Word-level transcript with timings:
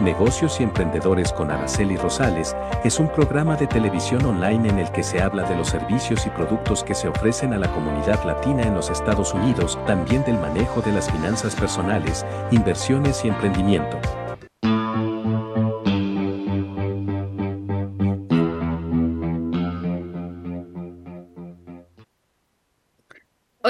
Negocios 0.00 0.60
y 0.60 0.62
Emprendedores 0.62 1.32
con 1.32 1.50
Araceli 1.50 1.96
Rosales 1.96 2.54
es 2.84 3.00
un 3.00 3.08
programa 3.08 3.56
de 3.56 3.66
televisión 3.66 4.26
online 4.26 4.68
en 4.68 4.78
el 4.78 4.92
que 4.92 5.02
se 5.02 5.22
habla 5.22 5.44
de 5.44 5.56
los 5.56 5.68
servicios 5.68 6.26
y 6.26 6.30
productos 6.30 6.84
que 6.84 6.94
se 6.94 7.08
ofrecen 7.08 7.54
a 7.54 7.58
la 7.58 7.72
comunidad 7.72 8.22
latina 8.24 8.62
en 8.62 8.74
los 8.74 8.90
Estados 8.90 9.32
Unidos, 9.32 9.78
también 9.86 10.22
del 10.24 10.38
manejo 10.38 10.82
de 10.82 10.92
las 10.92 11.10
finanzas 11.10 11.54
personales, 11.54 12.26
inversiones 12.50 13.24
y 13.24 13.28
emprendimiento. 13.28 13.98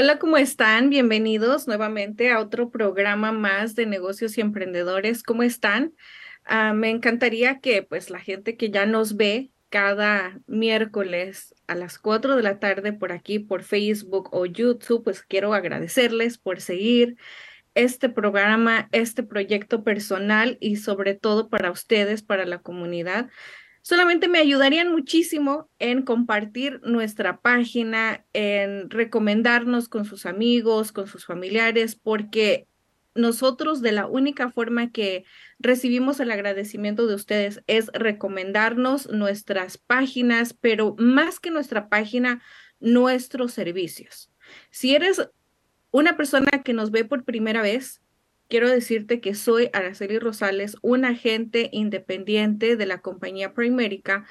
Hola, 0.07 0.21
¿cómo 0.21 0.37
están? 0.37 0.89
Bienvenidos 0.89 1.67
nuevamente 1.67 2.31
a 2.31 2.39
otro 2.39 2.71
programa 2.71 3.33
más 3.33 3.75
de 3.75 3.87
negocios 3.87 4.39
y 4.39 4.41
emprendedores. 4.41 5.25
¿Cómo 5.25 5.43
están? 5.43 5.95
Ah, 6.45 6.75
me 6.75 6.91
encantaría 6.91 7.59
que 7.59 7.83
pues 7.83 8.09
la 8.09 8.21
gente 8.21 8.57
que 8.57 8.71
ya 8.71 8.87
nos 8.87 9.17
ve 9.17 9.51
cada 9.69 10.39
miércoles 10.47 11.57
a 11.67 11.75
las 11.75 11.99
4 11.99 12.37
de 12.37 12.43
la 12.45 12.61
tarde 12.61 12.93
por 12.93 13.11
aquí, 13.11 13.41
por 13.41 13.65
Facebook 13.65 14.29
o 14.31 14.47
YouTube, 14.47 15.03
pues 15.03 15.23
quiero 15.23 15.55
agradecerles 15.55 16.39
por 16.39 16.61
seguir 16.61 17.17
este 17.75 18.09
programa, 18.09 18.89
este 18.93 19.25
proyecto 19.25 19.83
personal 19.83 20.57
y 20.61 20.77
sobre 20.77 21.15
todo 21.15 21.49
para 21.49 21.73
ustedes, 21.73 22.23
para 22.23 22.47
la 22.47 22.61
comunidad 22.61 23.29
solamente 23.87 24.27
me 24.27 24.41
ayudarían 24.41 24.91
muchísimo 24.91 25.71
en 25.79 26.03
compartir 26.03 26.81
nuestra 26.83 27.41
página, 27.41 28.27
en 28.33 28.91
recomendarnos 28.91 29.89
con 29.89 30.05
sus 30.05 30.27
amigos, 30.27 30.91
con 30.91 31.07
sus 31.07 31.25
familiares, 31.25 31.95
porque 31.95 32.67
nosotros 33.15 33.83
de 33.83 33.93
la 33.93 34.09
única 34.09 34.51
forma 34.51 34.91
que 34.91 35.25
recibimos 35.61 36.19
el 36.19 36.33
agradecimiento 36.33 37.07
de 37.07 37.15
ustedes 37.15 37.63
es 37.69 37.87
recomendarnos 37.95 39.09
nuestras 39.11 39.79
páginas, 39.79 40.53
pero 40.53 40.97
más 40.99 41.39
que 41.39 41.53
nuestra 41.53 41.89
página, 41.89 42.43
nuestros 42.81 43.53
servicios. 43.53 44.33
Si 44.71 44.97
eres 44.97 45.31
una 45.93 46.17
persona 46.17 46.65
que 46.65 46.73
nos 46.73 46.91
ve 46.91 47.05
por 47.05 47.23
primera 47.23 47.63
vez, 47.63 48.03
quiero 48.49 48.69
decirte 48.71 49.21
que 49.21 49.35
soy 49.35 49.71
Araceli 49.73 50.19
Rosales, 50.19 50.77
un 50.83 51.05
agente 51.05 51.69
independiente 51.73 52.77
de 52.77 52.87
la 52.87 52.99
compañía 52.99 53.55
Primerica, 53.55 54.25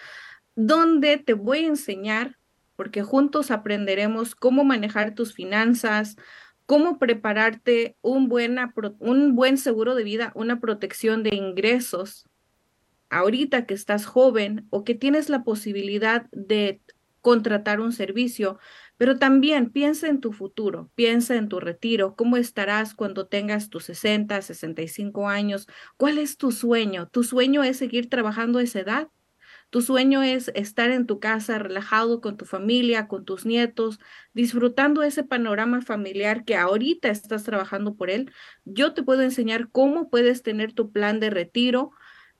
donde 0.55 1.17
te 1.17 1.33
voy 1.33 1.59
a 1.59 1.67
enseñar, 1.67 2.37
porque 2.75 3.03
juntos 3.03 3.51
aprenderemos 3.51 4.35
cómo 4.35 4.63
manejar 4.63 5.15
tus 5.15 5.33
finanzas, 5.33 6.15
cómo 6.65 6.97
prepararte 6.97 7.95
un, 8.01 8.27
buena, 8.27 8.73
un 8.99 9.35
buen 9.35 9.57
seguro 9.57 9.95
de 9.95 10.03
vida, 10.03 10.31
una 10.35 10.59
protección 10.59 11.23
de 11.23 11.35
ingresos. 11.35 12.27
Ahorita 13.09 13.65
que 13.65 13.73
estás 13.73 14.05
joven 14.05 14.67
o 14.71 14.83
que 14.83 14.95
tienes 14.95 15.29
la 15.29 15.43
posibilidad 15.43 16.27
de 16.31 16.81
contratar 17.21 17.79
un 17.79 17.91
servicio, 17.91 18.59
pero 18.97 19.17
también 19.17 19.69
piensa 19.71 20.07
en 20.07 20.21
tu 20.21 20.31
futuro, 20.31 20.89
piensa 20.95 21.35
en 21.35 21.49
tu 21.49 21.59
retiro, 21.59 22.15
cómo 22.15 22.37
estarás 22.37 22.93
cuando 22.93 23.27
tengas 23.27 23.69
tus 23.69 23.85
60, 23.85 24.41
65 24.41 25.27
años, 25.27 25.67
cuál 25.97 26.17
es 26.17 26.37
tu 26.37 26.51
sueño. 26.51 27.07
¿Tu 27.09 27.23
sueño 27.23 27.63
es 27.63 27.77
seguir 27.77 28.09
trabajando 28.09 28.59
a 28.59 28.63
esa 28.63 28.79
edad? 28.79 29.07
Tu 29.69 29.81
sueño 29.81 30.23
es 30.23 30.51
estar 30.55 30.91
en 30.91 31.05
tu 31.05 31.19
casa 31.19 31.59
relajado 31.59 32.21
con 32.21 32.37
tu 32.37 32.45
familia, 32.45 33.07
con 33.07 33.25
tus 33.25 33.45
nietos, 33.45 33.99
disfrutando 34.33 35.03
ese 35.03 35.23
panorama 35.23 35.81
familiar 35.81 36.45
que 36.45 36.55
ahorita 36.55 37.09
estás 37.09 37.43
trabajando 37.43 37.95
por 37.95 38.09
él. 38.09 38.31
Yo 38.63 38.93
te 38.93 39.03
puedo 39.03 39.21
enseñar 39.21 39.69
cómo 39.71 40.09
puedes 40.09 40.43
tener 40.43 40.73
tu 40.73 40.91
plan 40.91 41.19
de 41.19 41.29
retiro, 41.29 41.91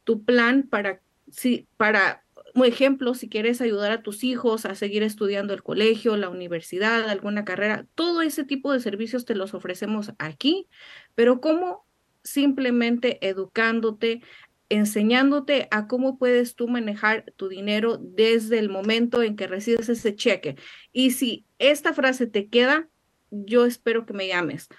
tu 0.03 0.23
plan 0.23 0.63
para, 0.63 1.01
sí, 1.29 1.67
para 1.77 2.24
como 2.55 2.63
ejemplo, 2.63 3.13
si 3.15 3.27
quieres 3.27 3.59
ayudar 3.59 3.91
a 3.91 4.01
tus 4.01 4.23
hijos 4.23 4.65
a 4.65 4.75
seguir 4.75 5.03
estudiando 5.03 5.53
el 5.53 5.61
colegio, 5.61 6.15
la 6.15 6.29
universidad, 6.29 7.09
alguna 7.09 7.43
carrera, 7.43 7.85
todo 7.95 8.21
ese 8.21 8.45
tipo 8.45 8.71
de 8.71 8.79
servicios 8.79 9.25
te 9.25 9.35
los 9.35 9.53
ofrecemos 9.53 10.13
aquí, 10.19 10.69
pero 11.15 11.41
como 11.41 11.85
simplemente 12.23 13.27
educándote, 13.27 14.21
enseñándote 14.69 15.67
a 15.69 15.87
cómo 15.87 16.17
puedes 16.17 16.55
tú 16.55 16.69
manejar 16.69 17.25
tu 17.35 17.49
dinero 17.49 17.97
desde 18.01 18.57
el 18.57 18.69
momento 18.69 19.21
en 19.21 19.35
que 19.35 19.47
recibes 19.47 19.89
ese 19.89 20.15
cheque. 20.15 20.55
Y 20.93 21.11
si 21.11 21.45
esta 21.59 21.93
frase 21.93 22.25
te 22.25 22.47
queda, 22.47 22.87
yo 23.31 23.65
espero 23.65 24.05
que 24.05 24.13
me 24.13 24.29
llames. 24.29 24.69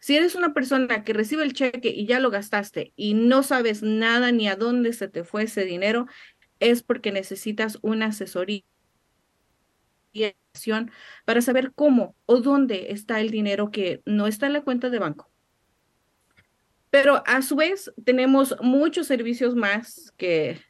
Si 0.00 0.16
eres 0.16 0.36
una 0.36 0.54
persona 0.54 1.04
que 1.04 1.12
recibe 1.12 1.42
el 1.42 1.52
cheque 1.52 1.88
y 1.88 2.06
ya 2.06 2.20
lo 2.20 2.30
gastaste 2.30 2.92
y 2.96 3.14
no 3.14 3.42
sabes 3.42 3.82
nada 3.82 4.32
ni 4.32 4.48
a 4.48 4.56
dónde 4.56 4.92
se 4.92 5.08
te 5.08 5.24
fue 5.24 5.42
ese 5.42 5.64
dinero, 5.64 6.06
es 6.60 6.82
porque 6.82 7.12
necesitas 7.12 7.78
una 7.82 8.06
asesoría 8.06 8.62
para 11.24 11.42
saber 11.42 11.72
cómo 11.74 12.14
o 12.26 12.40
dónde 12.40 12.92
está 12.92 13.20
el 13.20 13.30
dinero 13.30 13.70
que 13.70 14.02
no 14.06 14.26
está 14.26 14.46
en 14.46 14.54
la 14.54 14.62
cuenta 14.62 14.90
de 14.90 14.98
banco. 14.98 15.30
Pero 16.90 17.22
a 17.26 17.42
su 17.42 17.56
vez 17.56 17.92
tenemos 18.04 18.56
muchos 18.62 19.06
servicios 19.06 19.54
más 19.54 20.12
que 20.16 20.60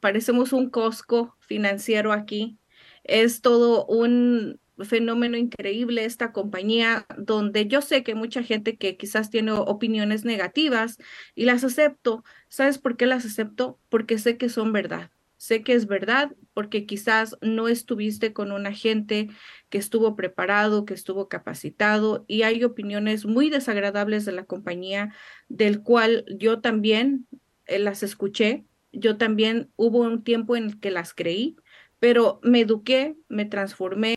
parecemos 0.00 0.52
un 0.52 0.70
Costco 0.70 1.36
financiero 1.40 2.12
aquí. 2.12 2.58
Es 3.02 3.42
todo 3.42 3.84
un 3.86 4.60
fenómeno 4.78 5.36
increíble 5.36 6.04
esta 6.04 6.32
compañía 6.32 7.06
donde 7.18 7.66
yo 7.66 7.80
sé 7.82 8.02
que 8.02 8.14
mucha 8.14 8.42
gente 8.42 8.76
que 8.76 8.96
quizás 8.96 9.30
tiene 9.30 9.52
opiniones 9.52 10.24
negativas 10.24 10.98
y 11.34 11.44
las 11.44 11.64
acepto. 11.64 12.24
¿Sabes 12.48 12.78
por 12.78 12.96
qué 12.96 13.06
las 13.06 13.24
acepto? 13.26 13.78
Porque 13.88 14.18
sé 14.18 14.36
que 14.38 14.48
son 14.48 14.72
verdad. 14.72 15.10
Sé 15.36 15.62
que 15.62 15.74
es 15.74 15.86
verdad 15.86 16.32
porque 16.52 16.86
quizás 16.86 17.36
no 17.40 17.68
estuviste 17.68 18.32
con 18.32 18.52
un 18.52 18.66
agente 18.66 19.28
que 19.68 19.78
estuvo 19.78 20.16
preparado, 20.16 20.84
que 20.84 20.94
estuvo 20.94 21.28
capacitado 21.28 22.24
y 22.28 22.42
hay 22.42 22.62
opiniones 22.64 23.26
muy 23.26 23.50
desagradables 23.50 24.24
de 24.24 24.32
la 24.32 24.44
compañía 24.44 25.12
del 25.48 25.82
cual 25.82 26.24
yo 26.38 26.60
también 26.60 27.26
eh, 27.66 27.78
las 27.78 28.02
escuché. 28.02 28.64
Yo 28.92 29.16
también 29.16 29.70
hubo 29.76 30.00
un 30.00 30.22
tiempo 30.22 30.56
en 30.56 30.64
el 30.64 30.80
que 30.80 30.90
las 30.90 31.14
creí, 31.14 31.56
pero 31.98 32.38
me 32.42 32.60
eduqué, 32.60 33.16
me 33.28 33.44
transformé, 33.44 34.14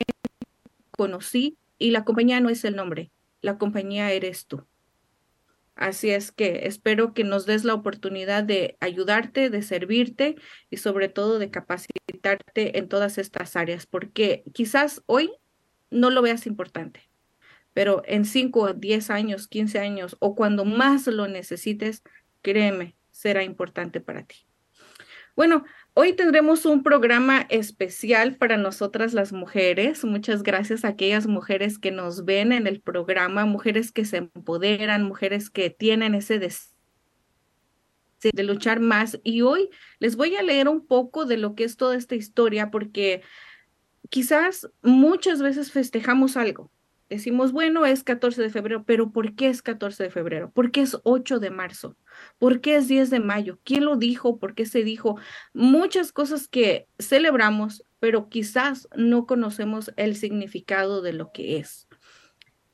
conocí 0.92 1.58
y 1.80 1.92
la 1.92 2.04
compañía 2.04 2.40
no 2.40 2.50
es 2.50 2.64
el 2.64 2.76
nombre, 2.76 3.12
la 3.42 3.58
compañía 3.58 4.12
eres 4.12 4.46
tú. 4.46 4.66
Así 5.78 6.10
es 6.10 6.32
que 6.32 6.62
espero 6.64 7.14
que 7.14 7.24
nos 7.24 7.46
des 7.46 7.64
la 7.64 7.76
oportunidad 7.76 8.44
de 8.44 8.78
ayudarte, 8.80 9.52
de 9.52 9.62
servirte 9.62 10.36
y 10.72 10.78
sobre 10.78 11.08
todo 11.08 11.38
de 11.38 11.52
capacitarte 11.52 12.80
en 12.80 12.90
todas 12.90 13.20
estas 13.20 13.56
áreas, 13.56 13.86
porque 13.86 14.44
quizás 14.54 15.04
hoy 15.06 15.32
no 15.92 16.10
lo 16.10 16.24
veas 16.24 16.48
importante, 16.48 17.08
pero 17.74 18.02
en 18.06 18.26
5, 18.26 18.74
10 18.74 19.10
años, 19.12 19.48
15 19.48 19.80
años 19.80 20.18
o 20.20 20.34
cuando 20.36 20.66
más 20.66 21.06
lo 21.06 21.28
necesites, 21.28 22.02
créeme, 22.42 22.96
será 23.12 23.44
importante 23.44 24.02
para 24.02 24.24
ti. 24.24 24.48
Bueno, 25.36 25.64
Hoy 26.00 26.14
tendremos 26.14 26.64
un 26.68 26.84
programa 26.84 27.48
especial 27.50 28.36
para 28.36 28.56
nosotras 28.56 29.16
las 29.16 29.34
mujeres. 29.34 30.06
Muchas 30.06 30.44
gracias 30.44 30.86
a 30.86 30.90
aquellas 30.90 31.26
mujeres 31.26 31.80
que 31.80 31.90
nos 31.90 32.24
ven 32.24 32.52
en 32.52 32.68
el 32.68 32.82
programa, 32.82 33.46
mujeres 33.46 33.92
que 33.92 34.06
se 34.06 34.18
empoderan, 34.18 35.02
mujeres 35.02 35.50
que 35.50 35.72
tienen 35.72 36.14
ese 36.14 36.38
deseo 36.38 36.78
de 38.22 38.44
luchar 38.44 38.80
más. 38.80 39.20
Y 39.24 39.42
hoy 39.42 39.72
les 39.98 40.18
voy 40.18 40.36
a 40.36 40.44
leer 40.44 40.68
un 40.68 40.86
poco 40.86 41.26
de 41.26 41.38
lo 41.38 41.56
que 41.56 41.64
es 41.64 41.78
toda 41.78 41.96
esta 41.96 42.14
historia, 42.14 42.70
porque 42.70 43.24
quizás 44.12 44.70
muchas 44.84 45.42
veces 45.42 45.72
festejamos 45.72 46.38
algo, 46.38 46.70
decimos, 47.10 47.52
bueno, 47.54 47.88
es 47.88 48.04
14 48.04 48.40
de 48.44 48.52
febrero, 48.52 48.84
pero 48.86 49.12
¿por 49.12 49.34
qué 49.34 49.50
es 49.50 49.64
14 49.64 50.04
de 50.04 50.10
febrero? 50.12 50.52
¿Por 50.52 50.70
qué 50.70 50.82
es 50.82 50.96
8 51.06 51.40
de 51.40 51.50
marzo? 51.50 51.98
¿Por 52.38 52.62
qué 52.62 52.78
es 52.78 52.88
10 52.88 53.10
de 53.10 53.20
mayo? 53.20 53.60
¿Quién 53.64 53.86
lo 53.86 53.96
dijo? 53.96 54.40
¿Por 54.40 54.56
qué 54.56 54.66
se 54.66 54.84
dijo? 54.84 55.18
Muchas 55.54 56.12
cosas 56.12 56.48
que 56.48 56.88
celebramos, 57.00 57.84
pero 58.00 58.30
quizás 58.30 58.88
no 58.96 59.26
conocemos 59.26 59.92
el 59.98 60.16
significado 60.16 61.02
de 61.02 61.14
lo 61.14 61.32
que 61.32 61.58
es. 61.58 61.88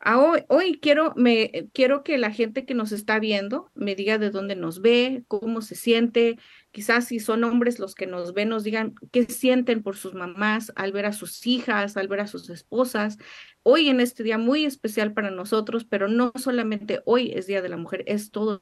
Ah, 0.06 0.20
hoy, 0.50 0.80
quiero, 0.82 1.14
me, 1.16 1.70
quiero 1.72 2.04
que 2.04 2.18
la 2.18 2.30
gente 2.30 2.66
que 2.66 2.74
nos 2.74 2.92
está 2.92 3.20
viendo 3.20 3.72
me 3.74 3.96
diga 3.96 4.18
de 4.18 4.32
dónde 4.32 4.58
nos 4.58 4.82
ve, 4.82 5.24
cómo 5.30 5.62
se 5.62 5.76
siente, 5.76 6.38
quizás 6.72 7.08
si 7.08 7.22
son 7.22 7.46
hombres 7.46 7.80
los 7.80 7.96
que 7.96 8.06
nos 8.06 8.34
ven, 8.34 8.50
nos 8.50 8.66
digan 8.66 8.96
qué 9.14 9.24
sienten 9.24 9.82
por 9.82 9.96
sus 9.96 10.14
mamás 10.14 10.74
al 10.76 10.92
ver 10.92 11.06
a 11.06 11.14
sus 11.14 11.48
hijas, 11.48 11.96
al 11.96 12.10
ver 12.10 12.20
a 12.20 12.28
sus 12.28 12.50
esposas. 12.50 13.18
Hoy 13.62 13.88
en 13.88 14.02
este 14.02 14.24
día 14.24 14.38
muy 14.38 14.66
especial 14.66 15.14
para 15.14 15.32
nosotros, 15.32 15.86
pero 15.86 16.10
no 16.10 16.34
solamente 16.36 17.02
hoy 17.06 17.32
es 17.34 17.48
Día 17.48 17.62
de 17.62 17.70
la 17.70 17.78
Mujer, 17.78 18.04
es 18.06 18.30
todo. 18.30 18.62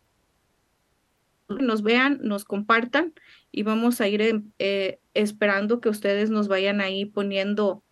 Nos 1.59 1.83
vean, 1.83 2.19
nos 2.23 2.45
compartan 2.45 3.13
y 3.51 3.63
vamos 3.63 4.01
a 4.01 4.07
ir 4.07 4.43
eh, 4.59 4.99
esperando 5.13 5.81
que 5.81 5.89
ustedes 5.89 6.29
nos 6.29 6.47
vayan 6.47 6.81
ahí 6.81 7.05
poniendo 7.05 7.83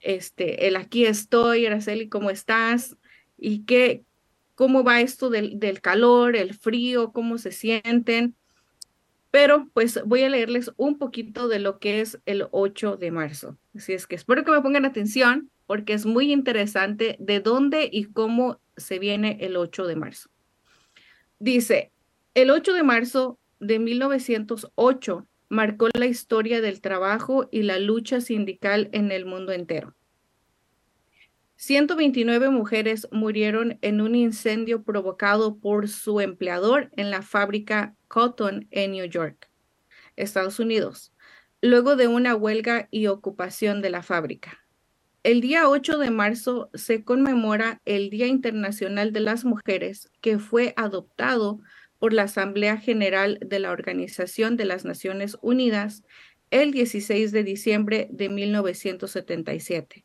este, 0.00 0.68
el 0.68 0.76
aquí 0.76 1.06
estoy, 1.06 1.66
Araceli, 1.66 2.08
¿cómo 2.08 2.30
estás? 2.30 2.96
¿Y 3.36 3.64
qué, 3.64 4.04
cómo 4.54 4.84
va 4.84 5.00
esto 5.00 5.30
del, 5.30 5.58
del 5.58 5.80
calor, 5.80 6.36
el 6.36 6.54
frío, 6.54 7.12
cómo 7.12 7.38
se 7.38 7.52
sienten? 7.52 8.34
Pero 9.30 9.68
pues 9.74 10.00
voy 10.06 10.22
a 10.22 10.28
leerles 10.28 10.70
un 10.76 10.98
poquito 10.98 11.48
de 11.48 11.58
lo 11.58 11.78
que 11.78 12.00
es 12.00 12.18
el 12.24 12.46
8 12.50 12.96
de 12.96 13.10
marzo. 13.10 13.58
Así 13.74 13.92
es 13.92 14.06
que 14.06 14.16
espero 14.16 14.44
que 14.44 14.52
me 14.52 14.62
pongan 14.62 14.84
atención 14.84 15.50
porque 15.66 15.92
es 15.92 16.06
muy 16.06 16.32
interesante 16.32 17.16
de 17.18 17.40
dónde 17.40 17.88
y 17.92 18.04
cómo 18.04 18.58
se 18.76 18.98
viene 18.98 19.36
el 19.40 19.56
8 19.56 19.86
de 19.86 19.96
marzo. 19.96 20.30
Dice, 21.38 21.92
el 22.42 22.50
8 22.50 22.72
de 22.72 22.84
marzo 22.84 23.40
de 23.58 23.80
1908 23.80 25.26
marcó 25.48 25.88
la 25.92 26.06
historia 26.06 26.60
del 26.60 26.80
trabajo 26.80 27.48
y 27.50 27.62
la 27.62 27.80
lucha 27.80 28.20
sindical 28.20 28.90
en 28.92 29.10
el 29.10 29.26
mundo 29.26 29.50
entero. 29.50 29.96
129 31.56 32.50
mujeres 32.50 33.08
murieron 33.10 33.80
en 33.82 34.00
un 34.00 34.14
incendio 34.14 34.84
provocado 34.84 35.56
por 35.56 35.88
su 35.88 36.20
empleador 36.20 36.92
en 36.96 37.10
la 37.10 37.22
fábrica 37.22 37.96
Cotton 38.06 38.68
en 38.70 38.92
New 38.92 39.06
York, 39.06 39.50
Estados 40.14 40.60
Unidos, 40.60 41.12
luego 41.60 41.96
de 41.96 42.06
una 42.06 42.36
huelga 42.36 42.86
y 42.92 43.08
ocupación 43.08 43.82
de 43.82 43.90
la 43.90 44.04
fábrica. 44.04 44.60
El 45.24 45.40
día 45.40 45.68
8 45.68 45.98
de 45.98 46.12
marzo 46.12 46.70
se 46.72 47.02
conmemora 47.02 47.82
el 47.84 48.10
Día 48.10 48.28
Internacional 48.28 49.12
de 49.12 49.18
las 49.18 49.44
Mujeres, 49.44 50.12
que 50.20 50.38
fue 50.38 50.72
adoptado 50.76 51.58
por 51.98 52.12
la 52.12 52.24
Asamblea 52.24 52.76
General 52.76 53.38
de 53.40 53.58
la 53.58 53.70
Organización 53.70 54.56
de 54.56 54.64
las 54.64 54.84
Naciones 54.84 55.36
Unidas 55.42 56.02
el 56.50 56.72
16 56.72 57.32
de 57.32 57.44
diciembre 57.44 58.08
de 58.10 58.28
1977 58.28 60.04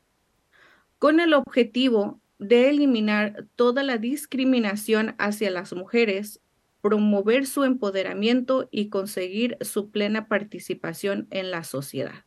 con 1.03 1.19
el 1.19 1.33
objetivo 1.33 2.21
de 2.39 2.69
eliminar 2.69 3.45
toda 3.57 3.83
la 3.83 3.97
discriminación 3.97 5.15
hacia 5.17 5.51
las 5.51 5.73
mujeres, 5.73 6.39
promover 6.79 7.45
su 7.45 7.65
empoderamiento 7.65 8.69
y 8.71 8.87
conseguir 8.87 9.57
su 9.59 9.91
plena 9.91 10.29
participación 10.29 11.27
en 11.29 11.51
la 11.51 11.65
sociedad. 11.65 12.23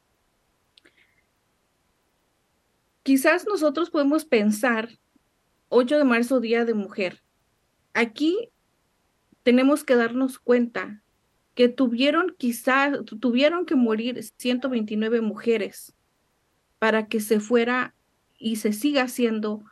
Quizás 3.02 3.46
nosotros 3.46 3.88
podemos 3.88 4.26
pensar 4.26 4.90
8 5.70 5.96
de 5.96 6.04
marzo, 6.04 6.40
Día 6.40 6.66
de 6.66 6.74
Mujer. 6.74 7.22
Aquí 7.94 8.50
tenemos 9.46 9.84
que 9.84 9.94
darnos 9.94 10.40
cuenta 10.40 11.04
que 11.54 11.68
tuvieron 11.68 12.34
quizás, 12.36 12.98
tuvieron 13.20 13.64
que 13.64 13.76
morir 13.76 14.20
129 14.20 15.20
mujeres 15.20 15.94
para 16.80 17.06
que 17.06 17.20
se 17.20 17.38
fuera 17.38 17.94
y 18.36 18.56
se 18.56 18.72
siga 18.72 19.02
haciendo 19.02 19.62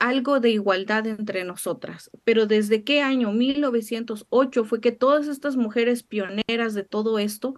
algo 0.00 0.38
de 0.38 0.50
igualdad 0.50 1.06
entre 1.06 1.44
nosotras. 1.44 2.10
Pero 2.24 2.44
desde 2.44 2.84
qué 2.84 3.00
año, 3.00 3.32
1908, 3.32 4.66
fue 4.66 4.82
que 4.82 4.92
todas 4.92 5.28
estas 5.28 5.56
mujeres 5.56 6.02
pioneras 6.02 6.74
de 6.74 6.84
todo 6.84 7.18
esto 7.18 7.54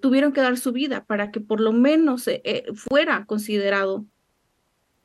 tuvieron 0.00 0.32
que 0.32 0.42
dar 0.42 0.58
su 0.58 0.70
vida 0.70 1.06
para 1.06 1.32
que 1.32 1.40
por 1.40 1.60
lo 1.60 1.72
menos 1.72 2.28
eh, 2.28 2.40
eh, 2.44 2.66
fuera 2.72 3.26
considerado 3.26 4.06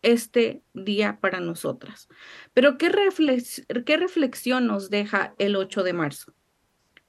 este 0.03 0.61
día 0.73 1.19
para 1.19 1.39
nosotras. 1.39 2.07
Pero 2.53 2.77
¿qué, 2.77 2.91
¿qué 3.85 3.97
reflexión 3.97 4.67
nos 4.67 4.89
deja 4.89 5.33
el 5.39 5.55
8 5.55 5.83
de 5.83 5.93
marzo? 5.93 6.33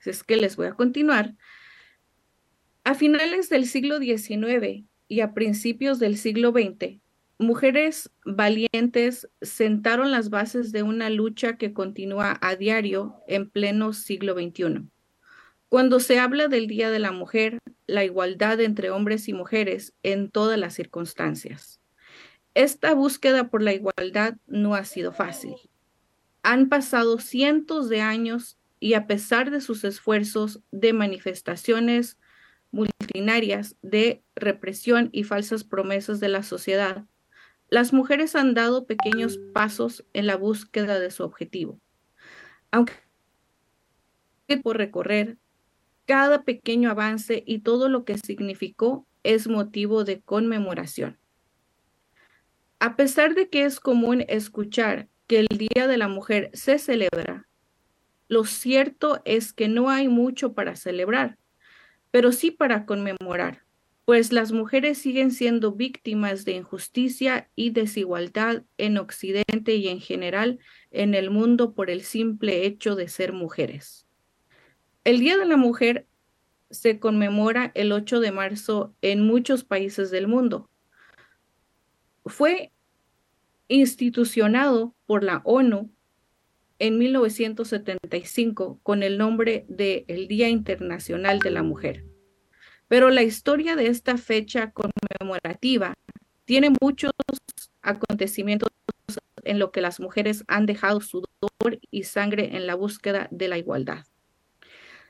Es 0.04 0.24
que 0.24 0.36
les 0.36 0.56
voy 0.56 0.68
a 0.68 0.74
continuar. 0.74 1.34
A 2.84 2.94
finales 2.94 3.48
del 3.48 3.66
siglo 3.66 3.98
XIX, 3.98 4.84
y 5.08 5.20
a 5.20 5.34
principios 5.34 5.98
del 5.98 6.16
siglo 6.16 6.52
XX, 6.52 7.00
mujeres 7.38 8.10
valientes 8.24 9.28
sentaron 9.42 10.10
las 10.10 10.30
bases 10.30 10.72
de 10.72 10.82
una 10.82 11.10
lucha 11.10 11.56
que 11.56 11.72
continúa 11.72 12.38
a 12.40 12.56
diario 12.56 13.16
en 13.26 13.50
pleno 13.50 13.92
siglo 13.92 14.34
XXI. 14.34 14.88
Cuando 15.68 16.00
se 16.00 16.18
habla 16.18 16.48
del 16.48 16.68
Día 16.68 16.90
de 16.90 17.00
la 17.00 17.12
Mujer, 17.12 17.58
la 17.86 18.04
igualdad 18.04 18.60
entre 18.60 18.90
hombres 18.90 19.28
y 19.28 19.32
mujeres 19.32 19.94
en 20.02 20.30
todas 20.30 20.58
las 20.58 20.74
circunstancias. 20.74 21.80
Esta 22.54 22.94
búsqueda 22.94 23.48
por 23.48 23.62
la 23.62 23.72
igualdad 23.72 24.36
no 24.46 24.76
ha 24.76 24.84
sido 24.84 25.12
fácil. 25.12 25.54
Han 26.42 26.68
pasado 26.68 27.18
cientos 27.18 27.88
de 27.88 28.00
años 28.00 28.58
y 28.78 28.94
a 28.94 29.06
pesar 29.08 29.50
de 29.50 29.60
sus 29.60 29.82
esfuerzos 29.82 30.60
de 30.70 30.92
manifestaciones, 30.92 32.18
multitudinarias 32.70 33.76
de 33.82 34.22
represión 34.36 35.08
y 35.10 35.24
falsas 35.24 35.64
promesas 35.64 36.20
de 36.20 36.28
la 36.28 36.42
sociedad, 36.42 37.04
las 37.70 37.92
mujeres 37.92 38.36
han 38.36 38.54
dado 38.54 38.86
pequeños 38.86 39.38
pasos 39.52 40.04
en 40.12 40.26
la 40.26 40.36
búsqueda 40.36 41.00
de 41.00 41.10
su 41.10 41.24
objetivo. 41.24 41.80
Aunque 42.70 42.94
por 44.62 44.76
recorrer, 44.76 45.38
cada 46.06 46.44
pequeño 46.44 46.90
avance 46.90 47.42
y 47.46 47.60
todo 47.60 47.88
lo 47.88 48.04
que 48.04 48.18
significó 48.18 49.08
es 49.22 49.48
motivo 49.48 50.04
de 50.04 50.20
conmemoración. 50.20 51.18
A 52.84 52.96
pesar 52.96 53.34
de 53.34 53.48
que 53.48 53.64
es 53.64 53.80
común 53.80 54.24
escuchar 54.28 55.08
que 55.26 55.38
el 55.38 55.48
Día 55.48 55.86
de 55.86 55.96
la 55.96 56.08
Mujer 56.08 56.50
se 56.52 56.78
celebra, 56.78 57.48
lo 58.28 58.44
cierto 58.44 59.22
es 59.24 59.52
que 59.52 59.68
no 59.68 59.88
hay 59.88 60.08
mucho 60.08 60.52
para 60.52 60.76
celebrar 60.76 61.38
pero 62.14 62.30
sí 62.30 62.52
para 62.52 62.86
conmemorar, 62.86 63.64
pues 64.04 64.32
las 64.32 64.52
mujeres 64.52 64.98
siguen 64.98 65.32
siendo 65.32 65.72
víctimas 65.72 66.44
de 66.44 66.52
injusticia 66.52 67.50
y 67.56 67.70
desigualdad 67.70 68.62
en 68.78 68.98
Occidente 68.98 69.74
y 69.74 69.88
en 69.88 69.98
general 70.00 70.60
en 70.92 71.16
el 71.16 71.30
mundo 71.30 71.74
por 71.74 71.90
el 71.90 72.02
simple 72.02 72.66
hecho 72.66 72.94
de 72.94 73.08
ser 73.08 73.32
mujeres. 73.32 74.06
El 75.02 75.18
Día 75.18 75.36
de 75.36 75.44
la 75.44 75.56
Mujer 75.56 76.06
se 76.70 77.00
conmemora 77.00 77.72
el 77.74 77.90
8 77.90 78.20
de 78.20 78.30
marzo 78.30 78.94
en 79.02 79.20
muchos 79.20 79.64
países 79.64 80.12
del 80.12 80.28
mundo. 80.28 80.70
Fue 82.26 82.70
institucionado 83.68 84.94
por 85.06 85.24
la 85.24 85.40
ONU 85.44 85.90
en 86.78 86.98
1975 86.98 88.80
con 88.82 89.02
el 89.02 89.18
nombre 89.18 89.64
de 89.68 90.04
el 90.08 90.28
Día 90.28 90.48
Internacional 90.48 91.38
de 91.38 91.50
la 91.50 91.62
Mujer. 91.62 92.04
Pero 92.88 93.10
la 93.10 93.22
historia 93.22 93.76
de 93.76 93.86
esta 93.86 94.16
fecha 94.18 94.72
conmemorativa 94.72 95.94
tiene 96.44 96.70
muchos 96.80 97.12
acontecimientos 97.82 98.70
en 99.44 99.58
lo 99.58 99.70
que 99.70 99.80
las 99.80 100.00
mujeres 100.00 100.44
han 100.48 100.66
dejado 100.66 101.00
sudor 101.00 101.28
y 101.90 102.04
sangre 102.04 102.56
en 102.56 102.66
la 102.66 102.74
búsqueda 102.74 103.28
de 103.30 103.48
la 103.48 103.58
igualdad. 103.58 104.04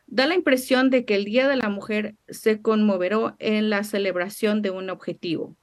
Da 0.07 0.27
la 0.27 0.35
impresión 0.35 0.91
de 0.91 1.05
que 1.05 1.15
el 1.15 1.25
Día 1.25 1.49
de 1.49 1.57
la 1.57 1.69
Mujer 1.69 2.17
se 2.29 2.61
conmoveró 2.61 3.37
en 3.39 3.71
la 3.71 3.85
celebración 3.85 4.61
de 4.61 4.71
un 4.71 4.91
objetivo, 4.91 5.57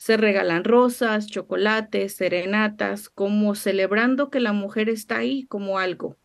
se 0.00 0.16
regalan 0.16 0.64
rosas, 0.64 1.26
chocolates, 1.26 2.14
serenatas, 2.14 3.10
como 3.10 3.54
celebrando 3.54 4.30
que 4.30 4.40
la 4.40 4.54
mujer 4.54 4.88
está 4.88 5.18
ahí 5.18 5.44
como 5.44 5.78
algo. 5.78 6.16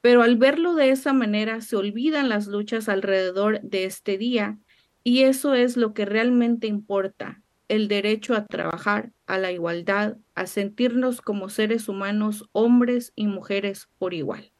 Pero 0.00 0.22
al 0.22 0.36
verlo 0.36 0.74
de 0.74 0.90
esa 0.90 1.12
manera 1.12 1.60
se 1.60 1.76
olvidan 1.76 2.28
las 2.28 2.48
luchas 2.48 2.88
alrededor 2.88 3.60
de 3.60 3.84
este 3.84 4.18
día 4.18 4.58
y 5.04 5.22
eso 5.22 5.54
es 5.54 5.76
lo 5.76 5.94
que 5.94 6.04
realmente 6.04 6.66
importa, 6.66 7.40
el 7.68 7.86
derecho 7.86 8.34
a 8.34 8.44
trabajar, 8.44 9.12
a 9.26 9.38
la 9.38 9.52
igualdad, 9.52 10.16
a 10.34 10.48
sentirnos 10.48 11.20
como 11.20 11.50
seres 11.50 11.88
humanos, 11.88 12.48
hombres 12.50 13.12
y 13.14 13.28
mujeres 13.28 13.88
por 13.98 14.14
igual. 14.14 14.50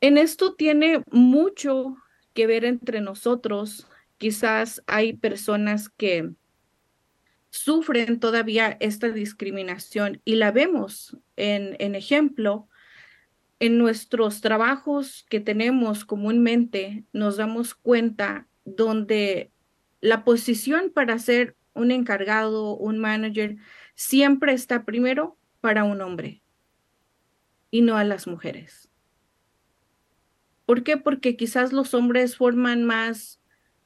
En 0.00 0.18
esto 0.18 0.56
tiene 0.56 1.04
mucho 1.12 1.94
que 2.34 2.48
ver 2.48 2.64
entre 2.64 3.00
nosotros. 3.00 3.86
Quizás 4.16 4.82
hay 4.88 5.12
personas 5.12 5.88
que 5.88 6.32
sufren 7.50 8.20
todavía 8.20 8.76
esta 8.80 9.08
discriminación 9.08 10.20
y 10.24 10.36
la 10.36 10.52
vemos 10.52 11.16
en, 11.36 11.76
en 11.78 11.94
ejemplo 11.94 12.68
en 13.60 13.78
nuestros 13.78 14.40
trabajos 14.40 15.26
que 15.28 15.40
tenemos 15.40 16.04
comúnmente, 16.04 17.04
nos 17.12 17.36
damos 17.36 17.74
cuenta 17.74 18.46
donde 18.64 19.50
la 20.00 20.24
posición 20.24 20.90
para 20.94 21.18
ser 21.18 21.56
un 21.74 21.90
encargado, 21.90 22.76
un 22.76 22.98
manager, 22.98 23.56
siempre 23.94 24.52
está 24.52 24.84
primero 24.84 25.36
para 25.60 25.84
un 25.84 26.00
hombre 26.00 26.42
y 27.70 27.82
no 27.82 27.96
a 27.96 28.04
las 28.04 28.26
mujeres. 28.26 28.88
¿Por 30.66 30.82
qué? 30.82 30.96
Porque 30.96 31.36
quizás 31.36 31.72
los 31.72 31.94
hombres 31.94 32.36
forman 32.36 32.84
más 32.84 33.40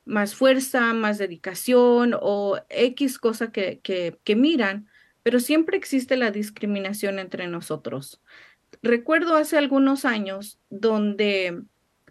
más 0.04 0.34
fuerza, 0.34 0.92
más 0.94 1.18
dedicación 1.18 2.16
o 2.20 2.58
X 2.68 3.18
cosa 3.18 3.52
que, 3.52 3.80
que, 3.82 4.36
miran, 4.36 4.88
pero 5.22 5.40
siempre 5.40 5.76
existe 5.76 6.16
la 6.16 6.30
discriminación 6.30 7.18
entre 7.18 7.46
nosotros. 7.46 8.20
Recuerdo 8.82 9.36
hace 9.36 9.58
algunos 9.58 10.04
años 10.04 10.58
donde 10.70 11.62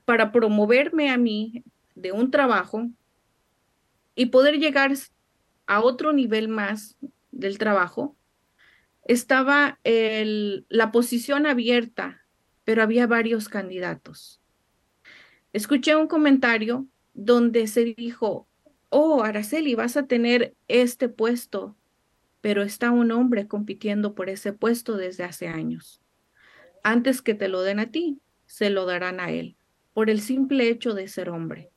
para 0.05 0.31
promoverme 0.31 1.09
a 1.09 1.17
mí 1.17 1.63
de 1.95 2.11
un 2.11 2.31
trabajo 2.31 2.89
y 4.15 4.27
poder 4.27 4.57
llegar 4.57 4.93
a 5.67 5.81
otro 5.81 6.13
nivel 6.13 6.47
más 6.47 6.97
del 7.31 7.57
trabajo, 7.57 8.15
estaba 9.05 9.79
el, 9.83 10.65
la 10.69 10.91
posición 10.91 11.45
abierta, 11.45 12.25
pero 12.63 12.83
había 12.83 13.07
varios 13.07 13.49
candidatos. 13.49 14.39
escuché 15.53 15.95
un 15.95 16.07
comentario 16.07 16.87
donde 17.13 17.67
se 17.67 17.85
dijo, 17.85 18.47
oh, 18.89 19.23
Araceli, 19.23 19.75
vas 19.75 19.97
a 19.97 20.07
tener 20.07 20.55
este 20.67 21.09
puesto, 21.09 21.77
pero 22.41 22.63
está 22.63 22.91
un 22.91 23.11
hombre 23.11 23.47
compitiendo 23.47 24.15
por 24.15 24.29
ese 24.29 24.53
puesto 24.53 24.97
desde 24.97 25.23
hace 25.23 25.47
años. 25.47 26.01
Antes 26.83 27.21
que 27.21 27.33
te 27.33 27.47
lo 27.47 27.61
den 27.61 27.79
a 27.79 27.91
ti, 27.91 28.19
se 28.45 28.69
lo 28.69 28.85
darán 28.85 29.19
a 29.19 29.31
él, 29.31 29.55
por 29.93 30.09
el 30.09 30.19
simple 30.21 30.67
hecho 30.69 30.93
de 30.93 31.07
ser 31.07 31.29
hombre. 31.29 31.71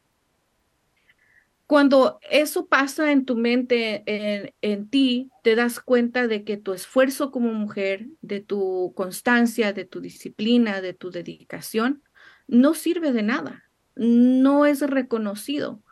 Cuando 1.67 2.19
eso 2.31 2.67
pasa 2.67 3.11
en 3.13 3.25
tu 3.25 3.37
mente, 3.37 4.03
en, 4.07 4.53
en, 4.61 4.89
ti, 4.89 5.31
te 5.43 5.55
das 5.55 5.81
cuenta 5.81 6.27
de 6.27 6.45
que 6.45 6.57
tu 6.57 6.75
esfuerzo 6.75 7.31
como 7.31 7.53
mujer, 7.55 8.07
de 8.21 8.41
tu 8.41 8.93
constancia, 8.95 9.73
de 9.73 9.85
tu 9.87 10.01
disciplina, 10.01 10.83
de 10.83 10.93
tu 10.93 11.11
dedicación, 11.11 12.03
no 12.47 12.75
sirve 12.75 13.13
de 13.13 13.23
nada, 13.23 13.64
no 13.97 14.67
es 14.67 14.81
reconocido. 14.81 15.83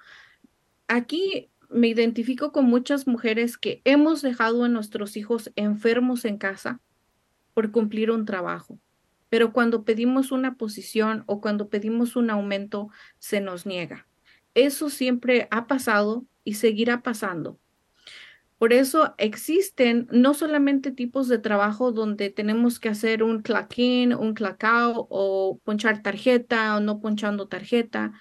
Aquí 0.88 1.50
me 1.71 1.88
identifico 1.88 2.52
con 2.52 2.66
muchas 2.66 3.06
mujeres 3.06 3.56
que 3.56 3.80
hemos 3.85 4.23
dejado 4.23 4.64
a 4.64 4.68
nuestros 4.68 5.16
hijos 5.16 5.50
enfermos 5.56 6.25
en 6.25 6.38
casa 6.38 6.80
por 7.54 7.71
cumplir 7.71 8.11
un 8.11 8.25
trabajo, 8.25 8.78
pero 9.28 9.52
cuando 9.52 9.85
pedimos 9.85 10.32
una 10.32 10.56
posición 10.56 11.25
o 11.26 11.40
cuando 11.40 11.68
pedimos 11.68 12.16
un 12.16 12.30
aumento, 12.30 12.90
se 13.18 13.40
nos 13.40 13.66
niega. 13.66 14.06
Eso 14.54 14.90
siempre 14.90 15.49
ha 15.50 15.66
pasado 15.66 16.26
y 16.44 16.54
seguirá 16.54 17.02
pasando. 17.02 17.59
Por 18.62 18.73
eso 18.73 19.12
existen 19.19 20.07
no 20.12 20.35
solamente 20.35 20.92
tipos 20.92 21.26
de 21.26 21.40
trabajo 21.40 21.90
donde 21.90 22.31
tenemos 22.31 22.78
que 22.78 22.90
hacer 22.90 23.25
un 23.25 23.42
claquín, 23.42 24.14
un 24.14 24.35
clacao 24.35 25.09
o 25.11 25.59
ponchar 25.64 26.00
tarjeta 26.00 26.76
o 26.76 26.81
no 26.81 27.00
ponchando 27.00 27.49
tarjeta. 27.49 28.12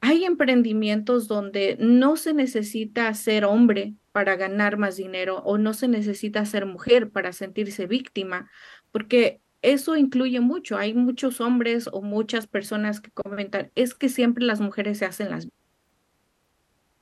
Hay 0.00 0.24
emprendimientos 0.24 1.28
donde 1.28 1.76
no 1.78 2.16
se 2.16 2.34
necesita 2.34 3.14
ser 3.14 3.44
hombre 3.44 3.94
para 4.10 4.34
ganar 4.34 4.78
más 4.78 4.96
dinero 4.96 5.38
o 5.44 5.58
no 5.58 5.74
se 5.74 5.86
necesita 5.86 6.44
ser 6.44 6.66
mujer 6.66 7.10
para 7.12 7.32
sentirse 7.32 7.86
víctima, 7.86 8.50
porque 8.90 9.40
eso 9.62 9.94
incluye 9.96 10.40
mucho. 10.40 10.76
Hay 10.76 10.92
muchos 10.92 11.40
hombres 11.40 11.88
o 11.92 12.02
muchas 12.02 12.48
personas 12.48 13.00
que 13.00 13.12
comentan, 13.12 13.70
es 13.76 13.94
que 13.94 14.08
siempre 14.08 14.44
las 14.44 14.60
mujeres 14.60 14.98
se 14.98 15.04
hacen 15.04 15.30
las 15.30 15.46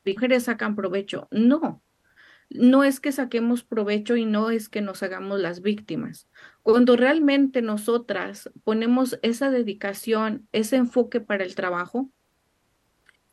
mujeres 0.04 0.42
sacan 0.42 0.76
provecho. 0.76 1.26
No, 1.30 1.82
no 2.56 2.84
es 2.84 3.00
que 3.00 3.12
saquemos 3.12 3.64
provecho 3.64 4.16
y 4.16 4.24
no 4.24 4.50
es 4.50 4.68
que 4.68 4.80
nos 4.80 5.02
hagamos 5.02 5.40
las 5.40 5.62
víctimas. 5.62 6.28
Cuando 6.62 6.96
realmente 6.96 7.62
nosotras 7.62 8.50
ponemos 8.64 9.18
esa 9.22 9.50
dedicación, 9.50 10.48
ese 10.52 10.76
enfoque 10.76 11.20
para 11.20 11.44
el 11.44 11.54
trabajo, 11.54 12.10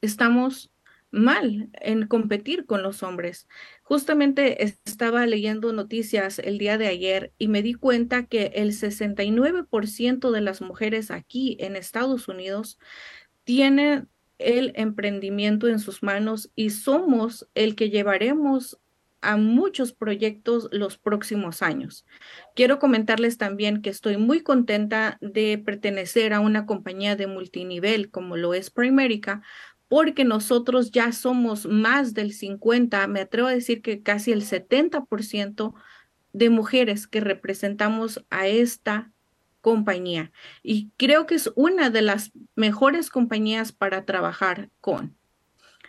estamos 0.01 0.71
mal 1.11 1.69
en 1.73 2.07
competir 2.07 2.65
con 2.65 2.83
los 2.83 3.03
hombres. 3.03 3.47
Justamente 3.81 4.63
estaba 4.63 5.25
leyendo 5.25 5.73
noticias 5.73 6.39
el 6.39 6.57
día 6.57 6.77
de 6.77 6.87
ayer 6.87 7.33
y 7.37 7.47
me 7.47 7.61
di 7.61 7.73
cuenta 7.73 8.25
que 8.25 8.51
el 8.55 8.73
69% 8.73 10.31
de 10.31 10.41
las 10.41 10.61
mujeres 10.61 11.11
aquí 11.11 11.57
en 11.59 11.75
Estados 11.75 12.27
Unidos 12.27 12.79
tienen 13.43 14.07
el 14.37 14.71
emprendimiento 14.75 15.67
en 15.67 15.79
sus 15.79 16.03
manos 16.03 16.51
y 16.55 16.69
somos 16.69 17.49
el 17.55 17.75
que 17.75 17.89
llevaremos 17.89 18.79
a 19.21 19.37
muchos 19.37 19.93
proyectos 19.93 20.69
los 20.71 20.97
próximos 20.97 21.61
años. 21.61 22.05
Quiero 22.55 22.79
comentarles 22.79 23.37
también 23.37 23.81
que 23.81 23.89
estoy 23.89 24.17
muy 24.17 24.41
contenta 24.41 25.17
de 25.21 25.57
pertenecer 25.57 26.33
a 26.33 26.39
una 26.39 26.65
compañía 26.65 27.15
de 27.15 27.27
multinivel 27.27 28.09
como 28.09 28.37
lo 28.37 28.53
es 28.53 28.69
Primerica, 28.69 29.41
porque 29.87 30.23
nosotros 30.23 30.91
ya 30.91 31.11
somos 31.11 31.65
más 31.65 32.13
del 32.13 32.31
50, 32.31 33.07
me 33.07 33.21
atrevo 33.21 33.47
a 33.47 33.53
decir 33.53 33.81
que 33.81 34.03
casi 34.03 34.31
el 34.31 34.43
70% 34.43 35.73
de 36.31 36.49
mujeres 36.49 37.07
que 37.07 37.21
representamos 37.21 38.23
a 38.29 38.47
esta 38.47 39.11
compañía. 39.61 40.31
Y 40.63 40.91
creo 40.97 41.25
que 41.25 41.35
es 41.35 41.51
una 41.55 41.89
de 41.89 42.01
las 42.01 42.31
mejores 42.55 43.09
compañías 43.09 43.71
para 43.71 44.05
trabajar 44.05 44.69
con. 44.79 45.17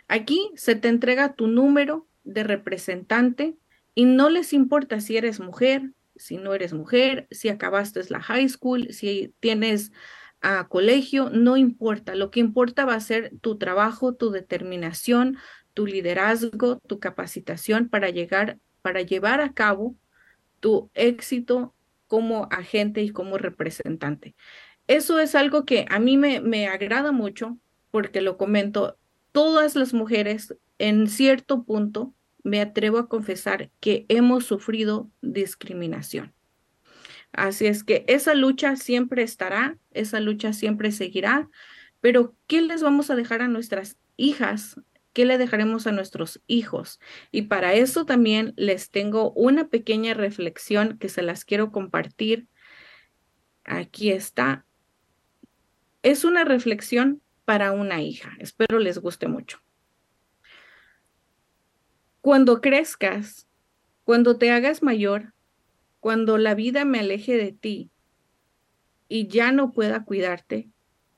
Aquí 0.07 0.51
se 0.55 0.75
te 0.75 0.89
entrega 0.89 1.35
tu 1.35 1.47
número 1.47 2.07
de 2.23 2.43
representante 2.43 3.55
y 3.95 4.05
no 4.05 4.29
les 4.29 4.53
importa 4.53 5.01
si 5.01 5.17
eres 5.17 5.39
mujer, 5.39 5.91
si 6.15 6.37
no 6.37 6.53
eres 6.53 6.73
mujer, 6.73 7.27
si 7.31 7.49
acabaste 7.49 8.01
la 8.09 8.21
high 8.21 8.47
school, 8.47 8.87
si 8.91 9.33
tienes 9.39 9.91
a 10.41 10.67
colegio, 10.67 11.29
no 11.29 11.57
importa. 11.57 12.15
Lo 12.15 12.31
que 12.31 12.39
importa 12.39 12.85
va 12.85 12.95
a 12.95 12.99
ser 12.99 13.31
tu 13.41 13.57
trabajo, 13.57 14.15
tu 14.15 14.31
determinación, 14.31 15.37
tu 15.73 15.85
liderazgo, 15.85 16.79
tu 16.87 16.99
capacitación 16.99 17.89
para 17.89 18.09
llegar, 18.09 18.59
para 18.81 19.01
llevar 19.01 19.41
a 19.41 19.53
cabo 19.53 19.95
tu 20.59 20.89
éxito 20.93 21.75
como 22.07 22.47
agente 22.51 23.01
y 23.01 23.11
como 23.11 23.37
representante. 23.37 24.35
Eso 24.87 25.19
es 25.19 25.35
algo 25.35 25.65
que 25.65 25.85
a 25.89 25.99
mí 25.99 26.17
me, 26.17 26.41
me 26.41 26.67
agrada 26.67 27.11
mucho 27.11 27.57
porque 27.91 28.21
lo 28.21 28.37
comento, 28.37 28.97
todas 29.31 29.75
las 29.75 29.93
mujeres 29.93 30.55
en 30.77 31.07
cierto 31.07 31.63
punto, 31.63 32.13
me 32.43 32.59
atrevo 32.59 32.97
a 32.97 33.07
confesar 33.07 33.69
que 33.79 34.05
hemos 34.09 34.45
sufrido 34.45 35.11
discriminación. 35.21 36.33
Así 37.31 37.67
es 37.67 37.83
que 37.83 38.03
esa 38.07 38.33
lucha 38.33 38.75
siempre 38.75 39.23
estará, 39.23 39.77
esa 39.91 40.19
lucha 40.19 40.53
siempre 40.53 40.91
seguirá, 40.91 41.49
pero 42.01 42.35
¿qué 42.47 42.61
les 42.61 42.81
vamos 42.81 43.09
a 43.09 43.15
dejar 43.15 43.41
a 43.41 43.47
nuestras 43.47 43.97
hijas? 44.17 44.75
¿Qué 45.13 45.25
le 45.25 45.37
dejaremos 45.37 45.87
a 45.87 45.91
nuestros 45.91 46.41
hijos? 46.47 46.99
Y 47.31 47.43
para 47.43 47.73
eso 47.73 48.05
también 48.05 48.53
les 48.57 48.89
tengo 48.89 49.31
una 49.33 49.67
pequeña 49.67 50.13
reflexión 50.13 50.97
que 50.97 51.09
se 51.09 51.21
las 51.21 51.45
quiero 51.45 51.71
compartir. 51.71 52.47
Aquí 53.65 54.11
está. 54.11 54.65
Es 56.01 56.25
una 56.25 56.43
reflexión 56.43 57.21
para 57.51 57.73
una 57.73 58.01
hija. 58.01 58.31
Espero 58.39 58.79
les 58.79 58.97
guste 58.99 59.27
mucho. 59.27 59.59
Cuando 62.21 62.61
crezcas, 62.61 63.45
cuando 64.05 64.37
te 64.37 64.51
hagas 64.51 64.81
mayor, 64.81 65.33
cuando 65.99 66.37
la 66.37 66.55
vida 66.55 66.85
me 66.85 67.01
aleje 67.01 67.35
de 67.35 67.51
ti 67.51 67.91
y 69.09 69.27
ya 69.27 69.51
no 69.51 69.73
pueda 69.73 70.05
cuidarte, 70.05 70.69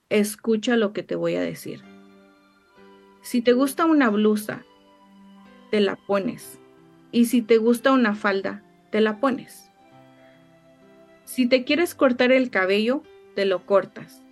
escucha 0.10 0.76
lo 0.76 0.92
que 0.92 1.04
te 1.04 1.14
voy 1.14 1.36
a 1.36 1.42
decir. 1.42 1.84
Si 3.22 3.44
te 3.44 3.54
gusta 3.54 3.86
una 3.86 4.10
blusa, 4.10 4.66
te 5.70 5.82
la 5.82 5.98
pones. 5.98 6.60
Y 7.12 7.26
si 7.26 7.44
te 7.44 7.60
gusta 7.60 7.92
una 7.92 8.16
falda, 8.16 8.64
te 8.90 9.02
la 9.02 9.20
pones. 9.20 9.70
Si 11.26 11.46
te 11.46 11.64
quieres 11.64 11.94
cortar 11.94 12.32
el 12.32 12.50
cabello, 12.50 13.04
te 13.36 13.46
lo 13.46 13.68
cortas. 13.68 14.24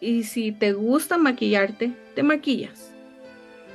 Y 0.00 0.24
si 0.24 0.52
te 0.52 0.72
gusta 0.72 1.18
maquillarte, 1.18 1.92
te 2.14 2.22
maquillas. 2.22 2.94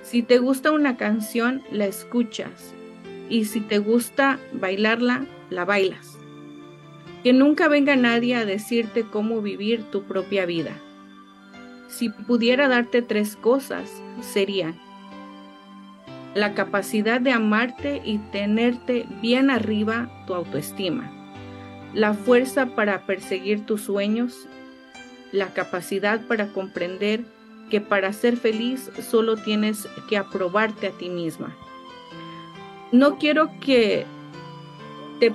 Si 0.04 0.24
te 0.24 0.38
gusta 0.38 0.72
una 0.72 0.98
canción, 0.98 1.64
la 1.72 1.86
escuchas. 1.86 2.74
Y 3.30 3.46
si 3.46 3.62
te 3.62 3.80
gusta 3.80 4.40
bailarla, 4.54 5.26
la 5.50 5.66
bailas. 5.66 6.18
Que 7.24 7.34
nunca 7.34 7.68
venga 7.68 7.96
nadie 7.96 8.36
a 8.36 8.46
decirte 8.46 9.04
cómo 9.04 9.42
vivir 9.42 9.84
tu 9.92 10.04
propia 10.04 10.46
vida. 10.46 10.72
Si 11.88 12.10
pudiera 12.10 12.68
darte 12.68 13.02
tres 13.02 13.36
cosas, 13.36 13.90
serían 14.22 14.76
la 16.36 16.54
capacidad 16.54 17.22
de 17.22 17.32
amarte 17.32 18.02
y 18.04 18.18
tenerte 18.32 19.06
bien 19.22 19.50
arriba 19.50 20.10
tu 20.26 20.34
autoestima, 20.34 21.12
la 21.94 22.14
fuerza 22.14 22.76
para 22.76 23.06
perseguir 23.06 23.66
tus 23.66 23.82
sueños, 23.82 24.48
la 25.34 25.48
capacidad 25.54 26.22
para 26.28 26.48
comprender 26.54 27.26
que 27.70 27.82
para 27.82 28.14
ser 28.14 28.38
feliz 28.38 28.90
solo 29.10 29.36
tienes 29.36 29.90
que 30.08 30.16
aprobarte 30.16 30.88
a 30.88 30.92
ti 30.92 31.10
misma. 31.10 31.54
No 32.92 33.18
quiero 33.18 33.50
que 33.60 34.06
te, 35.20 35.34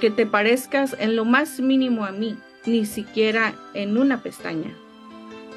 que 0.00 0.10
te 0.10 0.26
parezcas 0.26 0.96
en 0.98 1.14
lo 1.14 1.26
más 1.26 1.60
mínimo 1.60 2.06
a 2.06 2.12
mí, 2.12 2.38
ni 2.64 2.86
siquiera 2.86 3.54
en 3.74 3.98
una 3.98 4.22
pestaña. 4.22 4.74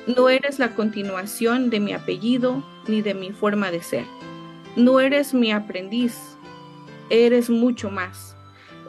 No 0.07 0.27
eres 0.27 0.59
la 0.59 0.75
continuación 0.75 1.69
de 1.69 1.79
mi 1.79 1.93
apellido 1.93 2.63
ni 2.87 3.01
de 3.01 3.13
mi 3.13 3.31
forma 3.31 3.71
de 3.71 3.81
ser. 3.81 4.05
No 4.75 4.99
eres 4.99 5.33
mi 5.33 5.53
aprendiz, 5.53 6.37
eres 7.09 7.49
mucho 7.49 7.89
más. 7.89 8.35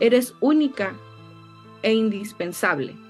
Eres 0.01 0.35
única 0.41 0.95
e 1.83 1.95
indispensable. 1.95 3.06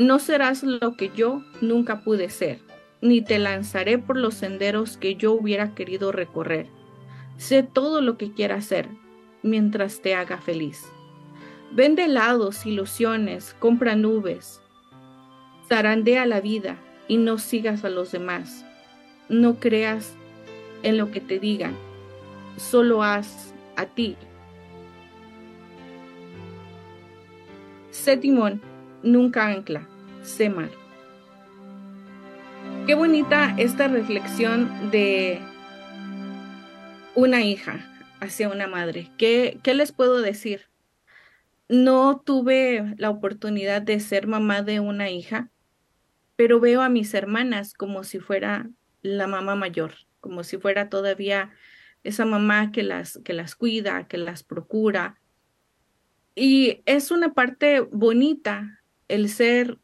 No 0.00 0.18
serás 0.18 0.62
lo 0.62 0.96
que 0.96 1.10
yo 1.14 1.42
nunca 1.60 2.00
pude 2.00 2.30
ser, 2.30 2.58
ni 3.02 3.20
te 3.20 3.38
lanzaré 3.38 3.98
por 3.98 4.16
los 4.16 4.32
senderos 4.32 4.96
que 4.96 5.14
yo 5.14 5.32
hubiera 5.32 5.74
querido 5.74 6.10
recorrer. 6.10 6.68
Sé 7.36 7.62
todo 7.62 8.00
lo 8.00 8.16
que 8.16 8.32
quiera 8.32 8.54
hacer 8.54 8.88
mientras 9.42 10.00
te 10.00 10.14
haga 10.14 10.38
feliz. 10.38 10.90
Vende 11.72 12.06
helados, 12.06 12.64
ilusiones, 12.64 13.54
compra 13.58 13.94
nubes, 13.94 14.62
zarandea 15.68 16.24
la 16.24 16.40
vida 16.40 16.78
y 17.06 17.18
no 17.18 17.36
sigas 17.36 17.84
a 17.84 17.90
los 17.90 18.10
demás. 18.10 18.64
No 19.28 19.60
creas 19.60 20.14
en 20.82 20.96
lo 20.96 21.10
que 21.10 21.20
te 21.20 21.38
digan, 21.38 21.76
solo 22.56 23.02
haz 23.02 23.54
a 23.76 23.84
ti. 23.84 24.16
Sé 27.90 28.16
timón, 28.16 28.62
nunca 29.02 29.46
ancla, 29.46 29.89
sé 30.22 30.48
mar. 30.50 30.70
Qué 32.86 32.94
bonita 32.94 33.54
esta 33.58 33.88
reflexión 33.88 34.90
de 34.90 35.40
una 37.14 37.42
hija 37.42 37.86
hacia 38.20 38.48
una 38.48 38.66
madre. 38.66 39.10
¿Qué, 39.18 39.60
qué 39.62 39.74
les 39.74 39.92
puedo 39.92 40.20
decir? 40.20 40.68
No 41.68 42.20
tuve 42.20 42.94
la 42.96 43.10
oportunidad 43.10 43.82
de 43.82 44.00
ser 44.00 44.26
mamá 44.26 44.62
de 44.62 44.80
una 44.80 45.10
hija, 45.10 45.50
pero 46.36 46.58
veo 46.58 46.82
a 46.82 46.88
mis 46.88 47.14
hermanas 47.14 47.74
como 47.74 48.02
si 48.02 48.18
fuera 48.18 48.68
la 49.02 49.26
mamá 49.26 49.54
mayor, 49.54 49.92
como 50.20 50.42
si 50.42 50.58
fuera 50.58 50.88
todavía 50.88 51.50
esa 52.02 52.24
mamá 52.24 52.72
que 52.72 52.82
las, 52.82 53.20
que 53.24 53.32
las 53.32 53.54
cuida, 53.54 54.08
que 54.08 54.18
las 54.18 54.42
procura. 54.42 55.20
Y 56.34 56.82
es 56.86 57.10
una 57.10 57.34
parte 57.34 57.80
bonita 57.80 58.82
el 59.08 59.28
ser 59.28 59.78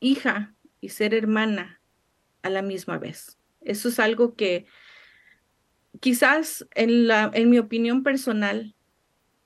hija 0.00 0.54
y 0.80 0.90
ser 0.90 1.14
hermana 1.14 1.80
a 2.42 2.50
la 2.50 2.62
misma 2.62 2.98
vez. 2.98 3.38
Eso 3.60 3.88
es 3.88 3.98
algo 3.98 4.34
que 4.34 4.66
quizás 6.00 6.66
en, 6.74 7.06
la, 7.06 7.30
en 7.34 7.50
mi 7.50 7.58
opinión 7.58 8.02
personal 8.02 8.74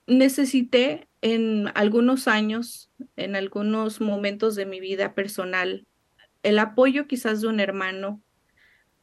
necesité 0.06 1.08
en 1.22 1.70
algunos 1.74 2.28
años, 2.28 2.90
en 3.16 3.34
algunos 3.34 4.00
momentos 4.00 4.54
de 4.54 4.66
mi 4.66 4.78
vida 4.78 5.14
personal, 5.14 5.86
el 6.42 6.58
apoyo 6.58 7.06
quizás 7.06 7.40
de 7.40 7.48
un 7.48 7.60
hermano, 7.60 8.22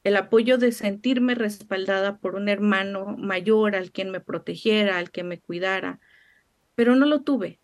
el 0.04 0.16
apoyo 0.16 0.58
de 0.58 0.72
sentirme 0.72 1.34
respaldada 1.34 2.18
por 2.18 2.36
un 2.36 2.48
hermano 2.48 3.16
mayor 3.18 3.74
al 3.74 3.90
quien 3.90 4.10
me 4.10 4.20
protegiera, 4.20 4.98
al 4.98 5.10
que 5.10 5.24
me 5.24 5.40
cuidara, 5.40 6.00
pero 6.74 6.94
no 6.96 7.06
lo 7.06 7.22
tuve. 7.22 7.58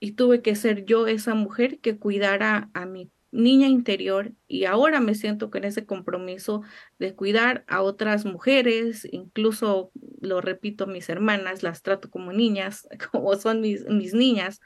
Y 0.00 0.12
tuve 0.12 0.42
que 0.42 0.56
ser 0.56 0.84
yo 0.84 1.06
esa 1.06 1.34
mujer 1.34 1.78
que 1.78 1.96
cuidara 1.96 2.70
a 2.74 2.86
mi 2.86 3.08
niña 3.32 3.66
interior 3.66 4.32
y 4.46 4.66
ahora 4.66 5.00
me 5.00 5.14
siento 5.14 5.50
con 5.50 5.64
ese 5.64 5.86
compromiso 5.86 6.62
de 6.98 7.14
cuidar 7.14 7.64
a 7.66 7.82
otras 7.82 8.24
mujeres, 8.24 9.08
incluso 9.10 9.90
lo 10.20 10.40
repito, 10.40 10.86
mis 10.86 11.08
hermanas 11.08 11.62
las 11.62 11.82
trato 11.82 12.10
como 12.10 12.32
niñas, 12.32 12.86
como 13.10 13.34
son 13.36 13.60
mis, 13.60 13.84
mis 13.86 14.14
niñas, 14.14 14.60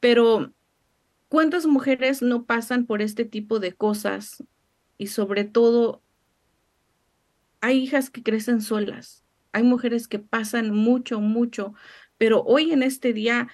pero 0.00 0.54
¿Cuántas 1.28 1.66
mujeres 1.66 2.22
no 2.22 2.46
pasan 2.46 2.86
por 2.86 3.02
este 3.02 3.26
tipo 3.26 3.60
de 3.60 3.74
cosas? 3.74 4.42
Y 4.96 5.08
sobre 5.08 5.44
todo, 5.44 6.02
hay 7.60 7.78
hijas 7.78 8.08
que 8.08 8.22
crecen 8.22 8.62
solas, 8.62 9.24
hay 9.52 9.62
mujeres 9.62 10.08
que 10.08 10.18
pasan 10.18 10.74
mucho, 10.74 11.20
mucho, 11.20 11.74
pero 12.16 12.42
hoy 12.44 12.72
en 12.72 12.82
este 12.82 13.12
día 13.12 13.48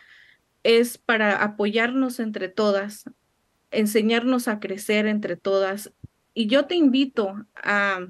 es 0.63 0.99
para 0.99 1.43
apoyarnos 1.43 2.21
entre 2.21 2.49
todas, 2.49 3.11
enseñarnos 3.79 4.49
a 4.49 4.61
crecer 4.61 5.07
entre 5.07 5.37
todas. 5.37 5.93
Y 6.33 6.47
yo 6.47 6.67
te 6.67 6.75
invito 6.75 7.47
a, 7.55 8.07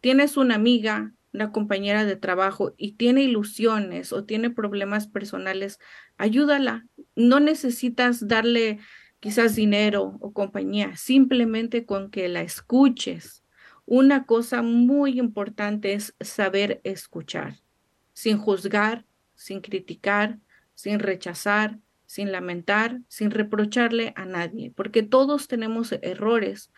tienes 0.00 0.36
una 0.36 0.54
amiga, 0.54 1.12
una 1.32 1.52
compañera 1.52 2.04
de 2.04 2.16
trabajo 2.16 2.74
y 2.76 2.92
tiene 2.92 3.22
ilusiones 3.22 4.12
o 4.12 4.24
tiene 4.24 4.50
problemas 4.50 5.06
personales, 5.06 5.78
ayúdala. 6.18 6.86
No 7.16 7.40
necesitas 7.40 8.28
darle 8.28 8.78
quizás 9.20 9.54
dinero 9.54 10.18
o 10.20 10.32
compañía, 10.32 10.96
simplemente 10.96 11.86
con 11.86 12.10
que 12.10 12.28
la 12.28 12.42
escuches. 12.42 13.44
Una 13.86 14.26
cosa 14.26 14.62
muy 14.62 15.18
importante 15.18 15.94
es 15.94 16.14
saber 16.20 16.80
escuchar, 16.84 17.60
sin 18.12 18.36
juzgar, 18.36 19.06
sin 19.34 19.60
criticar, 19.60 20.38
sin 20.74 20.98
rechazar, 20.98 21.78
sin 22.12 22.30
lamentar, 22.30 23.00
sin 23.08 23.30
reprocharle 23.30 24.12
a 24.16 24.26
nadie, 24.26 24.70
porque 24.76 25.02
todos 25.02 25.48
tenemos 25.48 25.92
errores, 26.02 26.70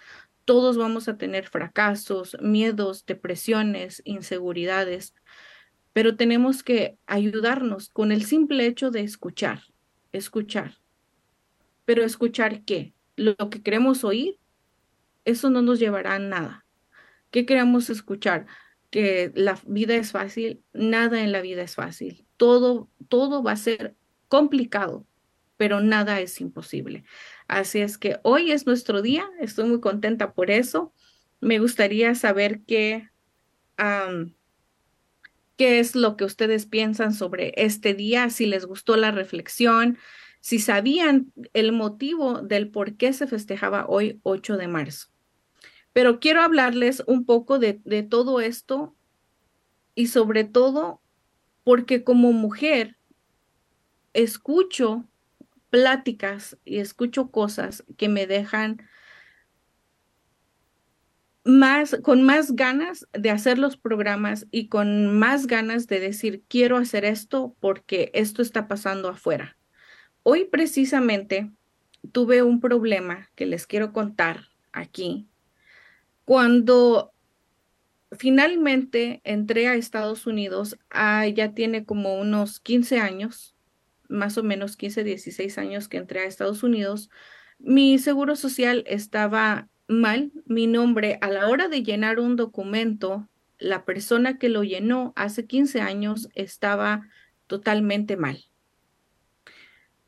todos 0.44 0.76
vamos 0.76 1.08
a 1.08 1.16
tener 1.16 1.48
fracasos, 1.48 2.36
miedos, 2.40 3.04
depresiones, 3.04 4.00
inseguridades, 4.04 5.12
pero 5.92 6.14
tenemos 6.14 6.62
que 6.62 6.98
ayudarnos 7.06 7.88
con 7.88 8.12
el 8.12 8.22
simple 8.24 8.64
hecho 8.64 8.92
de 8.92 9.00
escuchar, 9.00 9.62
escuchar. 10.12 10.76
Pero 11.84 12.04
escuchar 12.04 12.62
qué? 12.62 12.94
Lo 13.16 13.34
que 13.50 13.60
queremos 13.60 14.04
oír, 14.04 14.38
eso 15.24 15.50
no 15.50 15.62
nos 15.62 15.80
llevará 15.80 16.14
a 16.14 16.20
nada. 16.20 16.64
¿Qué 17.32 17.44
queremos 17.44 17.90
escuchar? 17.90 18.46
Que 18.90 19.32
la 19.34 19.58
vida 19.66 19.96
es 19.96 20.12
fácil, 20.12 20.62
nada 20.72 21.22
en 21.22 21.32
la 21.32 21.40
vida 21.40 21.62
es 21.62 21.74
fácil. 21.74 22.24
Todo, 22.36 22.88
todo 23.08 23.42
va 23.42 23.50
a 23.50 23.56
ser 23.56 23.96
complicado, 24.28 25.04
pero 25.64 25.80
nada 25.80 26.20
es 26.20 26.42
imposible. 26.42 27.04
Así 27.48 27.80
es 27.80 27.96
que 27.96 28.18
hoy 28.22 28.52
es 28.52 28.66
nuestro 28.66 29.00
día, 29.00 29.26
estoy 29.40 29.66
muy 29.66 29.80
contenta 29.80 30.34
por 30.34 30.50
eso. 30.50 30.92
Me 31.40 31.58
gustaría 31.58 32.14
saber 32.14 32.60
qué, 32.66 33.08
qué 35.56 35.78
es 35.78 35.96
lo 35.96 36.18
que 36.18 36.26
ustedes 36.26 36.66
piensan 36.66 37.14
sobre 37.14 37.54
este 37.56 37.94
día, 37.94 38.28
si 38.28 38.44
les 38.44 38.66
gustó 38.66 38.98
la 38.98 39.10
reflexión, 39.10 39.96
si 40.40 40.58
sabían 40.58 41.32
el 41.54 41.72
motivo 41.72 42.42
del 42.42 42.68
por 42.68 42.98
qué 42.98 43.14
se 43.14 43.26
festejaba 43.26 43.86
hoy 43.88 44.20
8 44.22 44.58
de 44.58 44.68
marzo. 44.68 45.08
Pero 45.94 46.20
quiero 46.20 46.42
hablarles 46.42 47.02
un 47.06 47.24
poco 47.24 47.58
de, 47.58 47.80
de 47.86 48.02
todo 48.02 48.42
esto 48.42 48.94
y 49.94 50.08
sobre 50.08 50.44
todo 50.44 51.00
porque 51.62 52.04
como 52.04 52.34
mujer 52.34 52.98
escucho 54.12 55.08
pláticas 55.74 56.56
y 56.64 56.78
escucho 56.78 57.32
cosas 57.32 57.82
que 57.96 58.08
me 58.08 58.28
dejan 58.28 58.80
más, 61.42 61.96
con 62.00 62.22
más 62.22 62.54
ganas 62.54 63.08
de 63.12 63.30
hacer 63.30 63.58
los 63.58 63.76
programas 63.76 64.46
y 64.52 64.68
con 64.68 65.18
más 65.18 65.48
ganas 65.48 65.88
de 65.88 65.98
decir, 65.98 66.44
quiero 66.46 66.76
hacer 66.76 67.04
esto 67.04 67.56
porque 67.58 68.12
esto 68.14 68.40
está 68.40 68.68
pasando 68.68 69.08
afuera. 69.08 69.58
Hoy 70.22 70.44
precisamente 70.44 71.50
tuve 72.12 72.44
un 72.44 72.60
problema 72.60 73.32
que 73.34 73.44
les 73.44 73.66
quiero 73.66 73.92
contar 73.92 74.50
aquí. 74.70 75.26
Cuando 76.24 77.12
finalmente 78.12 79.22
entré 79.24 79.66
a 79.66 79.74
Estados 79.74 80.28
Unidos, 80.28 80.78
ah, 80.90 81.26
ya 81.26 81.52
tiene 81.52 81.84
como 81.84 82.14
unos 82.14 82.60
15 82.60 83.00
años, 83.00 83.53
más 84.08 84.38
o 84.38 84.42
menos 84.42 84.76
15, 84.76 85.04
16 85.04 85.58
años 85.58 85.88
que 85.88 85.96
entré 85.96 86.20
a 86.20 86.24
Estados 86.24 86.62
Unidos, 86.62 87.10
mi 87.58 87.98
seguro 87.98 88.36
social 88.36 88.84
estaba 88.86 89.68
mal. 89.86 90.32
Mi 90.46 90.66
nombre, 90.66 91.18
a 91.20 91.30
la 91.30 91.48
hora 91.48 91.68
de 91.68 91.82
llenar 91.82 92.18
un 92.18 92.36
documento, 92.36 93.28
la 93.58 93.84
persona 93.84 94.38
que 94.38 94.48
lo 94.48 94.62
llenó 94.62 95.12
hace 95.16 95.46
15 95.46 95.80
años 95.80 96.28
estaba 96.34 97.08
totalmente 97.46 98.16
mal. 98.16 98.44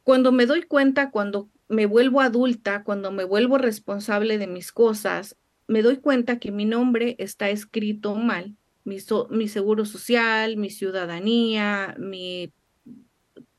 Cuando 0.02 0.32
me 0.32 0.46
doy 0.46 0.62
cuenta, 0.62 1.10
cuando 1.10 1.48
me 1.68 1.86
vuelvo 1.86 2.20
adulta, 2.20 2.84
cuando 2.84 3.10
me 3.10 3.24
vuelvo 3.24 3.58
responsable 3.58 4.38
de 4.38 4.46
mis 4.46 4.72
cosas, 4.72 5.36
me 5.66 5.82
doy 5.82 5.96
cuenta 5.96 6.38
que 6.38 6.52
mi 6.52 6.64
nombre 6.64 7.16
está 7.18 7.50
escrito 7.50 8.14
mal. 8.14 8.56
Mi, 8.84 8.98
mi 9.30 9.48
seguro 9.48 9.84
social, 9.84 10.56
mi 10.56 10.70
ciudadanía, 10.70 11.96
mi 11.98 12.52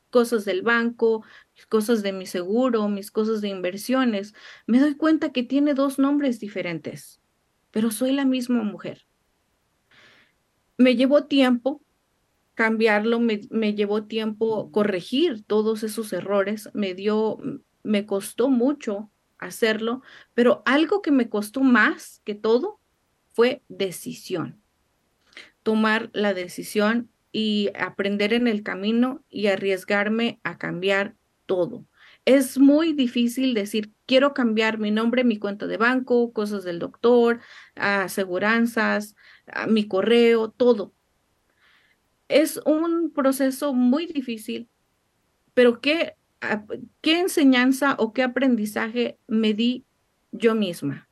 cosas 0.08 0.44
del 0.44 0.62
banco, 0.62 1.24
mis 1.54 1.66
cosas 1.66 2.02
de 2.02 2.12
mi 2.12 2.26
seguro, 2.26 2.88
mis 2.88 3.10
cosas 3.10 3.40
de 3.40 3.48
inversiones, 3.48 4.34
me 4.66 4.80
doy 4.80 4.94
cuenta 4.94 5.32
que 5.32 5.42
tiene 5.42 5.74
dos 5.74 5.98
nombres 5.98 6.40
diferentes, 6.40 7.20
pero 7.70 7.90
soy 7.90 8.12
la 8.12 8.24
misma 8.24 8.62
mujer. 8.62 9.06
Me 10.76 10.96
llevó 10.96 11.24
tiempo 11.24 11.82
cambiarlo, 12.54 13.20
me, 13.20 13.40
me 13.50 13.74
llevó 13.74 14.04
tiempo 14.04 14.72
corregir 14.72 15.44
todos 15.44 15.84
esos 15.84 16.12
errores, 16.12 16.70
me 16.74 16.94
dio, 16.94 17.38
me 17.84 18.04
costó 18.04 18.48
mucho 18.48 19.10
hacerlo, 19.38 20.02
pero 20.34 20.62
algo 20.66 21.00
que 21.00 21.12
me 21.12 21.28
costó 21.28 21.60
más 21.60 22.20
que 22.24 22.34
todo 22.34 22.80
fue 23.32 23.62
decisión. 23.68 24.60
Tomar 25.62 26.10
la 26.12 26.34
decisión 26.34 27.10
y 27.32 27.70
aprender 27.78 28.32
en 28.32 28.46
el 28.48 28.62
camino 28.62 29.24
y 29.28 29.46
arriesgarme 29.46 30.40
a 30.42 30.58
cambiar 30.58 31.16
todo. 31.46 31.86
Es 32.24 32.58
muy 32.58 32.92
difícil 32.92 33.54
decir, 33.54 33.92
quiero 34.06 34.34
cambiar 34.34 34.78
mi 34.78 34.90
nombre, 34.90 35.24
mi 35.24 35.38
cuenta 35.38 35.66
de 35.66 35.78
banco, 35.78 36.32
cosas 36.32 36.64
del 36.64 36.78
doctor, 36.78 37.40
aseguranzas, 37.74 39.14
mi 39.68 39.88
correo, 39.88 40.50
todo. 40.50 40.92
Es 42.28 42.60
un 42.66 43.12
proceso 43.12 43.72
muy 43.72 44.06
difícil, 44.06 44.68
pero 45.54 45.80
¿qué, 45.80 46.16
qué 47.00 47.20
enseñanza 47.20 47.96
o 47.98 48.12
qué 48.12 48.22
aprendizaje 48.22 49.18
me 49.26 49.54
di 49.54 49.86
yo 50.32 50.54
misma. 50.54 51.07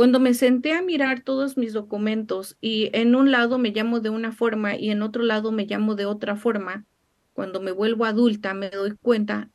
Cuando 0.00 0.18
me 0.18 0.32
senté 0.32 0.72
a 0.72 0.80
mirar 0.80 1.20
todos 1.20 1.58
mis 1.58 1.74
documentos 1.74 2.56
y 2.62 2.88
en 2.94 3.14
un 3.14 3.30
lado 3.30 3.58
me 3.58 3.68
llamo 3.68 4.00
de 4.00 4.08
una 4.08 4.32
forma 4.32 4.74
y 4.74 4.88
en 4.88 5.02
otro 5.02 5.22
lado 5.22 5.52
me 5.52 5.66
llamo 5.66 5.94
de 5.94 6.06
otra 6.06 6.36
forma, 6.36 6.86
cuando 7.34 7.60
me 7.60 7.70
vuelvo 7.70 8.06
adulta 8.06 8.54
me 8.54 8.70
doy 8.70 8.96
cuenta 8.96 9.50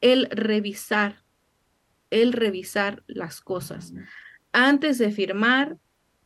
el 0.00 0.26
revisar, 0.28 1.22
el 2.10 2.32
revisar 2.32 3.04
las 3.06 3.40
cosas. 3.40 3.94
Antes 4.50 4.98
de 4.98 5.12
firmar, 5.12 5.78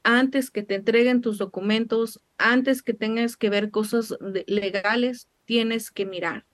antes 0.04 0.50
que 0.50 0.62
te 0.62 0.76
entreguen 0.76 1.20
tus 1.20 1.36
documentos, 1.36 2.22
antes 2.38 2.82
que 2.82 2.94
tengas 2.94 3.36
que 3.36 3.50
ver 3.50 3.70
cosas 3.70 4.16
legales, 4.46 5.28
tienes 5.44 5.90
que 5.90 6.06
mirar. 6.06 6.46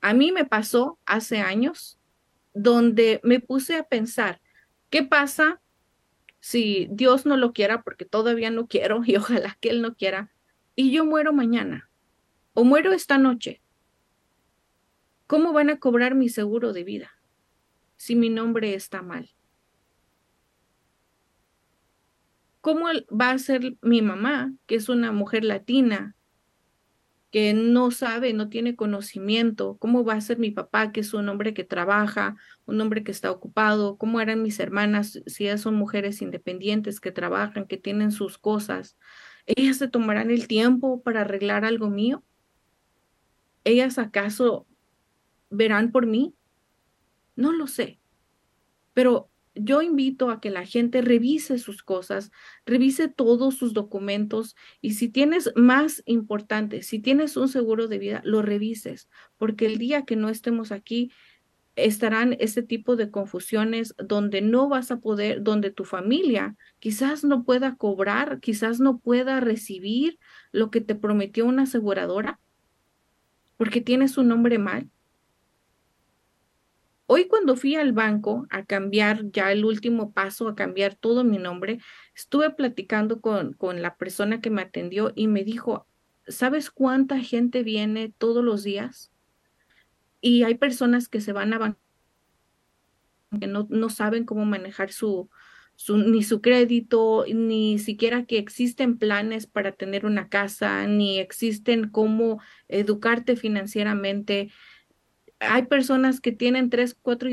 A 0.00 0.14
mí 0.14 0.32
me 0.32 0.44
pasó 0.44 0.98
hace 1.06 1.38
años 1.38 2.00
donde 2.54 3.20
me 3.22 3.38
puse 3.38 3.76
a 3.76 3.84
pensar, 3.84 4.40
¿qué 4.90 5.04
pasa 5.04 5.60
si 6.40 6.88
Dios 6.90 7.26
no 7.26 7.36
lo 7.36 7.52
quiera, 7.52 7.82
porque 7.82 8.04
todavía 8.04 8.50
no 8.50 8.66
quiero 8.66 9.02
y 9.06 9.16
ojalá 9.16 9.56
que 9.60 9.70
Él 9.70 9.82
no 9.82 9.94
quiera, 9.94 10.30
y 10.74 10.92
yo 10.92 11.04
muero 11.04 11.32
mañana 11.32 11.88
o 12.54 12.64
muero 12.64 12.92
esta 12.92 13.18
noche? 13.18 13.62
¿Cómo 15.28 15.52
van 15.52 15.70
a 15.70 15.78
cobrar 15.78 16.14
mi 16.14 16.28
seguro 16.28 16.72
de 16.72 16.82
vida 16.82 17.10
si 17.96 18.16
mi 18.16 18.30
nombre 18.30 18.74
está 18.74 19.00
mal? 19.00 19.30
¿Cómo 22.60 22.86
va 23.08 23.30
a 23.30 23.38
ser 23.38 23.76
mi 23.80 24.02
mamá, 24.02 24.52
que 24.66 24.74
es 24.74 24.88
una 24.88 25.12
mujer 25.12 25.44
latina, 25.44 26.16
que 27.30 27.52
no 27.52 27.90
sabe, 27.90 28.32
no 28.32 28.48
tiene 28.48 28.76
conocimiento? 28.76 29.76
¿Cómo 29.78 30.04
va 30.04 30.14
a 30.14 30.20
ser 30.20 30.38
mi 30.38 30.50
papá, 30.50 30.92
que 30.92 31.00
es 31.00 31.12
un 31.12 31.28
hombre 31.28 31.52
que 31.54 31.64
trabaja, 31.64 32.36
un 32.66 32.80
hombre 32.80 33.04
que 33.04 33.12
está 33.12 33.30
ocupado? 33.30 33.98
¿Cómo 33.98 34.20
eran 34.20 34.42
mis 34.42 34.58
hermanas 34.60 35.20
si 35.26 35.44
ellas 35.44 35.60
son 35.60 35.74
mujeres 35.74 36.22
independientes 36.22 37.00
que 37.00 37.12
trabajan, 37.12 37.66
que 37.66 37.76
tienen 37.76 38.12
sus 38.12 38.38
cosas? 38.38 38.96
¿Ellas 39.46 39.76
se 39.76 39.88
tomarán 39.88 40.30
el 40.30 40.46
tiempo 40.48 41.02
para 41.02 41.22
arreglar 41.22 41.64
algo 41.64 41.90
mío? 41.90 42.24
¿Ellas 43.64 43.98
acaso 43.98 44.66
verán 45.50 45.92
por 45.92 46.06
mí? 46.06 46.34
No 47.36 47.52
lo 47.52 47.66
sé. 47.66 48.00
Pero 48.94 49.27
yo 49.60 49.82
invito 49.82 50.30
a 50.30 50.40
que 50.40 50.50
la 50.50 50.64
gente 50.64 51.02
revise 51.02 51.58
sus 51.58 51.82
cosas, 51.82 52.30
revise 52.66 53.08
todos 53.08 53.56
sus 53.56 53.72
documentos 53.72 54.56
y 54.80 54.94
si 54.94 55.08
tienes 55.08 55.52
más 55.56 56.02
importante, 56.06 56.82
si 56.82 56.98
tienes 56.98 57.36
un 57.36 57.48
seguro 57.48 57.88
de 57.88 57.98
vida, 57.98 58.20
lo 58.24 58.42
revises, 58.42 59.08
porque 59.36 59.66
el 59.66 59.78
día 59.78 60.04
que 60.04 60.16
no 60.16 60.28
estemos 60.28 60.72
aquí 60.72 61.12
estarán 61.76 62.36
ese 62.40 62.62
tipo 62.62 62.96
de 62.96 63.10
confusiones 63.10 63.94
donde 63.98 64.40
no 64.40 64.68
vas 64.68 64.90
a 64.90 64.98
poder, 64.98 65.42
donde 65.42 65.70
tu 65.70 65.84
familia 65.84 66.56
quizás 66.78 67.24
no 67.24 67.44
pueda 67.44 67.76
cobrar, 67.76 68.40
quizás 68.40 68.80
no 68.80 68.98
pueda 68.98 69.40
recibir 69.40 70.18
lo 70.50 70.70
que 70.70 70.80
te 70.80 70.94
prometió 70.94 71.46
una 71.46 71.62
aseguradora 71.62 72.40
porque 73.56 73.80
tienes 73.80 74.16
un 74.16 74.28
nombre 74.28 74.58
mal 74.58 74.90
Hoy 77.10 77.26
cuando 77.26 77.56
fui 77.56 77.74
al 77.74 77.94
banco 77.94 78.46
a 78.50 78.66
cambiar 78.66 79.30
ya 79.30 79.50
el 79.50 79.64
último 79.64 80.12
paso, 80.12 80.46
a 80.46 80.54
cambiar 80.54 80.94
todo 80.94 81.24
mi 81.24 81.38
nombre, 81.38 81.78
estuve 82.14 82.50
platicando 82.50 83.22
con, 83.22 83.54
con 83.54 83.80
la 83.80 83.96
persona 83.96 84.42
que 84.42 84.50
me 84.50 84.60
atendió 84.60 85.12
y 85.14 85.26
me 85.26 85.42
dijo, 85.42 85.86
¿sabes 86.26 86.70
cuánta 86.70 87.18
gente 87.20 87.62
viene 87.62 88.12
todos 88.18 88.44
los 88.44 88.62
días? 88.62 89.10
Y 90.20 90.42
hay 90.42 90.56
personas 90.56 91.08
que 91.08 91.22
se 91.22 91.32
van 91.32 91.54
a 91.54 91.58
banco 91.58 91.80
que 93.40 93.46
no, 93.46 93.66
no 93.70 93.88
saben 93.88 94.26
cómo 94.26 94.44
manejar 94.44 94.92
su, 94.92 95.30
su, 95.76 95.96
ni 95.96 96.22
su 96.22 96.42
crédito, 96.42 97.24
ni 97.32 97.78
siquiera 97.78 98.26
que 98.26 98.36
existen 98.36 98.98
planes 98.98 99.46
para 99.46 99.72
tener 99.72 100.04
una 100.04 100.28
casa, 100.28 100.86
ni 100.86 101.18
existen 101.20 101.88
cómo 101.88 102.38
educarte 102.68 103.34
financieramente 103.34 104.50
hay 105.40 105.66
personas 105.66 106.20
que 106.20 106.32
tienen 106.32 106.70
tres, 106.70 106.96
cuatro 107.00 107.28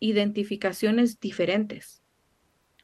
identificaciones 0.00 1.20
diferentes. 1.20 2.02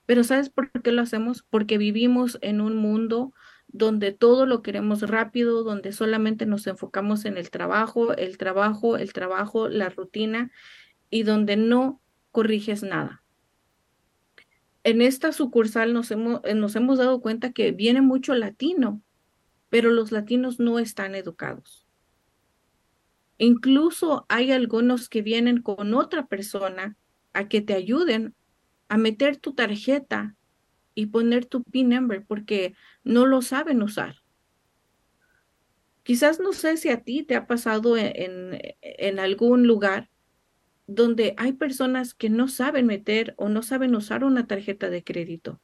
Pero 0.06 0.24
¿sabes 0.24 0.50
por 0.50 0.70
qué 0.70 0.92
lo 0.92 1.02
hacemos? 1.02 1.44
Porque 1.48 1.78
vivimos 1.78 2.38
en 2.42 2.60
un 2.60 2.76
mundo 2.76 3.32
donde 3.68 4.12
todo 4.12 4.46
lo 4.46 4.62
queremos 4.62 5.02
rápido, 5.02 5.64
donde 5.64 5.92
solamente 5.92 6.46
nos 6.46 6.66
enfocamos 6.66 7.24
en 7.24 7.36
el 7.36 7.50
trabajo, 7.50 8.14
el 8.14 8.36
trabajo, 8.36 8.96
el 8.96 9.12
trabajo, 9.12 9.68
la 9.68 9.88
rutina 9.88 10.50
y 11.10 11.22
donde 11.22 11.56
no 11.56 12.00
corriges 12.30 12.82
nada. 12.82 13.22
En 14.84 15.00
esta 15.00 15.32
sucursal 15.32 15.94
nos 15.94 16.10
hemos, 16.10 16.42
nos 16.54 16.76
hemos 16.76 16.98
dado 16.98 17.20
cuenta 17.20 17.52
que 17.52 17.72
viene 17.72 18.02
mucho 18.02 18.34
latino, 18.34 19.00
pero 19.70 19.90
los 19.90 20.12
latinos 20.12 20.60
no 20.60 20.78
están 20.78 21.14
educados. 21.14 21.83
Incluso 23.38 24.26
hay 24.28 24.52
algunos 24.52 25.08
que 25.08 25.22
vienen 25.22 25.60
con 25.60 25.94
otra 25.94 26.26
persona 26.26 26.96
a 27.32 27.48
que 27.48 27.60
te 27.60 27.74
ayuden 27.74 28.34
a 28.88 28.96
meter 28.96 29.36
tu 29.38 29.54
tarjeta 29.54 30.36
y 30.94 31.06
poner 31.06 31.44
tu 31.46 31.64
PIN 31.64 31.88
number 31.88 32.24
porque 32.24 32.74
no 33.02 33.26
lo 33.26 33.42
saben 33.42 33.82
usar. 33.82 34.22
Quizás 36.04 36.38
no 36.38 36.52
sé 36.52 36.76
si 36.76 36.90
a 36.90 37.02
ti 37.02 37.24
te 37.24 37.34
ha 37.34 37.46
pasado 37.46 37.96
en, 37.96 38.60
en, 38.82 39.18
algún 39.18 39.66
lugar 39.66 40.10
donde 40.86 41.34
hay 41.38 41.54
personas 41.54 42.14
que 42.14 42.28
no 42.28 42.46
saben 42.46 42.86
meter 42.86 43.34
o 43.38 43.48
no 43.48 43.62
saben 43.62 43.94
usar 43.96 44.22
una 44.22 44.46
tarjeta 44.46 44.90
de 44.90 45.02
crédito. 45.02 45.60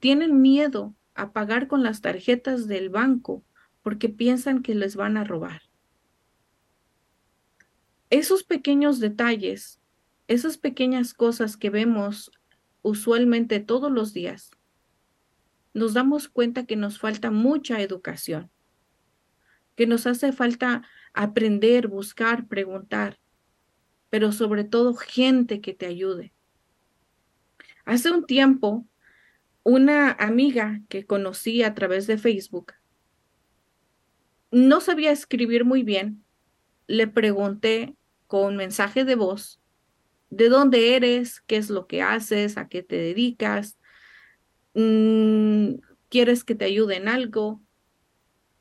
Tienen 0.00 0.40
miedo 0.40 0.96
a 1.14 1.32
pagar 1.32 1.68
con 1.68 1.82
las 1.82 2.00
tarjetas 2.00 2.66
del 2.66 2.88
banco 2.88 3.44
porque 3.82 4.08
piensan 4.08 4.62
que 4.62 4.74
les 4.74 4.96
van 4.96 5.16
a 5.18 5.24
robar 5.24 5.65
esos 8.10 8.44
pequeños 8.44 9.00
detalles, 9.00 9.80
esas 10.28 10.58
pequeñas 10.58 11.14
cosas 11.14 11.56
que 11.56 11.70
vemos 11.70 12.30
usualmente 12.82 13.60
todos 13.60 13.90
los 13.90 14.12
días, 14.12 14.50
nos 15.74 15.94
damos 15.94 16.28
cuenta 16.28 16.66
que 16.66 16.76
nos 16.76 16.98
falta 16.98 17.30
mucha 17.30 17.80
educación, 17.80 18.50
que 19.74 19.86
nos 19.86 20.06
hace 20.06 20.32
falta 20.32 20.82
aprender, 21.12 21.88
buscar, 21.88 22.46
preguntar, 22.46 23.18
pero 24.10 24.32
sobre 24.32 24.64
todo 24.64 24.94
gente 24.94 25.60
que 25.60 25.74
te 25.74 25.86
ayude. 25.86 26.32
Hace 27.84 28.10
un 28.10 28.24
tiempo, 28.24 28.86
una 29.62 30.12
amiga 30.12 30.80
que 30.88 31.06
conocí 31.06 31.62
a 31.62 31.74
través 31.74 32.06
de 32.06 32.18
Facebook 32.18 32.72
no 34.50 34.80
sabía 34.80 35.10
escribir 35.10 35.64
muy 35.64 35.82
bien, 35.82 36.24
le 36.86 37.06
pregunté 37.06 37.94
con 38.26 38.56
mensaje 38.56 39.04
de 39.04 39.14
voz 39.14 39.60
de 40.30 40.48
dónde 40.48 40.96
eres, 40.96 41.40
qué 41.46 41.56
es 41.56 41.70
lo 41.70 41.86
que 41.86 42.02
haces, 42.02 42.58
a 42.58 42.68
qué 42.68 42.82
te 42.82 42.96
dedicas, 42.96 43.78
mm, 44.74 45.74
quieres 46.08 46.44
que 46.44 46.54
te 46.54 46.64
ayude 46.64 46.96
en 46.96 47.08
algo. 47.08 47.60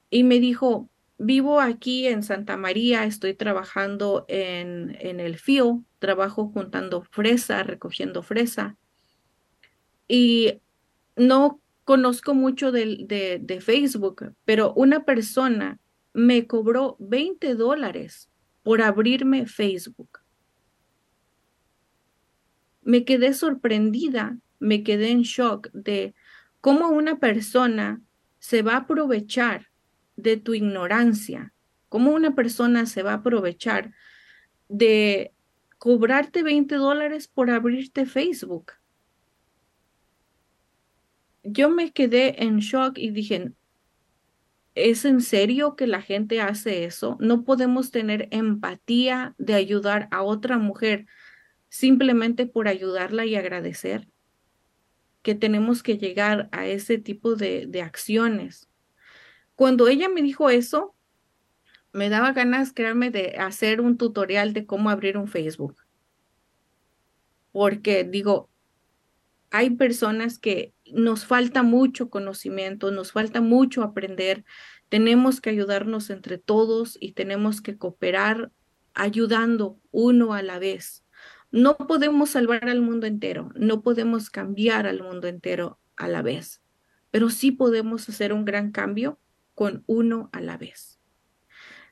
Y 0.10 0.24
me 0.24 0.40
dijo, 0.40 0.90
vivo 1.18 1.60
aquí 1.60 2.08
en 2.08 2.24
Santa 2.24 2.58
María, 2.58 3.06
estoy 3.06 3.34
trabajando 3.34 4.26
en, 4.28 4.96
en 5.00 5.20
el 5.20 5.36
FIO, 5.36 5.84
trabajo 6.00 6.50
juntando 6.50 7.04
fresa, 7.04 7.64
recogiendo 7.64 8.22
fresa. 8.22 8.78
Y 10.08 10.62
no 11.16 11.60
conozco 11.84 12.34
mucho 12.34 12.72
de, 12.72 13.06
de, 13.08 13.40
de 13.42 13.62
Facebook, 13.62 14.34
pero 14.46 14.74
una 14.74 15.04
persona 15.04 15.80
me 16.16 16.48
cobró 16.48 16.96
20 17.00 17.56
dólares 17.56 18.32
por 18.64 18.82
abrirme 18.82 19.48
Facebook. 19.48 20.20
Me 22.84 23.04
quedé 23.04 23.34
sorprendida, 23.34 24.38
me 24.60 24.82
quedé 24.82 25.10
en 25.10 25.24
shock 25.24 25.70
de 25.74 26.16
cómo 26.62 26.88
una 26.88 27.20
persona 27.20 28.02
se 28.40 28.62
va 28.62 28.76
a 28.76 28.78
aprovechar 28.78 29.68
de 30.16 30.38
tu 30.38 30.54
ignorancia, 30.54 31.54
cómo 31.90 32.14
una 32.14 32.34
persona 32.34 32.86
se 32.86 33.04
va 33.04 33.12
a 33.12 33.16
aprovechar 33.16 33.92
de 34.70 35.34
cobrarte 35.78 36.44
20 36.44 36.76
dólares 36.76 37.28
por 37.28 37.50
abrirte 37.50 38.06
Facebook. 38.06 38.72
Yo 41.44 41.70
me 41.70 41.92
quedé 41.92 42.42
en 42.42 42.60
shock 42.60 42.98
y 42.98 43.12
dije, 43.12 43.52
¿Es 44.76 45.06
en 45.06 45.22
serio 45.22 45.78
que 45.78 45.88
la 45.88 46.02
gente 46.02 46.42
hace 46.42 46.84
eso? 46.84 47.16
No 47.22 47.46
podemos 47.46 47.92
tener 47.92 48.28
empatía 48.32 49.34
de 49.38 49.54
ayudar 49.54 50.10
a 50.12 50.22
otra 50.22 50.58
mujer 50.58 51.06
simplemente 51.70 52.46
por 52.46 52.68
ayudarla 52.68 53.26
y 53.26 53.38
agradecer. 53.38 54.10
Que 55.22 55.34
tenemos 55.34 55.82
que 55.82 55.98
llegar 55.98 56.50
a 56.52 56.68
ese 56.68 56.98
tipo 56.98 57.36
de, 57.36 57.82
acciones. 57.82 58.70
Cuando 59.56 59.88
ella 59.88 60.10
me 60.10 60.22
dijo 60.22 60.50
eso, 60.50 60.94
me 61.94 62.10
daba 62.10 62.34
ganas, 62.34 62.74
créanme, 62.74 63.12
de 63.12 63.38
hacer 63.40 63.80
un 63.80 63.98
tutorial 63.98 64.52
de 64.52 64.66
cómo 64.66 64.90
abrir 64.90 65.18
un 65.18 65.30
Facebook. 65.30 65.78
porque 67.54 68.04
digo, 68.04 68.50
hay 69.50 69.70
personas 69.70 70.38
que 70.38 70.75
nos 70.94 71.26
falta 71.26 71.64
mucho 71.64 72.10
conocimiento, 72.10 72.92
nos 72.92 73.12
falta 73.12 73.42
mucho 73.42 73.84
aprender, 73.84 74.46
tenemos 74.90 75.42
que 75.42 75.50
ayudarnos 75.50 76.10
entre 76.10 76.38
todos 76.38 76.98
y 77.00 77.14
tenemos 77.14 77.62
que 77.62 77.78
cooperar 77.78 78.52
ayudando 78.94 79.80
uno 79.92 80.34
a 80.34 80.42
la 80.42 80.60
vez. 80.60 81.04
No 81.52 81.78
podemos 81.78 82.32
salvar 82.32 82.70
al 82.70 82.82
mundo 82.82 83.08
entero, 83.08 83.50
no 83.56 83.82
podemos 83.82 84.30
cambiar 84.30 84.88
al 84.88 85.02
mundo 85.02 85.28
entero 85.28 85.80
a 85.96 86.08
la 86.08 86.22
vez, 86.22 86.62
pero 87.12 87.30
sí 87.30 87.52
podemos 87.52 88.08
hacer 88.10 88.34
un 88.34 88.46
gran 88.46 88.72
cambio 88.72 89.20
con 89.54 89.84
uno 89.88 90.30
a 90.34 90.42
la 90.42 90.58
vez. 90.58 91.00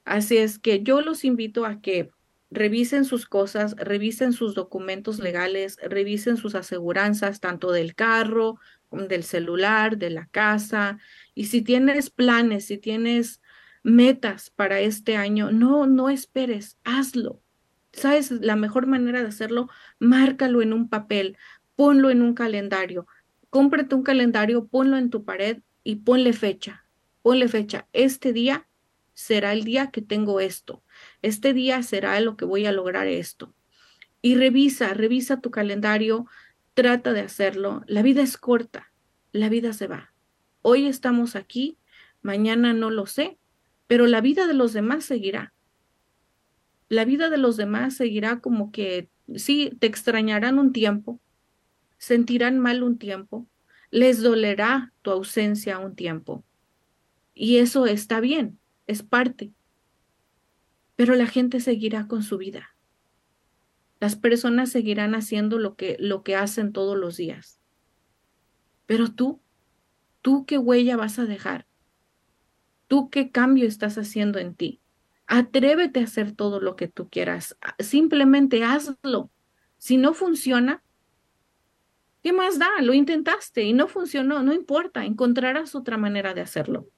Así 0.05 0.37
es 0.37 0.59
que 0.59 0.83
yo 0.83 1.01
los 1.01 1.23
invito 1.23 1.65
a 1.65 1.81
que 1.81 2.11
revisen 2.51 3.05
sus 3.05 3.25
cosas, 3.25 3.75
revisen 3.77 4.33
sus 4.33 4.53
documentos 4.53 5.19
legales, 5.19 5.77
revisen 5.81 6.37
sus 6.37 6.55
aseguranzas, 6.55 7.39
tanto 7.39 7.71
del 7.71 7.95
carro, 7.95 8.59
del 8.93 9.23
celular, 9.23 9.97
de 9.97 10.09
la 10.09 10.27
casa. 10.27 10.99
Y 11.33 11.45
si 11.45 11.61
tienes 11.61 12.09
planes, 12.09 12.65
si 12.65 12.77
tienes 12.77 13.41
metas 13.83 14.49
para 14.49 14.79
este 14.79 15.17
año, 15.17 15.51
no, 15.51 15.87
no 15.87 16.09
esperes, 16.09 16.77
hazlo. 16.83 17.41
¿Sabes? 17.91 18.31
La 18.31 18.55
mejor 18.55 18.87
manera 18.87 19.21
de 19.21 19.27
hacerlo, 19.27 19.69
márcalo 19.99 20.61
en 20.61 20.73
un 20.73 20.89
papel, 20.89 21.37
ponlo 21.75 22.09
en 22.09 22.21
un 22.21 22.33
calendario, 22.33 23.05
cómprate 23.49 23.93
un 23.93 24.03
calendario, 24.03 24.67
ponlo 24.67 24.97
en 24.97 25.09
tu 25.09 25.25
pared 25.25 25.61
y 25.83 25.97
ponle 25.97 26.33
fecha, 26.33 26.87
ponle 27.21 27.47
fecha. 27.47 27.87
Este 27.93 28.33
día 28.33 28.67
será 29.13 29.53
el 29.53 29.63
día 29.63 29.91
que 29.91 30.01
tengo 30.01 30.39
esto. 30.39 30.83
Este 31.21 31.53
día 31.53 31.83
será 31.83 32.19
lo 32.19 32.35
que 32.35 32.45
voy 32.45 32.65
a 32.65 32.71
lograr 32.71 33.07
esto. 33.07 33.53
Y 34.21 34.35
revisa, 34.35 34.93
revisa 34.93 35.41
tu 35.41 35.51
calendario, 35.51 36.25
trata 36.73 37.13
de 37.13 37.21
hacerlo. 37.21 37.83
La 37.87 38.01
vida 38.01 38.21
es 38.21 38.37
corta, 38.37 38.91
la 39.31 39.49
vida 39.49 39.73
se 39.73 39.87
va. 39.87 40.13
Hoy 40.61 40.87
estamos 40.87 41.35
aquí, 41.35 41.77
mañana 42.21 42.73
no 42.73 42.89
lo 42.89 43.05
sé, 43.05 43.37
pero 43.87 44.07
la 44.07 44.21
vida 44.21 44.47
de 44.47 44.53
los 44.53 44.73
demás 44.73 45.05
seguirá. 45.05 45.53
La 46.89 47.05
vida 47.05 47.29
de 47.29 47.37
los 47.37 47.57
demás 47.57 47.95
seguirá 47.95 48.39
como 48.39 48.71
que, 48.71 49.09
sí, 49.35 49.71
te 49.79 49.87
extrañarán 49.87 50.59
un 50.59 50.73
tiempo, 50.73 51.19
sentirán 51.97 52.59
mal 52.59 52.83
un 52.83 52.97
tiempo, 52.97 53.47
les 53.89 54.21
dolerá 54.21 54.93
tu 55.01 55.11
ausencia 55.11 55.79
un 55.79 55.95
tiempo. 55.95 56.43
Y 57.35 57.57
eso 57.57 57.85
está 57.85 58.19
bien, 58.19 58.59
es 58.87 59.03
parte. 59.03 59.51
Pero 60.95 61.15
la 61.15 61.27
gente 61.27 61.59
seguirá 61.59 62.07
con 62.07 62.23
su 62.23 62.37
vida. 62.37 62.72
Las 64.03 64.17
personas 64.17 64.69
seguirán 64.69 65.15
haciendo 65.15 65.57
lo 65.57 65.77
que, 65.77 65.95
lo 65.97 66.23
que 66.23 66.35
hacen 66.35 66.73
todos 66.73 66.97
los 66.97 67.15
días. 67.15 67.61
Pero 68.85 69.07
tú, 69.07 69.41
tú 70.21 70.45
qué 70.45 70.57
huella 70.57 70.97
vas 70.97 71.19
a 71.19 71.25
dejar? 71.25 71.67
¿Tú 72.89 73.09
qué 73.09 73.31
cambio 73.31 73.65
estás 73.65 73.97
haciendo 73.97 74.39
en 74.39 74.55
ti? 74.55 74.81
Atrévete 75.25 76.01
a 76.01 76.03
hacer 76.03 76.33
todo 76.33 76.59
lo 76.59 76.75
que 76.75 76.89
tú 76.89 77.07
quieras. 77.07 77.57
Simplemente 77.79 78.65
hazlo. 78.65 79.31
Si 79.77 79.95
no 79.95 80.13
funciona, 80.13 80.83
¿qué 82.23 82.33
más 82.33 82.59
da? 82.59 82.81
Lo 82.81 82.93
intentaste 82.93 83.63
y 83.63 83.71
no 83.71 83.87
funcionó, 83.87 84.43
no 84.43 84.51
importa, 84.51 85.05
encontrarás 85.05 85.75
otra 85.75 85.95
manera 85.97 86.33
de 86.33 86.41
hacerlo 86.41 86.89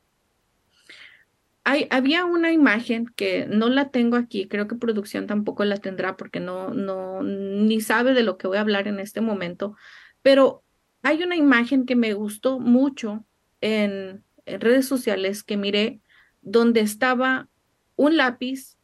había 1.65 2.25
una 2.25 2.51
imagen 2.51 3.07
que 3.07 3.47
no 3.47 3.69
la 3.69 3.89
tengo 3.89 4.17
aquí, 4.17 4.47
creo 4.47 4.67
que 4.67 4.75
producción 4.75 5.25
tampoco 5.25 5.65
la 5.65 5.77
tendrá 5.77 6.15
porque 6.15 6.39
no, 6.39 6.69
no, 6.69 7.23
ni 7.23 7.81
sabe 7.81 8.13
de 8.13 8.21
lo 8.21 8.37
que 8.37 8.47
voy 8.47 8.57
a 8.57 8.61
hablar 8.61 8.87
en 8.87 8.99
este 8.99 9.19
momento, 9.19 9.75
pero 10.21 10.63
hay 11.01 11.23
una 11.23 11.35
imagen 11.35 11.85
que 11.85 11.95
me 11.95 12.13
gustó 12.13 12.59
mucho 12.59 13.25
en, 13.61 14.23
en 14.45 14.61
redes 14.61 14.87
sociales 14.87 15.43
que 15.43 15.57
miré 15.57 16.01
donde 16.41 16.81
estaba 16.81 17.49
un 17.95 18.15
lápiz, 18.15 18.77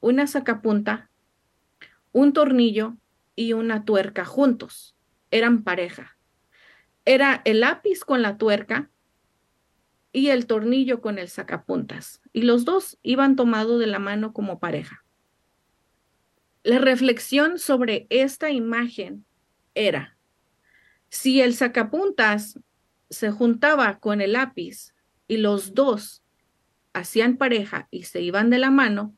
una 0.00 0.28
sacapunta, 0.28 1.10
un 2.12 2.32
tornillo 2.32 2.96
y 3.34 3.52
una 3.52 3.84
tuerca 3.84 4.24
juntos. 4.24 4.94
Eran 5.32 5.64
pareja. 5.64 6.16
Era 7.04 7.42
el 7.44 7.60
lápiz 7.60 8.00
con 8.04 8.22
la 8.22 8.36
tuerca 8.36 8.90
y 10.16 10.30
el 10.30 10.46
tornillo 10.46 11.02
con 11.02 11.18
el 11.18 11.28
sacapuntas, 11.28 12.22
y 12.32 12.40
los 12.40 12.64
dos 12.64 12.98
iban 13.02 13.36
tomados 13.36 13.78
de 13.78 13.86
la 13.86 13.98
mano 13.98 14.32
como 14.32 14.58
pareja. 14.58 15.04
La 16.62 16.78
reflexión 16.78 17.58
sobre 17.58 18.06
esta 18.08 18.50
imagen 18.50 19.26
era, 19.74 20.16
si 21.10 21.42
el 21.42 21.54
sacapuntas 21.54 22.58
se 23.10 23.30
juntaba 23.30 23.98
con 23.98 24.22
el 24.22 24.32
lápiz 24.32 24.94
y 25.28 25.36
los 25.36 25.74
dos 25.74 26.22
hacían 26.94 27.36
pareja 27.36 27.86
y 27.90 28.04
se 28.04 28.22
iban 28.22 28.48
de 28.48 28.58
la 28.58 28.70
mano, 28.70 29.14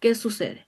¿qué 0.00 0.14
sucede? 0.14 0.66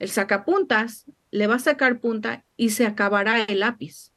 El 0.00 0.08
sacapuntas 0.08 1.06
le 1.30 1.46
va 1.46 1.54
a 1.54 1.60
sacar 1.60 2.00
punta 2.00 2.44
y 2.56 2.70
se 2.70 2.86
acabará 2.86 3.44
el 3.44 3.60
lápiz. 3.60 4.10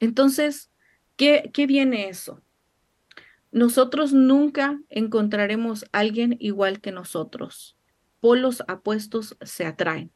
Entonces, 0.00 0.70
¿Qué, 1.18 1.50
viene 1.66 2.08
eso? 2.08 2.44
Nosotros 3.50 4.12
nunca 4.12 4.80
encontraremos 4.88 5.82
a 5.86 5.98
alguien 5.98 6.36
igual 6.38 6.80
que 6.80 6.92
nosotros. 6.92 7.76
Polos 8.20 8.62
apuestos 8.68 9.36
se 9.42 9.66
atraen. 9.66 10.12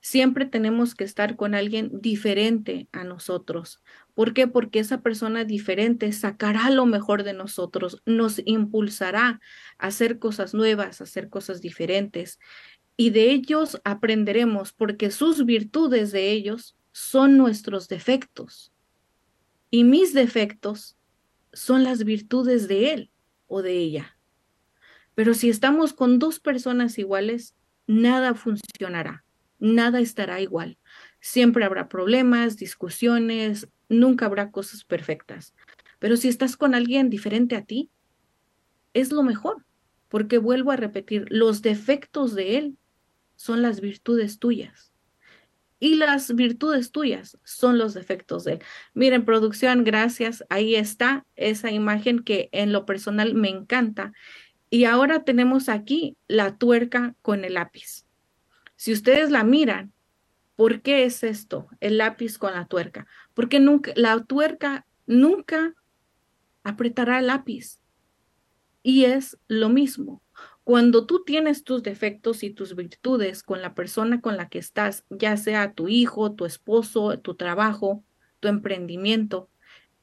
Siempre 0.00 0.46
tenemos 0.46 0.94
que 0.94 1.04
estar 1.04 1.36
con 1.36 1.54
alguien 1.54 1.90
diferente 2.00 2.88
a 2.92 3.04
nosotros. 3.04 3.82
¿Por 4.14 4.32
qué? 4.32 4.48
Porque 4.48 4.78
esa 4.78 5.02
persona 5.02 5.44
diferente 5.44 6.10
sacará 6.12 6.70
lo 6.70 6.86
mejor 6.86 7.22
de 7.22 7.34
nosotros, 7.34 8.00
nos 8.06 8.40
impulsará 8.46 9.42
a 9.76 9.86
hacer 9.88 10.18
cosas 10.18 10.54
nuevas, 10.54 11.02
a 11.02 11.04
hacer 11.04 11.28
cosas 11.28 11.60
diferentes. 11.60 12.38
Y 12.96 13.10
de 13.10 13.30
ellos 13.30 13.78
aprenderemos 13.84 14.72
porque 14.72 15.10
sus 15.10 15.44
virtudes 15.44 16.12
de 16.12 16.30
ellos 16.30 16.78
son 16.92 17.36
nuestros 17.36 17.88
defectos 17.88 18.72
y 19.70 19.84
mis 19.84 20.14
defectos 20.14 20.96
son 21.52 21.84
las 21.84 22.04
virtudes 22.04 22.68
de 22.68 22.92
él 22.92 23.10
o 23.46 23.62
de 23.62 23.72
ella. 23.78 24.18
Pero 25.14 25.34
si 25.34 25.48
estamos 25.48 25.92
con 25.92 26.18
dos 26.18 26.40
personas 26.40 26.98
iguales, 26.98 27.54
nada 27.86 28.34
funcionará, 28.34 29.24
nada 29.58 30.00
estará 30.00 30.40
igual. 30.40 30.78
Siempre 31.20 31.64
habrá 31.64 31.88
problemas, 31.88 32.56
discusiones, 32.56 33.68
nunca 33.88 34.26
habrá 34.26 34.50
cosas 34.50 34.84
perfectas. 34.84 35.54
Pero 35.98 36.16
si 36.16 36.28
estás 36.28 36.56
con 36.56 36.74
alguien 36.74 37.08
diferente 37.08 37.56
a 37.56 37.64
ti, 37.64 37.90
es 38.92 39.12
lo 39.12 39.22
mejor, 39.22 39.64
porque 40.08 40.38
vuelvo 40.38 40.70
a 40.70 40.76
repetir, 40.76 41.26
los 41.30 41.62
defectos 41.62 42.34
de 42.34 42.58
él 42.58 42.78
son 43.36 43.62
las 43.62 43.80
virtudes 43.80 44.38
tuyas 44.38 44.92
y 45.78 45.96
las 45.96 46.34
virtudes 46.34 46.90
tuyas 46.90 47.38
son 47.44 47.78
los 47.78 47.94
defectos 47.94 48.44
de 48.44 48.54
él. 48.54 48.58
Miren, 48.94 49.24
producción, 49.24 49.84
gracias. 49.84 50.44
Ahí 50.48 50.74
está 50.74 51.26
esa 51.36 51.70
imagen 51.70 52.20
que 52.20 52.48
en 52.52 52.72
lo 52.72 52.86
personal 52.86 53.34
me 53.34 53.50
encanta. 53.50 54.12
Y 54.70 54.84
ahora 54.84 55.24
tenemos 55.24 55.68
aquí 55.68 56.16
la 56.28 56.56
tuerca 56.56 57.14
con 57.22 57.44
el 57.44 57.54
lápiz. 57.54 58.06
Si 58.76 58.92
ustedes 58.92 59.30
la 59.30 59.44
miran, 59.44 59.92
¿por 60.54 60.80
qué 60.80 61.04
es 61.04 61.22
esto? 61.22 61.68
El 61.80 61.98
lápiz 61.98 62.38
con 62.38 62.54
la 62.54 62.66
tuerca. 62.66 63.06
Porque 63.34 63.60
nunca, 63.60 63.92
la 63.96 64.24
tuerca 64.24 64.86
nunca 65.06 65.74
apretará 66.64 67.18
el 67.18 67.26
lápiz. 67.26 67.78
Y 68.82 69.04
es 69.04 69.38
lo 69.46 69.68
mismo. 69.68 70.22
Cuando 70.66 71.06
tú 71.06 71.22
tienes 71.22 71.62
tus 71.62 71.84
defectos 71.84 72.42
y 72.42 72.50
tus 72.50 72.74
virtudes 72.74 73.44
con 73.44 73.62
la 73.62 73.72
persona 73.72 74.20
con 74.20 74.36
la 74.36 74.48
que 74.48 74.58
estás, 74.58 75.04
ya 75.10 75.36
sea 75.36 75.74
tu 75.74 75.86
hijo, 75.86 76.32
tu 76.32 76.44
esposo, 76.44 77.20
tu 77.20 77.36
trabajo, 77.36 78.02
tu 78.40 78.48
emprendimiento, 78.48 79.48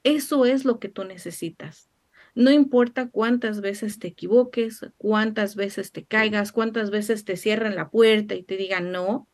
eso 0.04 0.46
es 0.46 0.64
lo 0.64 0.78
que 0.78 0.88
tú 0.88 1.04
necesitas. 1.04 1.90
No 2.34 2.50
importa 2.50 3.10
cuántas 3.10 3.60
veces 3.60 3.98
te 3.98 4.08
equivoques, 4.08 4.86
cuántas 4.96 5.54
veces 5.54 5.92
te 5.92 6.06
caigas, 6.06 6.50
cuántas 6.50 6.90
veces 6.90 7.26
te 7.26 7.36
cierren 7.36 7.76
la 7.76 7.90
puerta 7.90 8.34
y 8.34 8.42
te 8.42 8.56
digan 8.56 8.90
no, 8.90 9.28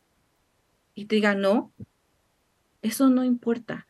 y 0.97 1.05
te 1.05 1.15
digan 1.15 1.41
no, 1.41 1.73
eso 2.83 3.09
no 3.09 3.23
importa. 3.23 3.87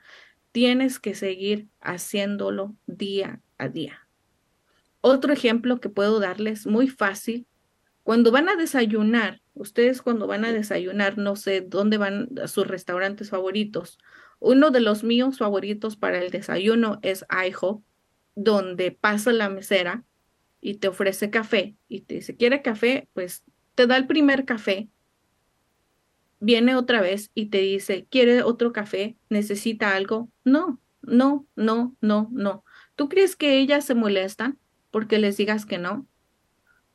Tienes 0.53 0.99
que 0.99 1.15
seguir 1.15 1.69
haciéndolo 1.81 2.77
día 2.87 3.41
a 3.57 3.71
día. 3.71 4.10
Otro 5.01 5.33
ejemplo 5.33 5.81
que 5.81 5.89
puedo 5.89 6.21
darles 6.21 6.67
muy 6.67 6.89
fácil, 6.89 7.47
cuando 8.03 8.31
van 8.31 8.49
a 8.49 8.57
desayunar, 8.57 9.41
ustedes 9.55 10.03
cuando 10.03 10.27
van 10.27 10.45
a 10.45 10.53
desayunar, 10.53 11.19
no 11.19 11.37
sé 11.37 11.61
dónde 11.61 11.99
van 11.99 12.29
a 12.43 12.49
sus 12.49 12.67
restaurantes 12.67 13.31
favoritos. 13.31 13.99
Uno 14.39 14.71
de 14.71 14.81
los 14.81 15.05
míos 15.05 15.39
favoritos 15.39 15.97
para 15.97 16.19
el 16.19 16.31
desayuno 16.31 16.99
es 17.03 17.25
IHOP, 17.31 17.83
donde 18.35 18.91
pasa 18.91 19.33
la 19.33 19.49
mesera 19.49 20.05
y 20.61 20.75
te 20.75 20.89
ofrece 20.89 21.31
café 21.31 21.77
y 21.89 22.01
te 22.01 22.15
dice, 22.17 22.37
¿quiere 22.37 22.63
café? 22.63 23.09
Pues 23.13 23.45
te 23.75 23.87
da 23.87 23.97
el 23.97 24.07
primer 24.07 24.45
café 24.45 24.89
viene 26.41 26.75
otra 26.75 27.01
vez 27.01 27.31
y 27.35 27.47
te 27.47 27.59
dice, 27.59 28.07
¿quiere 28.11 28.43
otro 28.43 28.73
café? 28.73 29.17
¿Necesita 29.29 29.95
algo? 29.95 30.31
No, 30.43 30.81
no, 31.03 31.47
no, 31.55 31.95
no, 32.01 32.29
no. 32.33 32.65
¿Tú 32.97 33.09
crees 33.09 33.37
que 33.37 33.59
ellas 33.59 33.85
se 33.85 33.95
molestan 33.95 34.59
porque 34.91 35.19
les 35.19 35.37
digas 35.37 35.67
que 35.67 35.79
no? 35.79 36.07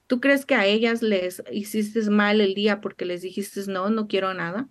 ¿Tú 0.07 0.19
crees 0.19 0.45
que 0.45 0.55
a 0.55 0.65
ellas 0.65 1.01
les 1.01 1.43
hiciste 1.51 2.09
mal 2.09 2.39
el 2.41 2.53
día 2.53 2.79
porque 2.79 3.05
les 3.05 3.21
dijiste 3.21 3.61
no, 3.67 3.89
no 3.89 4.07
quiero 4.07 4.33
nada? 4.33 4.69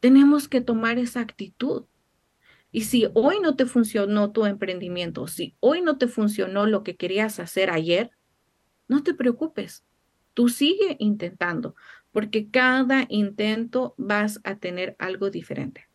Tenemos 0.00 0.48
que 0.48 0.60
tomar 0.60 0.98
esa 0.98 1.20
actitud. 1.20 1.84
Y 2.70 2.82
si 2.82 3.08
hoy 3.14 3.40
no 3.40 3.56
te 3.56 3.64
funcionó 3.64 4.32
tu 4.32 4.44
emprendimiento, 4.44 5.26
si 5.26 5.56
hoy 5.60 5.80
no 5.80 5.98
te 5.98 6.08
funcionó 6.08 6.66
lo 6.66 6.82
que 6.82 6.96
querías 6.96 7.38
hacer 7.38 7.70
ayer, 7.70 8.10
no 8.88 9.02
te 9.02 9.14
preocupes. 9.14 9.84
Tú 10.34 10.48
sigue 10.48 10.96
intentando, 10.98 11.74
porque 12.10 12.50
cada 12.50 13.06
intento 13.08 13.94
vas 13.96 14.40
a 14.44 14.56
tener 14.56 14.96
algo 14.98 15.30
diferente. 15.30 15.88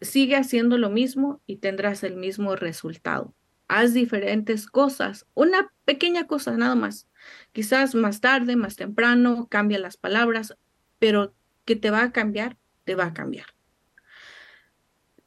Sigue 0.00 0.36
haciendo 0.36 0.76
lo 0.78 0.90
mismo 0.90 1.40
y 1.46 1.56
tendrás 1.56 2.02
el 2.02 2.16
mismo 2.16 2.56
resultado. 2.56 3.35
Haz 3.68 3.94
diferentes 3.94 4.66
cosas, 4.66 5.26
una 5.34 5.72
pequeña 5.84 6.26
cosa 6.26 6.56
nada 6.56 6.74
más. 6.74 7.08
Quizás 7.52 7.94
más 7.94 8.20
tarde, 8.20 8.54
más 8.56 8.76
temprano, 8.76 9.48
cambia 9.48 9.78
las 9.78 9.96
palabras, 9.96 10.56
pero 10.98 11.34
que 11.64 11.76
te 11.76 11.90
va 11.90 12.02
a 12.02 12.12
cambiar, 12.12 12.56
te 12.84 12.94
va 12.94 13.06
a 13.06 13.14
cambiar. 13.14 13.46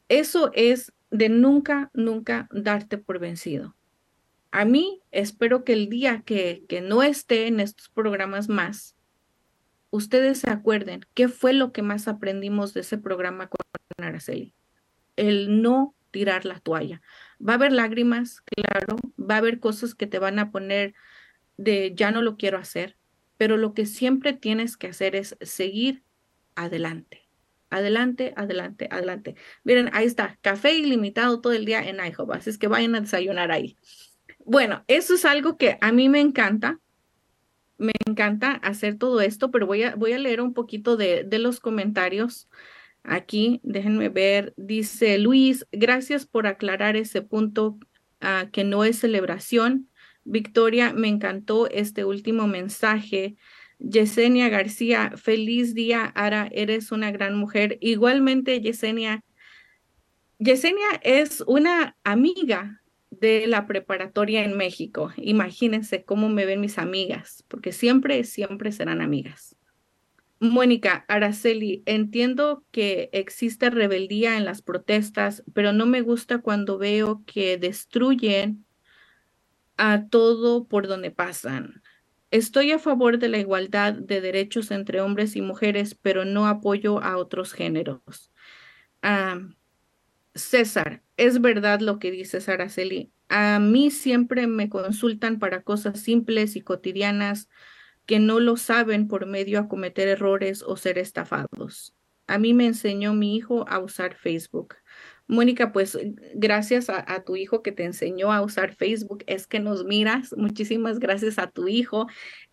Eso 0.08 0.50
es 0.54 0.92
de 1.10 1.28
nunca, 1.28 1.90
nunca 1.92 2.48
darte 2.50 2.98
por 2.98 3.18
vencido. 3.18 3.76
A 4.50 4.64
mí 4.64 5.02
espero 5.12 5.64
que 5.64 5.72
el 5.74 5.88
día 5.88 6.22
que, 6.22 6.64
que 6.68 6.80
no 6.80 7.02
esté 7.02 7.46
en 7.46 7.60
estos 7.60 7.88
programas 7.88 8.48
más, 8.48 8.96
ustedes 9.90 10.38
se 10.38 10.50
acuerden 10.50 11.06
qué 11.14 11.28
fue 11.28 11.52
lo 11.52 11.72
que 11.72 11.82
más 11.82 12.08
aprendimos 12.08 12.74
de 12.74 12.80
ese 12.80 12.98
programa 12.98 13.48
con 13.48 13.60
Araceli. 13.98 14.54
El 15.16 15.62
no 15.62 15.94
tirar 16.10 16.44
la 16.44 16.58
toalla. 16.58 17.00
Va 17.46 17.54
a 17.54 17.56
haber 17.56 17.72
lágrimas, 17.72 18.42
claro, 18.42 18.96
va 19.18 19.36
a 19.36 19.38
haber 19.38 19.60
cosas 19.60 19.94
que 19.94 20.06
te 20.06 20.18
van 20.18 20.38
a 20.38 20.50
poner 20.50 20.94
de 21.56 21.92
ya 21.94 22.10
no 22.10 22.22
lo 22.22 22.36
quiero 22.36 22.58
hacer, 22.58 22.96
pero 23.36 23.56
lo 23.56 23.74
que 23.74 23.86
siempre 23.86 24.32
tienes 24.32 24.76
que 24.76 24.88
hacer 24.88 25.16
es 25.16 25.36
seguir 25.40 26.02
adelante. 26.54 27.28
Adelante, 27.70 28.34
adelante, 28.36 28.88
adelante. 28.90 29.36
Miren, 29.64 29.90
ahí 29.92 30.06
está, 30.06 30.38
café 30.42 30.74
ilimitado 30.74 31.40
todo 31.40 31.52
el 31.52 31.64
día 31.64 31.88
en 31.88 32.04
IHOP, 32.04 32.32
así 32.32 32.50
es 32.50 32.58
que 32.58 32.66
vayan 32.66 32.94
a 32.96 33.00
desayunar 33.00 33.52
ahí. 33.52 33.76
Bueno, 34.44 34.84
eso 34.88 35.14
es 35.14 35.24
algo 35.24 35.56
que 35.56 35.78
a 35.80 35.92
mí 35.92 36.08
me 36.08 36.20
encanta. 36.20 36.80
Me 37.78 37.92
encanta 38.06 38.52
hacer 38.52 38.98
todo 38.98 39.20
esto, 39.20 39.50
pero 39.50 39.66
voy 39.66 39.84
a, 39.84 39.94
voy 39.94 40.12
a 40.12 40.18
leer 40.18 40.40
un 40.40 40.52
poquito 40.52 40.96
de, 40.96 41.24
de 41.24 41.38
los 41.38 41.60
comentarios 41.60 42.48
aquí. 43.04 43.60
Déjenme 43.62 44.08
ver. 44.08 44.54
Dice 44.56 45.18
Luis, 45.18 45.66
gracias 45.72 46.26
por 46.26 46.46
aclarar 46.46 46.96
ese 46.96 47.22
punto 47.22 47.78
ah, 48.20 48.48
que 48.52 48.64
no 48.64 48.84
es 48.84 48.98
celebración. 48.98 49.88
Victoria, 50.24 50.92
me 50.92 51.08
encantó 51.08 51.68
este 51.70 52.04
último 52.04 52.46
mensaje. 52.46 53.36
Yesenia 53.78 54.48
García, 54.50 55.12
feliz 55.16 55.74
día, 55.74 56.04
Ara, 56.04 56.48
eres 56.52 56.92
una 56.92 57.10
gran 57.10 57.34
mujer. 57.34 57.78
Igualmente, 57.80 58.60
Yesenia. 58.60 59.24
Yesenia 60.38 61.00
es 61.02 61.42
una 61.46 61.96
amiga 62.04 62.80
de 63.10 63.46
la 63.46 63.66
preparatoria 63.66 64.44
en 64.44 64.56
México. 64.56 65.12
Imagínense 65.16 66.04
cómo 66.04 66.28
me 66.28 66.46
ven 66.46 66.60
mis 66.60 66.78
amigas, 66.78 67.44
porque 67.48 67.72
siempre, 67.72 68.24
siempre 68.24 68.72
serán 68.72 69.00
amigas. 69.00 69.56
Mónica, 70.40 71.04
Araceli, 71.06 71.82
entiendo 71.84 72.64
que 72.70 73.10
existe 73.12 73.68
rebeldía 73.68 74.38
en 74.38 74.46
las 74.46 74.62
protestas, 74.62 75.44
pero 75.52 75.74
no 75.74 75.84
me 75.84 76.00
gusta 76.00 76.38
cuando 76.38 76.78
veo 76.78 77.22
que 77.26 77.58
destruyen 77.58 78.64
a 79.76 80.06
todo 80.08 80.66
por 80.66 80.86
donde 80.88 81.10
pasan. 81.10 81.82
Estoy 82.30 82.72
a 82.72 82.78
favor 82.78 83.18
de 83.18 83.28
la 83.28 83.38
igualdad 83.38 83.92
de 83.92 84.22
derechos 84.22 84.70
entre 84.70 85.02
hombres 85.02 85.36
y 85.36 85.42
mujeres, 85.42 85.94
pero 85.94 86.24
no 86.24 86.46
apoyo 86.46 87.02
a 87.02 87.18
otros 87.18 87.52
géneros. 87.52 88.32
Ah, 89.02 89.40
César, 90.34 91.02
es 91.16 91.40
verdad 91.40 91.80
lo 91.80 91.98
que 91.98 92.10
dice 92.10 92.38
Araceli. 92.50 93.12
A 93.28 93.58
mí 93.58 93.90
siempre 93.90 94.46
me 94.46 94.70
consultan 94.70 95.38
para 95.38 95.62
cosas 95.62 96.00
simples 96.00 96.56
y 96.56 96.62
cotidianas 96.62 97.48
que 98.10 98.18
no 98.18 98.40
lo 98.40 98.56
saben 98.56 99.06
por 99.06 99.26
medio 99.26 99.60
a 99.60 99.68
cometer 99.68 100.08
errores 100.08 100.64
o 100.66 100.76
ser 100.76 100.98
estafados. 100.98 101.94
A 102.26 102.38
mí 102.38 102.54
me 102.54 102.66
enseñó 102.66 103.14
mi 103.14 103.36
hijo 103.36 103.64
a 103.68 103.78
usar 103.78 104.16
Facebook. 104.16 104.74
Mónica, 105.28 105.70
pues 105.70 105.96
gracias 106.34 106.90
a, 106.90 107.04
a, 107.06 107.22
tu 107.22 107.36
hijo 107.36 107.62
que 107.62 107.70
te 107.70 107.84
enseñó 107.84 108.32
a 108.32 108.42
usar 108.42 108.74
Facebook, 108.74 109.22
es 109.28 109.46
que 109.46 109.60
nos 109.60 109.84
miras. 109.84 110.36
Muchísimas 110.36 110.98
gracias 110.98 111.38
a 111.38 111.52
tu 111.52 111.68
hijo. 111.68 112.08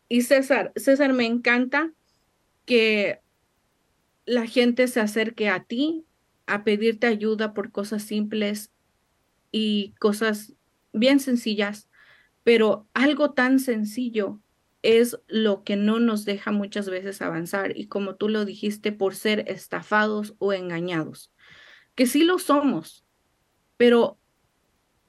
Y 0.07 0.21
César, 0.21 0.73
César, 0.75 1.13
me 1.13 1.25
encanta 1.25 1.91
que 2.67 3.21
la 4.27 4.45
gente 4.45 4.87
se 4.87 4.99
acerque 4.99 5.49
a 5.49 5.63
ti 5.63 6.05
a 6.45 6.63
pedirte 6.63 7.07
ayuda 7.07 7.55
por 7.55 7.71
cosas 7.71 8.03
simples 8.03 8.71
y 9.51 9.95
cosas 9.99 10.53
bien 10.93 11.19
sencillas, 11.19 11.89
pero 12.43 12.87
algo 12.93 13.31
tan 13.31 13.57
sencillo 13.57 14.39
es 14.81 15.19
lo 15.27 15.63
que 15.63 15.75
no 15.75 15.99
nos 15.99 16.25
deja 16.25 16.51
muchas 16.51 16.89
veces 16.89 17.21
avanzar 17.21 17.77
y 17.77 17.87
como 17.87 18.15
tú 18.15 18.29
lo 18.29 18.45
dijiste, 18.45 18.91
por 18.91 19.15
ser 19.15 19.45
estafados 19.47 20.35
o 20.39 20.53
engañados, 20.53 21.31
que 21.95 22.05
sí 22.05 22.23
lo 22.23 22.39
somos, 22.39 23.05
pero 23.75 24.19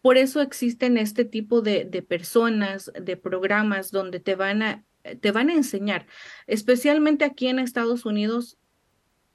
por 0.00 0.16
eso 0.16 0.40
existen 0.40 0.96
este 0.96 1.24
tipo 1.24 1.60
de, 1.60 1.84
de 1.84 2.02
personas, 2.02 2.92
de 2.98 3.16
programas 3.16 3.90
donde 3.90 4.20
te 4.20 4.34
van 4.34 4.62
a 4.62 4.84
te 5.20 5.30
van 5.30 5.48
a 5.48 5.54
enseñar, 5.54 6.06
especialmente 6.46 7.24
aquí 7.24 7.48
en 7.48 7.58
Estados 7.58 8.04
Unidos, 8.04 8.58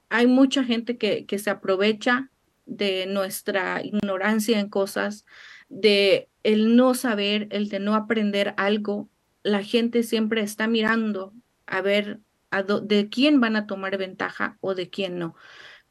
hay 0.10 0.28
mucha 0.28 0.64
gente 0.64 0.98
que, 0.98 1.26
que 1.26 1.40
se 1.40 1.50
aprovecha 1.50 2.30
de 2.66 3.06
nuestra 3.08 3.84
ignorancia 3.84 4.60
en 4.60 4.70
cosas, 4.70 5.26
de 5.70 6.30
el 6.44 6.76
no 6.76 6.94
saber, 6.94 7.48
el 7.52 7.70
de 7.70 7.80
no 7.80 7.96
aprender 7.96 8.54
algo. 8.58 9.10
La 9.44 9.64
gente 9.64 10.04
siempre 10.04 10.42
está 10.42 10.68
mirando 10.68 11.34
a 11.66 11.82
ver 11.82 12.20
de 12.84 13.10
quién 13.10 13.42
van 13.42 13.56
a 13.56 13.68
tomar 13.68 13.98
ventaja 13.98 14.58
o 14.62 14.76
de 14.76 14.90
quién 14.90 15.20
no. 15.20 15.36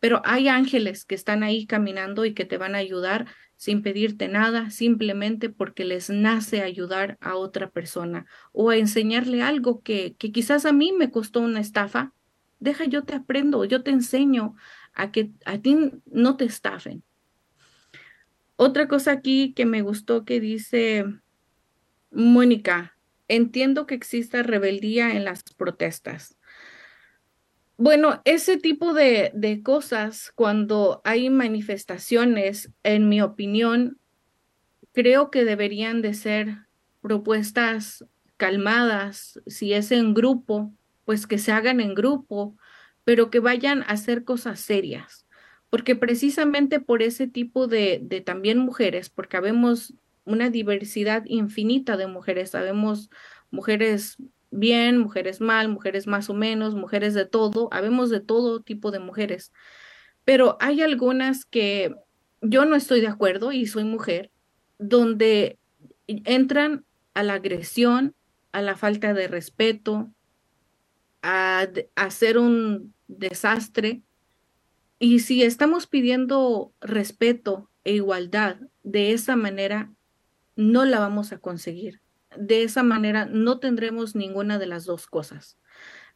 Pero 0.01 0.21
hay 0.25 0.49
ángeles 0.49 1.05
que 1.05 1.15
están 1.15 1.43
ahí 1.43 1.67
caminando 1.67 2.25
y 2.25 2.35
que 2.35 2.45
te 2.45 2.59
van 2.59 2.75
a 2.75 2.79
ayudar 2.79 3.27
sin 3.57 3.83
pedirte 3.83 4.27
nada, 4.27 4.71
simplemente 4.71 5.49
porque 5.49 5.85
les 5.85 6.11
nace 6.11 6.63
ayudar 6.63 7.17
a 7.21 7.37
otra 7.37 7.71
persona 7.71 8.27
o 8.51 8.71
a 8.71 8.77
enseñarle 8.77 9.43
algo 9.43 9.83
que, 9.83 10.17
que 10.17 10.33
quizás 10.33 10.67
a 10.67 10.73
mí 10.73 10.93
me 10.93 11.13
costó 11.13 11.41
una 11.41 11.61
estafa, 11.61 12.13
deja 12.59 12.87
yo 12.87 13.05
te 13.05 13.15
aprendo, 13.15 13.65
yo 13.65 13.85
te 13.85 13.93
enseño 13.93 14.57
a 14.95 15.13
que 15.13 15.31
a 15.45 15.59
ti 15.59 15.93
no 16.07 16.37
te 16.37 16.45
estafen. 16.45 17.05
Otra 18.57 18.89
cosa 18.89 19.13
aquí 19.13 19.53
que 19.55 19.67
me 19.67 19.83
gustó 19.83 20.25
que 20.25 20.41
dice 20.41 21.05
Mónica, 22.11 22.92
entiendo 23.35 23.87
que 23.87 23.95
exista 23.95 24.43
rebeldía 24.43 25.13
en 25.13 25.25
las 25.25 25.43
protestas. 25.43 26.37
Bueno, 27.79 28.21
ese 28.25 28.59
tipo 28.59 28.93
de, 28.93 29.33
de 29.35 29.63
cosas, 29.63 30.31
cuando 30.35 31.01
hay 31.05 31.31
manifestaciones, 31.31 32.71
en 32.83 33.09
mi 33.09 33.23
opinión, 33.23 33.99
creo 34.93 35.31
que 35.31 35.45
deberían 35.45 36.03
de 36.03 36.15
ser 36.15 36.59
propuestas 37.01 38.05
calmadas, 38.37 39.41
si 39.47 39.73
es 39.73 39.91
en 39.91 40.15
grupo, 40.15 40.73
pues 41.05 41.27
que 41.27 41.39
se 41.39 41.53
hagan 41.53 41.81
en 41.81 41.95
grupo, 41.95 42.57
pero 43.05 43.31
que 43.31 43.41
vayan 43.41 43.83
a 43.83 43.87
hacer 43.87 44.25
cosas 44.25 44.61
serias, 44.61 45.27
porque 45.71 45.97
precisamente 45.97 46.79
por 46.81 47.03
ese 47.03 47.27
tipo 47.27 47.67
de, 47.67 48.01
de 48.03 48.21
también 48.21 48.59
mujeres, 48.59 49.11
porque 49.11 49.37
habemos 49.37 49.95
una 50.25 50.51
diversidad 50.51 51.25
infinita 51.27 51.97
de 51.97 52.07
mujeres, 52.07 52.51
sabemos 52.51 53.11
mujeres 53.51 54.17
bien, 54.51 54.99
mujeres 54.99 55.41
mal, 55.41 55.69
mujeres 55.69 56.07
más 56.07 56.31
o 56.31 56.35
menos, 56.35 56.75
mujeres 56.75 57.15
de 57.15 57.27
todo, 57.27 57.69
habemos 57.73 58.11
de 58.11 58.21
todo 58.21 58.61
tipo 58.61 58.91
de 58.91 58.99
mujeres, 58.99 59.53
pero 60.25 60.57
hay 60.61 60.83
algunas 60.83 61.45
que 61.45 61.95
yo 62.41 62.65
no 62.65 62.77
estoy 62.77 63.01
de 63.01 63.09
acuerdo 63.09 63.53
y 63.53 63.67
soy 63.67 63.85
mujer, 63.85 64.31
donde 64.79 65.59
entran 66.07 66.85
a 67.15 67.23
la 67.23 67.35
agresión, 67.35 68.15
a 68.53 68.63
la 68.63 68.77
falta 68.77 69.15
de 69.15 69.29
respeto, 69.29 70.11
a, 71.23 71.69
hacer 71.95 72.39
un 72.39 72.95
desastre. 73.09 74.03
Y 74.99 75.21
si 75.21 75.43
estamos 75.43 75.87
pidiendo 75.87 76.73
respeto 76.81 77.71
e 77.85 77.95
igualdad 77.95 78.57
de 78.83 79.13
esa 79.13 79.37
manera, 79.37 79.91
no 80.57 80.85
la 80.85 80.99
vamos 80.99 81.33
a 81.33 81.39
conseguir. 81.39 82.01
De 82.37 82.63
esa 82.63 82.83
manera 82.83 83.27
no 83.27 83.59
tendremos 83.59 84.15
ninguna 84.15 84.59
de 84.59 84.67
las 84.67 84.85
dos 84.85 85.07
cosas. 85.07 85.59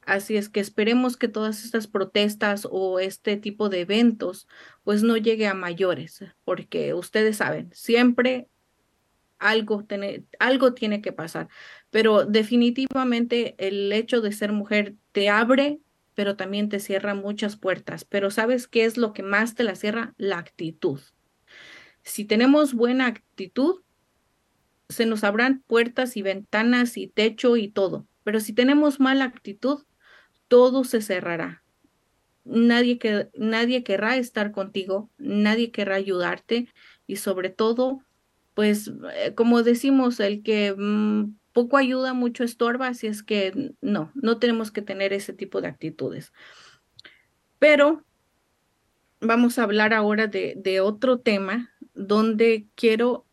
Así 0.02 0.36
es 0.36 0.48
que 0.48 0.60
esperemos 0.60 1.16
que 1.16 1.26
todas 1.26 1.64
estas 1.64 1.88
protestas 1.88 2.66
o 2.70 3.00
este 3.00 3.36
tipo 3.36 3.68
de 3.68 3.80
eventos 3.80 4.46
pues 4.84 5.02
no 5.02 5.16
llegue 5.16 5.48
a 5.48 5.54
mayores, 5.54 6.24
porque 6.44 6.94
ustedes 6.94 7.38
saben, 7.38 7.70
siempre 7.72 8.48
algo 9.38 9.84
tiene, 9.84 10.24
algo 10.38 10.74
tiene 10.74 11.02
que 11.02 11.12
pasar, 11.12 11.48
pero 11.90 12.24
definitivamente 12.24 13.54
el 13.58 13.92
hecho 13.92 14.20
de 14.20 14.32
ser 14.32 14.52
mujer 14.52 14.94
te 15.12 15.28
abre, 15.28 15.80
pero 16.14 16.36
también 16.36 16.68
te 16.68 16.80
cierra 16.80 17.14
muchas 17.14 17.56
puertas. 17.56 18.04
Pero 18.04 18.30
¿sabes 18.30 18.68
qué 18.68 18.84
es 18.84 18.96
lo 18.96 19.12
que 19.12 19.22
más 19.22 19.54
te 19.54 19.64
la 19.64 19.74
cierra? 19.74 20.14
La 20.16 20.38
actitud. 20.38 21.00
Si 22.02 22.24
tenemos 22.24 22.72
buena 22.72 23.06
actitud, 23.06 23.82
se 24.88 25.06
nos 25.06 25.24
abran 25.24 25.62
puertas 25.66 26.16
y 26.16 26.22
ventanas 26.22 26.96
y 26.96 27.08
techo 27.08 27.56
y 27.56 27.68
todo. 27.68 28.06
Pero 28.24 28.40
si 28.40 28.52
tenemos 28.52 29.00
mala 29.00 29.24
actitud, 29.24 29.84
todo 30.48 30.84
se 30.84 31.00
cerrará. 31.00 31.62
Nadie, 32.44 32.98
que, 32.98 33.28
nadie 33.34 33.82
querrá 33.82 34.16
estar 34.16 34.52
contigo, 34.52 35.10
nadie 35.18 35.72
querrá 35.72 35.96
ayudarte 35.96 36.68
y 37.06 37.16
sobre 37.16 37.50
todo, 37.50 38.02
pues 38.54 38.92
eh, 39.14 39.34
como 39.34 39.62
decimos, 39.64 40.20
el 40.20 40.42
que 40.42 40.74
mm, 40.76 41.34
poco 41.52 41.76
ayuda, 41.76 42.14
mucho 42.14 42.44
estorba, 42.44 42.88
así 42.88 43.08
es 43.08 43.22
que 43.22 43.74
no, 43.80 44.12
no 44.14 44.38
tenemos 44.38 44.70
que 44.70 44.82
tener 44.82 45.12
ese 45.12 45.32
tipo 45.32 45.60
de 45.60 45.68
actitudes. 45.68 46.32
Pero 47.58 48.04
vamos 49.20 49.58
a 49.58 49.64
hablar 49.64 49.92
ahora 49.92 50.28
de, 50.28 50.54
de 50.56 50.80
otro 50.80 51.18
tema 51.18 51.72
donde 51.94 52.66
quiero 52.76 53.24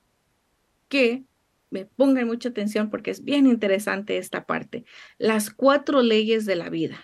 que 0.88 1.26
me 1.74 1.86
pongan 1.88 2.28
mucha 2.28 2.50
atención 2.50 2.92
porque 2.92 3.10
es 3.10 3.24
bien 3.24 3.48
interesante 3.48 4.18
esta 4.18 4.46
parte. 4.46 4.86
Las 5.18 5.50
cuatro 5.50 6.04
leyes 6.04 6.46
de 6.46 6.56
la 6.56 6.70
vida. 6.70 7.04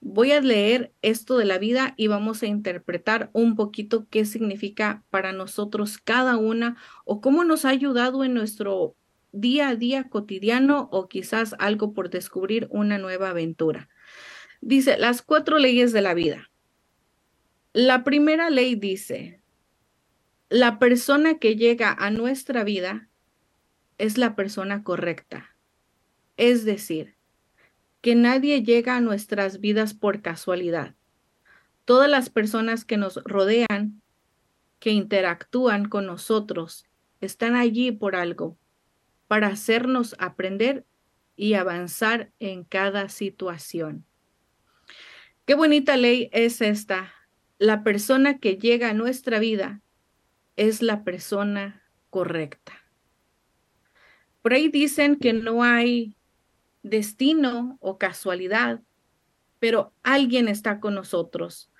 Voy 0.00 0.32
a 0.32 0.42
leer 0.42 0.92
esto 1.00 1.38
de 1.38 1.46
la 1.46 1.56
vida 1.56 1.94
y 1.96 2.08
vamos 2.08 2.42
a 2.42 2.46
interpretar 2.46 3.30
un 3.32 3.56
poquito 3.56 4.06
qué 4.10 4.26
significa 4.26 5.02
para 5.08 5.32
nosotros 5.32 5.96
cada 5.96 6.36
una 6.36 6.76
o 7.06 7.22
cómo 7.22 7.44
nos 7.44 7.64
ha 7.64 7.70
ayudado 7.70 8.24
en 8.24 8.34
nuestro 8.34 8.94
día 9.32 9.70
a 9.70 9.74
día 9.74 10.10
cotidiano 10.10 10.90
o 10.92 11.08
quizás 11.08 11.54
algo 11.58 11.94
por 11.94 12.10
descubrir 12.10 12.68
una 12.70 12.98
nueva 12.98 13.30
aventura. 13.30 13.88
Dice, 14.60 14.98
las 14.98 15.22
cuatro 15.22 15.58
leyes 15.58 15.92
de 15.92 16.02
la 16.02 16.12
vida. 16.12 16.50
La 17.72 18.04
primera 18.04 18.50
ley 18.50 18.74
dice, 18.74 19.40
la 20.50 20.78
persona 20.78 21.38
que 21.38 21.56
llega 21.56 21.90
a 21.98 22.10
nuestra 22.10 22.64
vida 22.64 23.08
es 23.98 24.18
la 24.18 24.34
persona 24.34 24.82
correcta. 24.82 25.54
Es 26.36 26.64
decir, 26.64 27.16
que 28.00 28.14
nadie 28.14 28.62
llega 28.62 28.96
a 28.96 29.00
nuestras 29.00 29.60
vidas 29.60 29.94
por 29.94 30.20
casualidad. 30.20 30.94
Todas 31.84 32.10
las 32.10 32.28
personas 32.28 32.84
que 32.84 32.96
nos 32.96 33.16
rodean, 33.24 34.02
que 34.78 34.90
interactúan 34.90 35.88
con 35.88 36.06
nosotros, 36.06 36.84
están 37.20 37.56
allí 37.56 37.92
por 37.92 38.16
algo, 38.16 38.58
para 39.26 39.46
hacernos 39.48 40.14
aprender 40.18 40.84
y 41.36 41.54
avanzar 41.54 42.30
en 42.38 42.64
cada 42.64 43.08
situación. 43.08 44.04
Qué 45.46 45.54
bonita 45.54 45.96
ley 45.96 46.28
es 46.32 46.60
esta. 46.60 47.12
La 47.58 47.82
persona 47.82 48.38
que 48.38 48.56
llega 48.56 48.90
a 48.90 48.94
nuestra 48.94 49.38
vida 49.38 49.80
es 50.56 50.82
la 50.82 51.04
persona 51.04 51.82
correcta. 52.10 52.83
Por 54.44 54.52
ahí 54.52 54.68
dicen 54.68 55.16
que 55.16 55.32
no 55.32 55.62
hay 55.62 56.18
destino 56.82 57.78
o 57.80 57.96
casualidad, 57.96 58.82
pero 59.58 59.94
alguien 60.02 60.48
está 60.48 60.80
con 60.80 60.94
nosotros. 60.94 61.70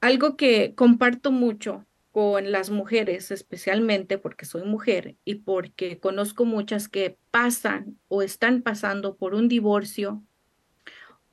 Algo 0.00 0.34
que 0.38 0.74
comparto 0.74 1.30
mucho 1.30 1.84
con 2.10 2.52
las 2.52 2.70
mujeres, 2.70 3.30
especialmente 3.30 4.16
porque 4.16 4.46
soy 4.46 4.62
mujer 4.62 5.18
y 5.26 5.34
porque 5.34 5.98
conozco 5.98 6.46
muchas 6.46 6.88
que 6.88 7.18
pasan 7.30 7.98
o 8.08 8.22
están 8.22 8.62
pasando 8.62 9.16
por 9.16 9.34
un 9.34 9.46
divorcio 9.46 10.24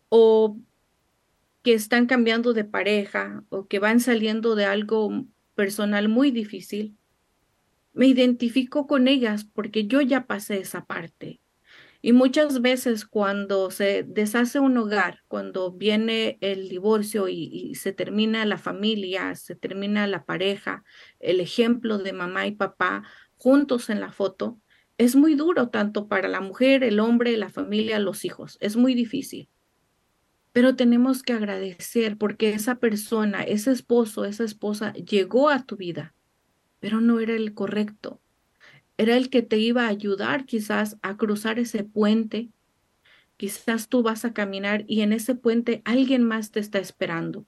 o 0.10 0.58
que 1.64 1.76
están 1.76 2.08
cambiando 2.08 2.52
de 2.52 2.66
pareja 2.66 3.46
o 3.48 3.68
que 3.68 3.80
van 3.80 4.02
saliendo 4.02 4.54
de 4.56 4.66
algo 4.66 5.28
personal 5.56 6.10
muy 6.10 6.30
difícil 6.30 6.98
me 7.98 8.06
identifico 8.06 8.86
con 8.86 9.08
ellas 9.08 9.44
porque 9.44 9.88
yo 9.88 10.02
ya 10.02 10.28
pasé 10.28 10.60
esa 10.60 10.86
parte. 10.86 11.42
Y 12.00 12.14
muchas 12.14 12.62
veces 12.62 13.06
cuando 13.06 13.72
se 13.72 14.04
deshace 14.04 14.60
un 14.60 14.78
hogar, 14.78 15.24
cuando 15.28 15.72
viene 15.72 16.38
el 16.42 16.70
divorcio 16.70 17.28
y, 17.28 17.74
se 17.74 17.94
termina 17.94 18.46
la 18.46 18.60
familia, 18.60 19.34
se 19.34 19.56
termina 19.56 20.06
la 20.06 20.26
pareja, 20.26 20.84
el 21.20 21.40
ejemplo 21.40 21.98
de 21.98 22.14
mamá 22.14 22.46
y 22.46 22.52
papá 22.52 23.04
juntos 23.36 23.90
en 23.90 24.00
la 24.00 24.12
foto, 24.12 24.62
es 25.00 25.16
muy 25.16 25.34
duro 25.34 25.70
tanto 25.70 26.08
para 26.08 26.28
la 26.28 26.40
mujer, 26.40 26.84
el 26.84 27.00
hombre, 27.00 27.36
la 27.36 27.50
familia, 27.50 27.98
los 27.98 28.26
hijos. 28.26 28.58
Es 28.62 28.76
muy 28.76 28.94
difícil. 28.94 29.50
Pero 30.52 30.76
tenemos 30.76 31.24
que 31.24 31.34
agradecer 31.34 32.16
porque 32.18 32.54
esa 32.54 32.76
persona, 32.76 33.42
ese 33.42 33.72
esposo, 33.72 34.24
esa 34.26 34.44
esposa 34.44 34.94
llegó 34.94 35.50
a 35.50 35.66
tu 35.66 35.78
vida 35.78 36.14
pero 36.80 37.02
no 37.02 37.20
era 37.20 37.36
el 37.36 37.54
correcto. 37.54 38.20
Era 38.98 39.16
el 39.16 39.30
que 39.30 39.42
te 39.42 39.58
iba 39.58 39.86
a 39.86 39.90
ayudar 39.90 40.46
quizás 40.46 40.98
a 41.02 41.18
cruzar 41.18 41.60
ese 41.60 41.84
puente. 41.84 42.50
Quizás 43.38 43.88
tú 43.90 44.02
vas 44.02 44.26
a 44.26 44.34
caminar 44.34 44.84
y 44.88 45.02
en 45.02 45.14
ese 45.14 45.36
puente 45.36 45.82
alguien 45.86 46.24
más 46.24 46.52
te 46.52 46.60
está 46.60 46.80
esperando. 46.80 47.46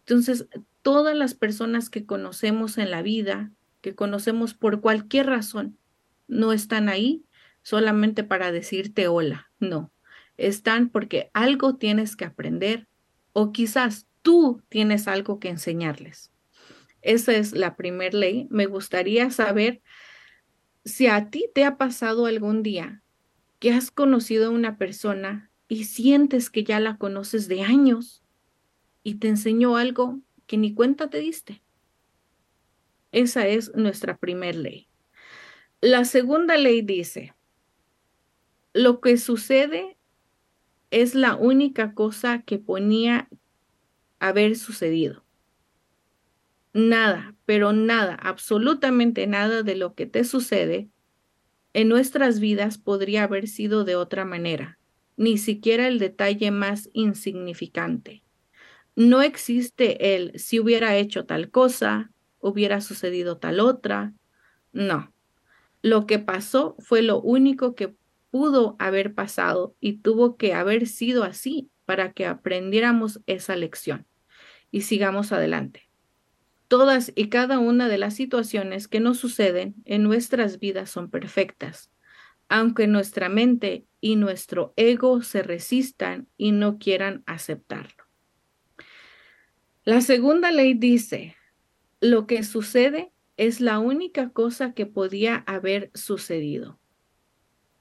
Entonces, 0.00 0.48
todas 0.82 1.16
las 1.16 1.34
personas 1.34 1.90
que 1.90 2.04
conocemos 2.04 2.78
en 2.78 2.90
la 2.90 3.02
vida, 3.02 3.52
que 3.80 3.94
conocemos 3.94 4.54
por 4.54 4.80
cualquier 4.80 5.26
razón, 5.26 5.78
no 6.26 6.52
están 6.52 6.88
ahí 6.88 7.24
solamente 7.62 8.24
para 8.24 8.50
decirte 8.50 9.08
hola, 9.08 9.50
no. 9.60 9.92
Están 10.36 10.88
porque 10.88 11.30
algo 11.34 11.76
tienes 11.76 12.16
que 12.16 12.24
aprender 12.24 12.88
o 13.32 13.52
quizás 13.52 14.06
tú 14.22 14.62
tienes 14.68 15.06
algo 15.06 15.38
que 15.38 15.50
enseñarles. 15.50 16.30
Esa 17.02 17.36
es 17.36 17.52
la 17.52 17.76
primera 17.76 18.16
ley. 18.16 18.46
Me 18.50 18.66
gustaría 18.66 19.30
saber 19.30 19.82
si 20.84 21.06
a 21.06 21.30
ti 21.30 21.48
te 21.54 21.64
ha 21.64 21.76
pasado 21.76 22.26
algún 22.26 22.62
día 22.62 23.02
que 23.58 23.72
has 23.72 23.90
conocido 23.90 24.48
a 24.48 24.50
una 24.50 24.76
persona 24.78 25.50
y 25.68 25.84
sientes 25.84 26.50
que 26.50 26.64
ya 26.64 26.80
la 26.80 26.96
conoces 26.96 27.48
de 27.48 27.62
años 27.62 28.22
y 29.02 29.16
te 29.16 29.28
enseñó 29.28 29.76
algo 29.76 30.20
que 30.46 30.56
ni 30.56 30.74
cuenta 30.74 31.08
te 31.10 31.18
diste. 31.18 31.62
Esa 33.12 33.46
es 33.46 33.74
nuestra 33.74 34.16
primera 34.16 34.58
ley. 34.58 34.88
La 35.80 36.04
segunda 36.04 36.56
ley 36.56 36.82
dice, 36.82 37.34
lo 38.72 39.00
que 39.00 39.16
sucede 39.16 39.96
es 40.90 41.14
la 41.14 41.36
única 41.36 41.94
cosa 41.94 42.42
que 42.42 42.58
ponía 42.58 43.28
haber 44.18 44.56
sucedido 44.56 45.24
nada, 46.72 47.34
pero 47.46 47.72
nada, 47.72 48.14
absolutamente 48.14 49.26
nada 49.26 49.62
de 49.62 49.76
lo 49.76 49.94
que 49.94 50.06
te 50.06 50.24
sucede 50.24 50.88
en 51.72 51.88
nuestras 51.88 52.40
vidas 52.40 52.78
podría 52.78 53.24
haber 53.24 53.46
sido 53.46 53.84
de 53.84 53.96
otra 53.96 54.24
manera, 54.24 54.78
ni 55.16 55.38
siquiera 55.38 55.86
el 55.86 55.98
detalle 55.98 56.50
más 56.50 56.90
insignificante. 56.92 58.22
No 58.96 59.22
existe 59.22 60.16
el 60.16 60.38
si 60.38 60.58
hubiera 60.58 60.96
hecho 60.96 61.26
tal 61.26 61.50
cosa, 61.50 62.10
hubiera 62.40 62.80
sucedido 62.80 63.38
tal 63.38 63.60
otra. 63.60 64.12
No. 64.72 65.12
Lo 65.82 66.06
que 66.06 66.18
pasó 66.18 66.76
fue 66.80 67.02
lo 67.02 67.20
único 67.20 67.74
que 67.74 67.94
pudo 68.30 68.76
haber 68.78 69.14
pasado 69.14 69.74
y 69.80 69.98
tuvo 69.98 70.36
que 70.36 70.54
haber 70.54 70.86
sido 70.86 71.24
así 71.24 71.70
para 71.84 72.12
que 72.12 72.26
aprendiéramos 72.26 73.20
esa 73.26 73.56
lección 73.56 74.06
y 74.70 74.82
sigamos 74.82 75.32
adelante. 75.32 75.89
Todas 76.70 77.10
y 77.16 77.30
cada 77.30 77.58
una 77.58 77.88
de 77.88 77.98
las 77.98 78.14
situaciones 78.14 78.86
que 78.86 79.00
nos 79.00 79.18
suceden 79.18 79.74
en 79.86 80.04
nuestras 80.04 80.60
vidas 80.60 80.88
son 80.88 81.10
perfectas, 81.10 81.90
aunque 82.48 82.86
nuestra 82.86 83.28
mente 83.28 83.88
y 84.00 84.14
nuestro 84.14 84.72
ego 84.76 85.20
se 85.20 85.42
resistan 85.42 86.28
y 86.36 86.52
no 86.52 86.78
quieran 86.78 87.24
aceptarlo. 87.26 88.04
La 89.82 90.00
segunda 90.00 90.52
ley 90.52 90.74
dice, 90.74 91.34
lo 92.00 92.28
que 92.28 92.44
sucede 92.44 93.10
es 93.36 93.60
la 93.60 93.80
única 93.80 94.28
cosa 94.28 94.72
que 94.72 94.86
podía 94.86 95.38
haber 95.48 95.90
sucedido. 95.94 96.78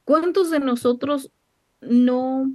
¿Cuántos 0.04 0.50
de 0.50 0.62
nosotros 0.62 1.32
no 1.80 2.52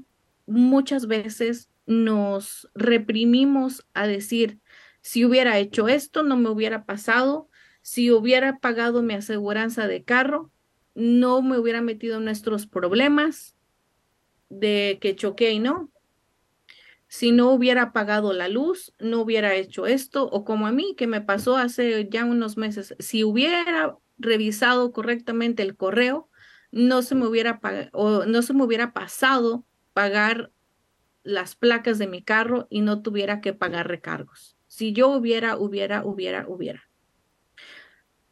muchas 0.46 1.06
veces 1.06 1.70
nos 1.86 2.68
reprimimos 2.74 3.86
a 3.94 4.08
decir, 4.08 4.58
si 5.04 5.22
hubiera 5.26 5.58
hecho 5.58 5.86
esto, 5.86 6.22
no 6.22 6.38
me 6.38 6.48
hubiera 6.48 6.86
pasado. 6.86 7.50
Si 7.82 8.10
hubiera 8.10 8.58
pagado 8.58 9.02
mi 9.02 9.12
aseguranza 9.12 9.86
de 9.86 10.02
carro, 10.02 10.50
no 10.94 11.42
me 11.42 11.58
hubiera 11.58 11.82
metido 11.82 12.16
en 12.16 12.24
nuestros 12.24 12.66
problemas 12.66 13.54
de 14.48 14.96
que 15.02 15.14
choqué 15.14 15.52
y 15.52 15.58
no. 15.58 15.90
si 17.06 17.32
no 17.32 17.50
hubiera 17.50 17.92
pagado 17.92 18.32
la 18.32 18.48
luz, 18.48 18.94
no 18.98 19.20
hubiera 19.20 19.54
hecho 19.54 19.86
esto, 19.86 20.24
o 20.30 20.42
como 20.44 20.66
a 20.66 20.72
mí, 20.72 20.94
que 20.96 21.06
me 21.06 21.20
pasó 21.20 21.58
hace 21.58 22.08
ya 22.10 22.24
unos 22.24 22.56
meses, 22.56 22.96
si 22.98 23.24
hubiera 23.24 23.98
revisado 24.16 24.90
correctamente 24.90 25.62
el 25.62 25.76
correo, 25.76 26.30
no 26.72 27.02
se 27.02 27.14
me 27.14 27.26
hubiera, 27.26 27.60
o 27.92 28.24
no 28.24 28.40
se 28.40 28.54
me 28.54 28.64
hubiera 28.64 28.94
pasado 28.94 29.66
pagar 29.92 30.50
las 31.24 31.56
placas 31.56 31.98
de 31.98 32.06
mi 32.06 32.22
carro 32.22 32.66
y 32.70 32.80
no 32.80 33.02
tuviera 33.02 33.42
que 33.42 33.52
pagar 33.52 33.86
recargos. 33.86 34.53
Si 34.74 34.92
yo 34.92 35.10
hubiera, 35.10 35.56
hubiera, 35.56 36.04
hubiera, 36.04 36.48
hubiera. 36.48 36.82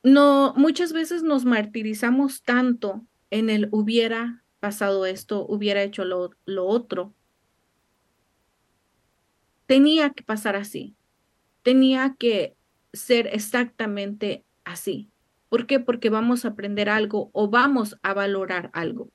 No, 0.03 0.55
muchas 0.57 0.93
veces 0.93 1.23
nos 1.23 1.45
martirizamos 1.45 2.43
tanto 2.43 3.07
en 3.31 3.49
el 3.49 3.69
hubiera 3.71 4.43
pasado 4.59 5.07
esto, 5.07 5.47
hubiera 5.47 5.85
hecho 5.85 6.05
lo, 6.05 6.31
lo 6.45 6.67
otro, 6.67 7.15
tenía 9.67 10.11
que 10.11 10.25
pasar 10.25 10.57
así, 10.57 10.97
tenía 11.63 12.17
que 12.19 12.57
ser 12.93 13.29
exactamente 13.29 14.45
así. 14.65 15.13
¿Por 15.49 15.69
qué? 15.69 15.79
Porque 15.79 16.11
vamos 16.11 16.45
a 16.45 16.49
aprender 16.49 16.89
algo 16.89 17.31
o 17.33 17.51
vamos 17.51 17.97
a 18.03 18.15
valorar 18.15 18.69
algo. 18.73 19.13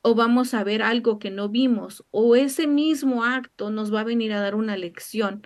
O 0.00 0.14
vamos 0.14 0.54
a 0.54 0.64
ver 0.64 0.80
algo 0.80 1.18
que 1.18 1.30
no 1.30 1.50
vimos, 1.50 2.02
o 2.10 2.34
ese 2.34 2.66
mismo 2.66 3.24
acto 3.24 3.68
nos 3.68 3.92
va 3.92 4.00
a 4.00 4.04
venir 4.04 4.32
a 4.32 4.40
dar 4.40 4.54
una 4.54 4.78
lección 4.78 5.42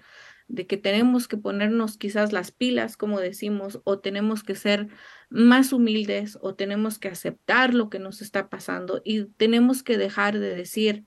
de 0.49 0.67
que 0.67 0.77
tenemos 0.77 1.29
que 1.29 1.37
ponernos 1.37 1.97
quizás 1.97 2.33
las 2.33 2.51
pilas, 2.51 2.97
como 2.97 3.21
decimos, 3.21 3.81
o 3.85 3.99
tenemos 4.01 4.43
que 4.43 4.55
ser 4.55 4.89
más 5.31 5.73
humildes, 5.73 6.39
o 6.41 6.55
tenemos 6.55 6.99
que 6.99 7.09
aceptar 7.09 7.75
lo 7.75 7.89
que 7.91 7.99
nos 7.99 8.23
está 8.23 8.49
pasando 8.49 9.01
y 9.05 9.25
tenemos 9.25 9.83
que 9.83 9.99
dejar 9.99 10.39
de 10.39 10.55
decir, 10.55 11.05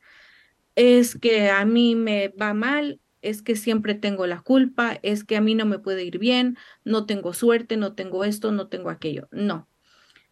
es 0.76 1.18
que 1.18 1.50
a 1.50 1.66
mí 1.66 1.96
me 1.96 2.30
va 2.30 2.54
mal, 2.54 3.00
es 3.22 3.42
que 3.42 3.56
siempre 3.56 3.96
tengo 3.96 4.28
la 4.28 4.42
culpa, 4.42 5.00
es 5.02 5.24
que 5.24 5.36
a 5.36 5.42
mí 5.42 5.56
no 5.56 5.66
me 5.66 5.80
puede 5.80 6.04
ir 6.04 6.20
bien, 6.20 6.58
no 6.84 7.06
tengo 7.06 7.34
suerte, 7.34 7.78
no 7.78 7.94
tengo 7.94 8.24
esto, 8.24 8.52
no 8.52 8.68
tengo 8.68 8.90
aquello. 8.90 9.28
No, 9.32 9.68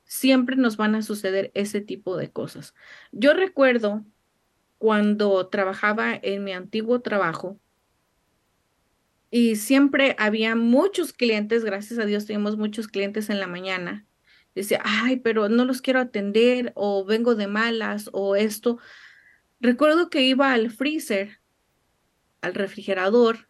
siempre 0.04 0.56
nos 0.56 0.78
van 0.78 0.96
a 0.96 1.02
suceder 1.02 1.52
ese 1.56 1.82
tipo 1.82 2.18
de 2.18 2.32
cosas. 2.32 2.76
Yo 3.12 3.34
recuerdo 3.34 4.06
cuando 4.78 5.48
trabajaba 5.48 6.14
en 6.22 6.44
mi 6.44 6.52
antiguo 6.52 7.02
trabajo 7.02 7.60
y 9.36 9.56
siempre 9.56 10.16
había 10.20 10.56
muchos 10.56 11.12
clientes, 11.12 11.66
gracias 11.66 11.98
a 11.98 12.06
Dios 12.06 12.28
tenemos 12.28 12.56
muchos 12.56 12.88
clientes 12.88 13.32
en 13.32 13.40
la 13.40 13.48
mañana. 13.48 14.06
Decía, 14.54 14.80
ay, 14.86 15.22
pero 15.22 15.50
no 15.50 15.66
los 15.66 15.82
quiero 15.82 16.00
atender 16.00 16.72
o 16.76 17.04
vengo 17.04 17.34
de 17.34 17.48
malas 17.48 18.12
o 18.14 18.36
esto. 18.36 18.78
Recuerdo 19.60 20.12
que 20.12 20.22
iba 20.22 20.54
al 20.54 20.70
freezer, 20.70 21.40
al 22.42 22.54
refrigerador, 22.54 23.50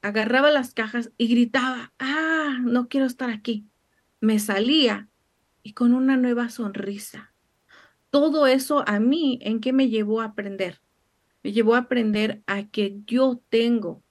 agarraba 0.00 0.50
las 0.50 0.74
cajas 0.74 1.12
y 1.16 1.28
gritaba, 1.28 1.92
ah, 2.00 2.58
no 2.64 2.88
quiero 2.88 3.06
estar 3.06 3.30
aquí. 3.30 3.68
Me 4.20 4.40
salía 4.40 5.08
y 5.62 5.74
con 5.74 5.94
una 5.94 6.16
nueva 6.16 6.48
sonrisa. 6.48 7.32
Todo 8.10 8.48
eso 8.48 8.82
a 8.88 8.98
mí, 8.98 9.38
¿en 9.40 9.60
qué 9.60 9.72
me 9.72 9.88
llevó 9.88 10.20
a 10.20 10.24
aprender? 10.24 10.80
Me 11.44 11.52
llevó 11.52 11.76
a 11.76 11.78
aprender 11.78 12.42
a 12.48 12.64
que 12.64 13.02
yo 13.06 13.40
tengo 13.50 14.02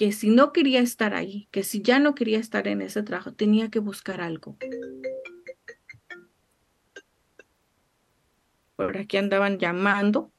que 0.00 0.12
si 0.12 0.30
no 0.30 0.54
quería 0.54 0.80
estar 0.80 1.12
ahí, 1.12 1.46
que 1.50 1.62
si 1.62 1.82
ya 1.82 1.98
no 1.98 2.14
quería 2.14 2.38
estar 2.38 2.66
en 2.68 2.80
ese 2.80 3.02
trabajo, 3.02 3.34
tenía 3.34 3.68
que 3.68 3.80
buscar 3.80 4.22
algo. 4.22 4.56
Por 8.76 8.96
aquí 8.96 9.18
andaban 9.18 9.58
llamando. 9.58 10.32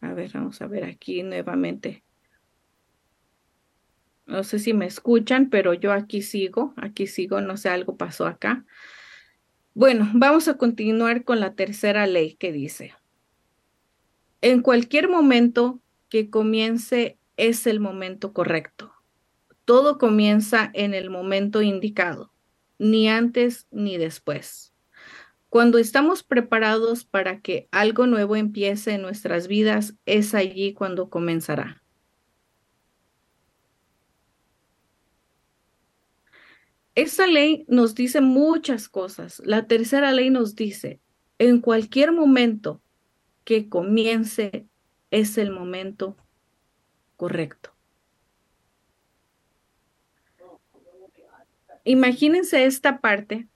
A 0.00 0.12
ver, 0.12 0.30
vamos 0.34 0.62
a 0.62 0.68
ver 0.68 0.84
aquí 0.84 1.24
nuevamente. 1.24 2.04
No 4.24 4.44
sé 4.44 4.60
si 4.60 4.72
me 4.72 4.86
escuchan, 4.86 5.50
pero 5.50 5.74
yo 5.74 5.90
aquí 5.90 6.22
sigo, 6.22 6.74
aquí 6.76 7.08
sigo, 7.08 7.40
no 7.40 7.56
sé, 7.56 7.70
algo 7.70 7.96
pasó 7.96 8.28
acá. 8.28 8.64
Bueno, 9.74 10.08
vamos 10.14 10.46
a 10.46 10.56
continuar 10.56 11.24
con 11.24 11.40
la 11.40 11.56
tercera 11.56 12.06
ley 12.06 12.36
que 12.36 12.52
dice, 12.52 12.94
en 14.42 14.62
cualquier 14.62 15.08
momento 15.08 15.80
que 16.08 16.30
comience 16.30 17.18
es 17.36 17.66
el 17.66 17.80
momento 17.80 18.32
correcto. 18.32 18.92
Todo 19.64 19.98
comienza 19.98 20.70
en 20.74 20.94
el 20.94 21.10
momento 21.10 21.62
indicado, 21.62 22.32
ni 22.78 23.08
antes 23.08 23.66
ni 23.70 23.98
después. 23.98 24.72
Cuando 25.48 25.78
estamos 25.78 26.22
preparados 26.22 27.04
para 27.04 27.40
que 27.40 27.68
algo 27.70 28.06
nuevo 28.06 28.36
empiece 28.36 28.92
en 28.92 29.02
nuestras 29.02 29.48
vidas, 29.48 29.94
es 30.04 30.34
allí 30.34 30.74
cuando 30.74 31.08
comenzará. 31.08 31.82
Esa 36.94 37.26
ley 37.26 37.64
nos 37.68 37.94
dice 37.94 38.20
muchas 38.20 38.88
cosas. 38.88 39.42
La 39.44 39.66
tercera 39.66 40.12
ley 40.12 40.30
nos 40.30 40.56
dice, 40.56 41.00
en 41.38 41.60
cualquier 41.60 42.10
momento 42.12 42.80
que 43.44 43.68
comience 43.68 44.66
es 45.10 45.38
el 45.38 45.50
momento 45.50 46.16
correcto. 47.16 47.72
Imagínense 51.84 52.64
esta 52.64 53.00
parte 53.00 53.48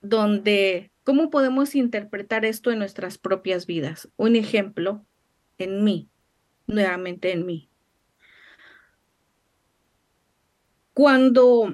donde, 0.00 0.90
¿cómo 1.04 1.30
podemos 1.30 1.74
interpretar 1.74 2.44
esto 2.44 2.70
en 2.70 2.80
nuestras 2.80 3.16
propias 3.16 3.66
vidas? 3.66 4.08
Un 4.16 4.34
ejemplo 4.36 5.04
en 5.58 5.84
mí, 5.84 6.08
nuevamente 6.66 7.32
en 7.32 7.46
mí. 7.46 7.70
Cuando 10.94 11.72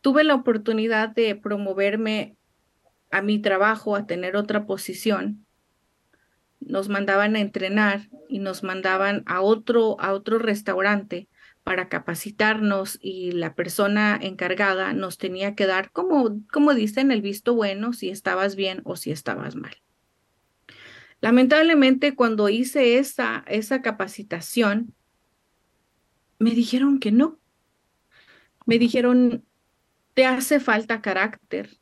tuve 0.00 0.24
la 0.24 0.34
oportunidad 0.34 1.10
de 1.10 1.34
promoverme 1.36 2.36
a 3.10 3.20
mi 3.20 3.38
trabajo, 3.38 3.96
a 3.96 4.06
tener 4.06 4.36
otra 4.36 4.64
posición, 4.64 5.41
nos 6.66 6.88
mandaban 6.88 7.36
a 7.36 7.40
entrenar 7.40 8.08
y 8.28 8.38
nos 8.38 8.62
mandaban 8.62 9.22
a 9.26 9.40
otro, 9.40 10.00
a 10.00 10.12
otro 10.12 10.38
restaurante 10.38 11.28
para 11.64 11.88
capacitarnos 11.88 12.98
y 13.00 13.32
la 13.32 13.54
persona 13.54 14.18
encargada 14.20 14.92
nos 14.94 15.18
tenía 15.18 15.54
que 15.54 15.66
dar, 15.66 15.92
como, 15.92 16.40
como 16.50 16.74
dicen, 16.74 17.12
el 17.12 17.22
visto 17.22 17.54
bueno, 17.54 17.92
si 17.92 18.08
estabas 18.08 18.56
bien 18.56 18.80
o 18.84 18.96
si 18.96 19.12
estabas 19.12 19.54
mal. 19.54 19.76
Lamentablemente, 21.20 22.16
cuando 22.16 22.48
hice 22.48 22.98
esa, 22.98 23.44
esa 23.46 23.80
capacitación, 23.80 24.92
me 26.40 26.50
dijeron 26.50 26.98
que 26.98 27.12
no. 27.12 27.38
Me 28.66 28.78
dijeron, 28.80 29.44
te 30.14 30.26
hace 30.26 30.58
falta 30.58 31.00
carácter, 31.00 31.78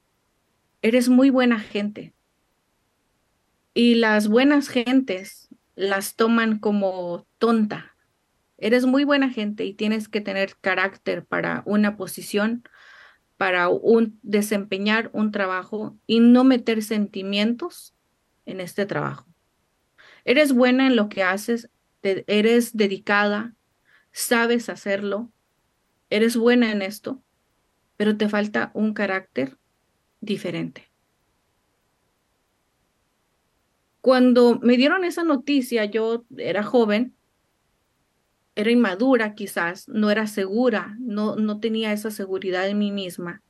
eres 0.82 1.08
muy 1.08 1.30
buena 1.30 1.58
gente. 1.58 2.14
Y 3.74 3.94
las 3.94 4.28
buenas 4.28 4.68
gentes 4.68 5.48
las 5.74 6.16
toman 6.16 6.58
como 6.58 7.26
tonta, 7.38 7.90
Eres 8.60 8.84
muy 8.84 9.04
buena 9.04 9.30
gente 9.30 9.64
y 9.64 9.72
tienes 9.72 10.08
que 10.08 10.20
tener 10.20 10.56
carácter 10.60 11.24
para 11.24 11.62
una 11.64 11.96
posición, 11.96 12.62
para 13.38 13.70
un, 13.70 14.18
desempeñar 14.22 15.08
un 15.14 15.32
trabajo 15.32 15.96
y 16.06 16.20
no 16.20 16.44
meter 16.44 16.82
sentimientos 16.82 17.94
en 18.44 18.60
este 18.60 18.84
trabajo. 18.84 19.26
Eres 20.26 20.52
buena 20.52 20.86
en 20.86 20.94
lo 20.94 21.08
que 21.08 21.22
haces, 21.22 21.70
eres 22.02 22.76
dedicada, 22.76 23.54
sabes 24.12 24.68
hacerlo, 24.68 25.32
eres 26.10 26.36
buena 26.36 26.70
en 26.70 26.82
esto, 26.82 27.22
pero 27.96 28.18
te 28.18 28.28
falta 28.28 28.70
un 28.74 28.92
carácter 28.92 29.56
diferente. 30.20 30.89
Cuando 34.00 34.58
me 34.60 34.76
dieron 34.76 35.04
esa 35.04 35.24
noticia, 35.24 35.84
yo 35.84 36.24
era 36.36 36.62
joven 36.62 37.14
era 38.54 38.70
inmadura 38.70 39.34
quizás, 39.34 39.88
no 39.88 40.10
era 40.10 40.26
segura, 40.26 40.96
no, 40.98 41.36
no 41.36 41.60
tenía 41.60 41.92
esa 41.92 42.10
seguridad 42.10 42.68
en 42.68 42.78
mí 42.78 42.92
misma. 42.92 43.42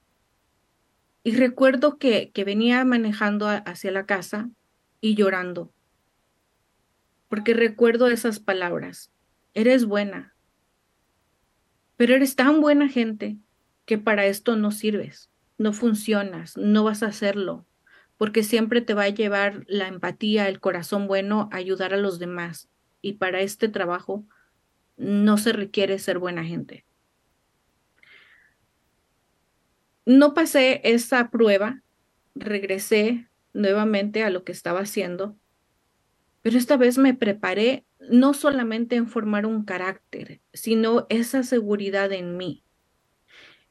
Y 1.22 1.36
recuerdo 1.36 1.98
que, 1.98 2.30
que 2.32 2.44
venía 2.44 2.84
manejando 2.84 3.48
hacia 3.48 3.90
la 3.90 4.06
casa 4.06 4.50
y 5.00 5.14
llorando, 5.14 5.72
porque 7.28 7.54
recuerdo 7.54 8.08
esas 8.08 8.40
palabras, 8.40 9.10
eres 9.54 9.84
buena, 9.84 10.34
pero 11.96 12.14
eres 12.14 12.36
tan 12.36 12.60
buena 12.60 12.88
gente 12.88 13.36
que 13.84 13.98
para 13.98 14.26
esto 14.26 14.56
no 14.56 14.70
sirves, 14.70 15.30
no 15.58 15.72
funcionas, 15.72 16.56
no 16.56 16.84
vas 16.84 17.02
a 17.02 17.08
hacerlo, 17.08 17.66
porque 18.20 18.42
siempre 18.42 18.82
te 18.82 18.92
va 18.92 19.04
a 19.04 19.08
llevar 19.08 19.64
la 19.66 19.88
empatía, 19.88 20.46
el 20.50 20.60
corazón 20.60 21.06
bueno 21.06 21.48
ayudar 21.52 21.94
a 21.94 21.96
los 21.96 22.18
demás. 22.18 22.68
Y 23.00 23.14
para 23.14 23.40
este 23.40 23.70
trabajo 23.70 24.26
no 24.98 25.38
se 25.38 25.54
requiere 25.54 25.98
ser 25.98 26.18
buena 26.18 26.44
gente. 26.44 26.84
No 30.04 30.34
pasé 30.34 30.82
esa 30.84 31.30
prueba, 31.30 31.82
regresé 32.34 33.26
nuevamente 33.54 34.22
a 34.22 34.28
lo 34.28 34.44
que 34.44 34.52
estaba 34.52 34.80
haciendo 34.80 35.38
Pero 36.42 36.58
esta 36.58 36.76
vez 36.76 36.98
me 36.98 37.14
preparé 37.14 37.86
no 38.00 38.34
solamente 38.34 38.96
en 38.96 39.06
formar 39.06 39.46
un 39.46 39.64
carácter, 39.64 40.42
sino 40.52 41.06
esa 41.08 41.42
seguridad 41.42 42.12
en 42.12 42.36
mí. 42.36 42.66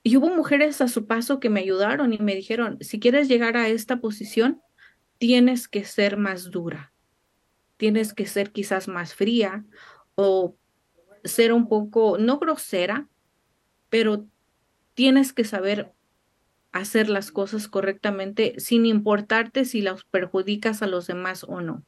Y 0.09 0.17
hubo 0.17 0.31
mujeres 0.31 0.81
a 0.81 0.87
su 0.87 1.05
paso 1.05 1.39
que 1.39 1.51
me 1.51 1.59
ayudaron 1.59 2.13
y 2.13 2.17
me 2.17 2.33
dijeron, 2.33 2.79
si 2.81 2.99
quieres 2.99 3.27
llegar 3.27 3.55
a 3.57 3.67
esta 3.67 4.01
posición, 4.01 4.59
tienes 5.19 5.67
que 5.67 5.83
ser 5.83 6.17
más 6.17 6.49
dura, 6.49 6.91
tienes 7.77 8.15
que 8.15 8.25
ser 8.25 8.51
quizás 8.51 8.87
más 8.87 9.13
fría 9.13 9.65
o 10.15 10.55
ser 11.23 11.53
un 11.53 11.69
poco, 11.69 12.17
no 12.17 12.39
grosera, 12.39 13.07
pero 13.89 14.25
tienes 14.95 15.31
que 15.31 15.43
saber 15.43 15.93
hacer 16.71 17.07
las 17.07 17.31
cosas 17.31 17.67
correctamente 17.67 18.55
sin 18.57 18.87
importarte 18.87 19.63
si 19.63 19.83
las 19.83 20.05
perjudicas 20.05 20.81
a 20.81 20.87
los 20.87 21.05
demás 21.05 21.43
o 21.43 21.61
no. 21.61 21.83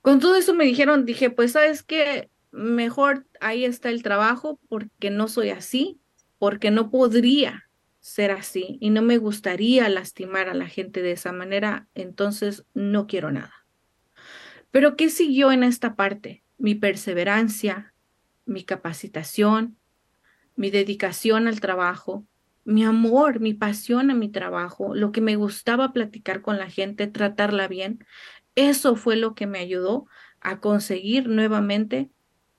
Con 0.00 0.18
todo 0.18 0.34
eso 0.34 0.54
me 0.54 0.64
dijeron, 0.64 1.04
dije, 1.04 1.28
pues 1.28 1.52
sabes 1.52 1.82
que 1.82 2.30
mejor 2.52 3.26
ahí 3.38 3.66
está 3.66 3.90
el 3.90 4.02
trabajo 4.02 4.58
porque 4.70 5.10
no 5.10 5.28
soy 5.28 5.50
así, 5.50 6.00
porque 6.40 6.70
no 6.70 6.90
podría 6.90 7.68
ser 8.00 8.30
así 8.30 8.78
y 8.80 8.88
no 8.88 9.02
me 9.02 9.18
gustaría 9.18 9.86
lastimar 9.90 10.48
a 10.48 10.54
la 10.54 10.66
gente 10.66 11.02
de 11.02 11.12
esa 11.12 11.32
manera, 11.32 11.86
entonces 11.94 12.64
no 12.72 13.06
quiero 13.06 13.30
nada. 13.30 13.66
Pero 14.70 14.96
¿qué 14.96 15.10
siguió 15.10 15.52
en 15.52 15.62
esta 15.62 15.96
parte? 15.96 16.42
Mi 16.56 16.74
perseverancia, 16.74 17.92
mi 18.46 18.64
capacitación, 18.64 19.76
mi 20.56 20.70
dedicación 20.70 21.46
al 21.46 21.60
trabajo, 21.60 22.26
mi 22.64 22.84
amor, 22.84 23.40
mi 23.40 23.52
pasión 23.52 24.10
a 24.10 24.14
mi 24.14 24.30
trabajo, 24.30 24.94
lo 24.94 25.12
que 25.12 25.20
me 25.20 25.36
gustaba 25.36 25.92
platicar 25.92 26.40
con 26.40 26.56
la 26.56 26.70
gente, 26.70 27.06
tratarla 27.06 27.68
bien, 27.68 28.06
eso 28.54 28.96
fue 28.96 29.16
lo 29.16 29.34
que 29.34 29.46
me 29.46 29.58
ayudó 29.58 30.06
a 30.40 30.60
conseguir 30.60 31.28
nuevamente 31.28 32.08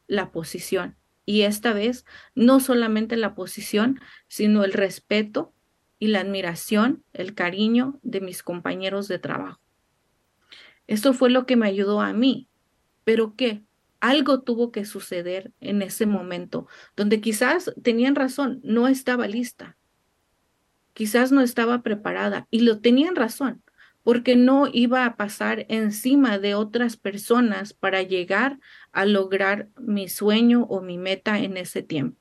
la 0.05 0.31
posición. 0.31 1.00
Y 1.25 1.41
esta 1.41 1.73
vez 1.73 2.05
no 2.35 2.59
solamente 2.59 3.17
la 3.17 3.35
posición, 3.35 3.99
sino 4.27 4.63
el 4.63 4.73
respeto 4.73 5.53
y 5.99 6.07
la 6.07 6.21
admiración, 6.21 7.03
el 7.13 7.35
cariño 7.35 7.99
de 8.01 8.21
mis 8.21 8.43
compañeros 8.43 9.07
de 9.07 9.19
trabajo. 9.19 9.61
Esto 10.87 11.13
fue 11.13 11.29
lo 11.29 11.45
que 11.45 11.55
me 11.55 11.67
ayudó 11.67 12.01
a 12.01 12.11
mí. 12.11 12.49
Pero 13.03 13.35
¿qué? 13.35 13.63
Algo 13.99 14.41
tuvo 14.41 14.71
que 14.71 14.85
suceder 14.85 15.51
en 15.59 15.81
ese 15.81 16.05
momento, 16.05 16.67
donde 16.95 17.21
quizás 17.21 17.71
tenían 17.83 18.15
razón, 18.15 18.59
no 18.63 18.87
estaba 18.87 19.27
lista, 19.27 19.77
quizás 20.93 21.31
no 21.31 21.41
estaba 21.41 21.83
preparada 21.83 22.47
y 22.49 22.61
lo 22.61 22.79
tenían 22.79 23.15
razón, 23.15 23.61
porque 24.03 24.35
no 24.35 24.67
iba 24.71 25.05
a 25.05 25.15
pasar 25.15 25.65
encima 25.69 26.39
de 26.39 26.55
otras 26.55 26.97
personas 26.97 27.73
para 27.73 28.01
llegar 28.01 28.59
a 28.91 29.05
lograr 29.05 29.69
mi 29.79 30.09
sueño 30.09 30.63
o 30.69 30.81
mi 30.81 30.97
meta 30.97 31.39
en 31.39 31.57
ese 31.57 31.83
tiempo. 31.83 32.17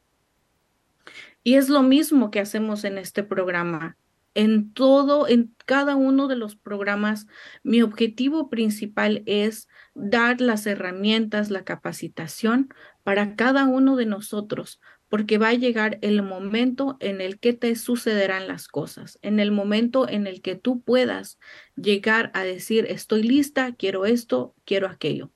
Y 1.43 1.55
es 1.55 1.69
lo 1.69 1.83
mismo 1.83 2.31
que 2.31 2.41
hacemos 2.41 2.85
en 2.85 2.99
este 2.99 3.23
programa. 3.23 3.97
En 4.35 4.73
todo, 4.73 5.27
en 5.27 5.55
cada 5.67 5.97
uno 5.97 6.29
de 6.29 6.37
los 6.37 6.55
programas, 6.55 7.27
mi 7.65 7.83
objetivo 7.83 8.49
principal 8.49 9.23
es 9.27 9.69
dar 9.95 10.41
las 10.41 10.67
herramientas, 10.67 11.51
la 11.51 11.65
capacitación 11.65 12.69
para 13.03 13.35
cada 13.35 13.67
uno 13.67 13.97
de 13.97 14.07
nosotros 14.07 14.81
porque 15.11 15.39
va 15.39 15.49
a 15.49 15.55
llegar 15.55 15.99
el 16.03 16.23
momento 16.23 16.97
en 17.01 17.21
el 17.21 17.41
que 17.41 17.53
te 17.53 17.75
sucederán 17.75 18.47
las 18.47 18.69
cosas, 18.69 19.19
en 19.23 19.41
el 19.41 19.51
momento 19.51 20.09
en 20.09 20.29
el 20.29 20.41
que 20.41 20.55
tú 20.55 20.83
puedas 20.83 21.39
llegar 21.75 22.31
a 22.33 22.45
decir, 22.45 22.87
estoy 22.89 23.25
lista, 23.25 23.75
quiero 23.75 24.07
esto, 24.07 24.55
quiero 24.65 24.87
aquello. 24.87 25.33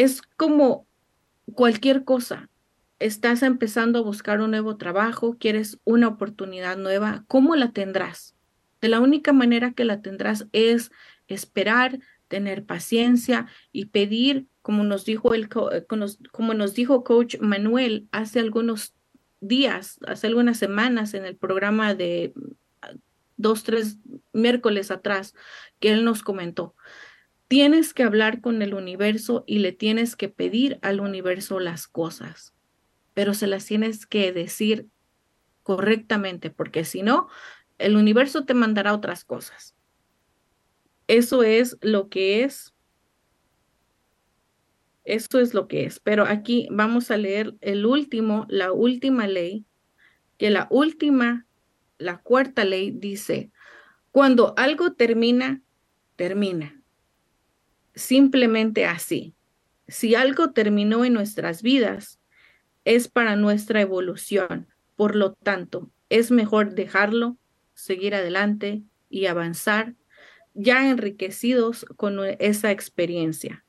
Es 0.00 0.22
como 0.38 0.86
cualquier 1.54 2.04
cosa. 2.04 2.48
Estás 3.00 3.42
empezando 3.42 3.98
a 3.98 4.02
buscar 4.02 4.40
un 4.40 4.52
nuevo 4.52 4.78
trabajo, 4.78 5.36
quieres 5.38 5.78
una 5.84 6.08
oportunidad 6.08 6.78
nueva, 6.78 7.26
¿cómo 7.28 7.54
la 7.54 7.72
tendrás? 7.72 8.34
De 8.80 8.88
la 8.88 9.00
única 9.00 9.34
manera 9.34 9.72
que 9.72 9.84
la 9.84 10.00
tendrás 10.00 10.46
es 10.52 10.90
esperar, 11.28 11.98
tener 12.28 12.64
paciencia 12.64 13.46
y 13.72 13.86
pedir 13.86 14.46
como 14.62 14.84
nos 14.84 15.04
dijo 15.04 15.34
el 15.34 15.50
eh, 15.72 15.84
como 16.32 16.54
nos 16.54 16.72
dijo 16.72 17.04
coach 17.04 17.36
Manuel 17.40 18.08
hace 18.10 18.40
algunos 18.40 18.94
días, 19.42 19.98
hace 20.06 20.28
algunas 20.28 20.56
semanas 20.56 21.12
en 21.12 21.26
el 21.26 21.36
programa 21.36 21.92
de 21.94 22.32
ah, 22.80 22.94
dos, 23.36 23.64
tres 23.64 23.98
miércoles 24.32 24.90
atrás, 24.90 25.34
que 25.78 25.92
él 25.92 26.06
nos 26.06 26.22
comentó. 26.22 26.74
Tienes 27.50 27.94
que 27.94 28.04
hablar 28.04 28.40
con 28.40 28.62
el 28.62 28.74
universo 28.74 29.42
y 29.44 29.58
le 29.58 29.72
tienes 29.72 30.14
que 30.14 30.28
pedir 30.28 30.78
al 30.82 31.00
universo 31.00 31.58
las 31.58 31.88
cosas, 31.88 32.54
pero 33.12 33.34
se 33.34 33.48
las 33.48 33.66
tienes 33.66 34.06
que 34.06 34.30
decir 34.30 34.86
correctamente, 35.64 36.50
porque 36.50 36.84
si 36.84 37.02
no, 37.02 37.26
el 37.78 37.96
universo 37.96 38.44
te 38.44 38.54
mandará 38.54 38.94
otras 38.94 39.24
cosas. 39.24 39.74
Eso 41.08 41.42
es 41.42 41.76
lo 41.80 42.08
que 42.08 42.44
es 42.44 42.72
eso 45.02 45.40
es 45.40 45.52
lo 45.52 45.66
que 45.66 45.86
es. 45.86 45.98
Pero 45.98 46.26
aquí 46.26 46.68
vamos 46.70 47.10
a 47.10 47.16
leer 47.16 47.56
el 47.62 47.84
último, 47.84 48.46
la 48.48 48.70
última 48.70 49.26
ley, 49.26 49.66
que 50.38 50.50
la 50.50 50.68
última, 50.70 51.48
la 51.98 52.18
cuarta 52.18 52.64
ley 52.64 52.92
dice, 52.92 53.50
cuando 54.12 54.54
algo 54.56 54.92
termina, 54.92 55.62
termina. 56.14 56.79
Simplemente 58.00 58.86
así. 58.86 59.34
Si 59.86 60.14
algo 60.14 60.52
terminó 60.52 61.04
en 61.04 61.12
nuestras 61.12 61.60
vidas, 61.60 62.18
es 62.86 63.08
para 63.08 63.36
nuestra 63.36 63.82
evolución. 63.82 64.68
Por 64.96 65.14
lo 65.16 65.34
tanto, 65.34 65.90
es 66.08 66.30
mejor 66.30 66.74
dejarlo, 66.74 67.36
seguir 67.74 68.14
adelante 68.14 68.82
y 69.10 69.26
avanzar 69.26 69.96
ya 70.54 70.88
enriquecidos 70.88 71.84
con 71.96 72.18
esa 72.38 72.70
experiencia. 72.70 73.66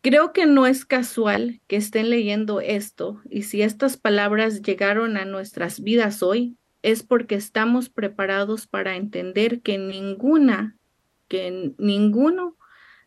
Creo 0.00 0.32
que 0.32 0.46
no 0.46 0.68
es 0.68 0.84
casual 0.84 1.60
que 1.66 1.74
estén 1.74 2.08
leyendo 2.08 2.60
esto 2.60 3.20
y 3.28 3.42
si 3.42 3.62
estas 3.62 3.96
palabras 3.96 4.62
llegaron 4.62 5.16
a 5.16 5.24
nuestras 5.24 5.80
vidas 5.80 6.22
hoy, 6.22 6.56
es 6.82 7.02
porque 7.02 7.34
estamos 7.34 7.90
preparados 7.90 8.68
para 8.68 8.94
entender 8.94 9.60
que 9.60 9.76
ninguna, 9.76 10.77
que 11.28 11.74
ninguno 11.78 12.56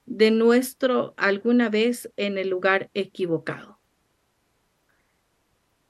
de 0.06 0.32
nuestro 0.32 1.14
alguna 1.18 1.70
vez 1.70 2.12
en 2.18 2.38
el 2.38 2.50
lugar 2.50 2.90
equivocado. 2.94 3.80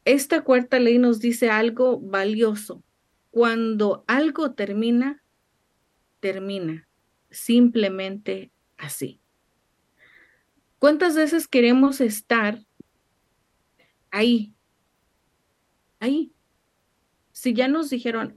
Esta 0.06 0.44
cuarta 0.44 0.80
ley 0.80 0.98
nos 0.98 1.20
dice 1.20 1.50
algo 1.50 2.00
valioso. 2.00 2.84
Cuando 3.30 4.04
algo 4.08 4.54
termina, 4.54 5.24
termina 6.20 6.88
simplemente 7.30 8.52
así. 8.78 9.20
¿Cuántas 10.80 11.16
veces 11.16 11.48
queremos 11.48 12.02
estar 12.02 12.60
ahí? 14.10 14.54
Ahí. 16.00 16.34
Si 17.32 17.54
ya 17.54 17.68
nos 17.68 17.90
dijeron, 17.90 18.36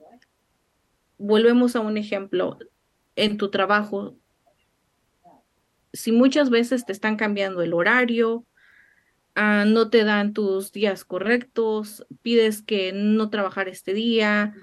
volvemos 1.18 1.74
a 1.76 1.80
un 1.80 1.96
ejemplo, 1.96 2.58
en 3.16 3.36
tu 3.36 3.50
trabajo, 3.50 4.16
si 5.92 6.12
muchas 6.12 6.50
veces 6.50 6.84
te 6.84 6.92
están 6.92 7.16
cambiando 7.16 7.62
el 7.62 7.72
horario, 7.72 8.44
ah, 9.34 9.64
no 9.66 9.90
te 9.90 10.04
dan 10.04 10.32
tus 10.32 10.72
días 10.72 11.04
correctos, 11.04 12.04
pides 12.22 12.62
que 12.62 12.92
no 12.92 13.30
trabajar 13.30 13.68
este 13.68 13.94
día 13.94 14.54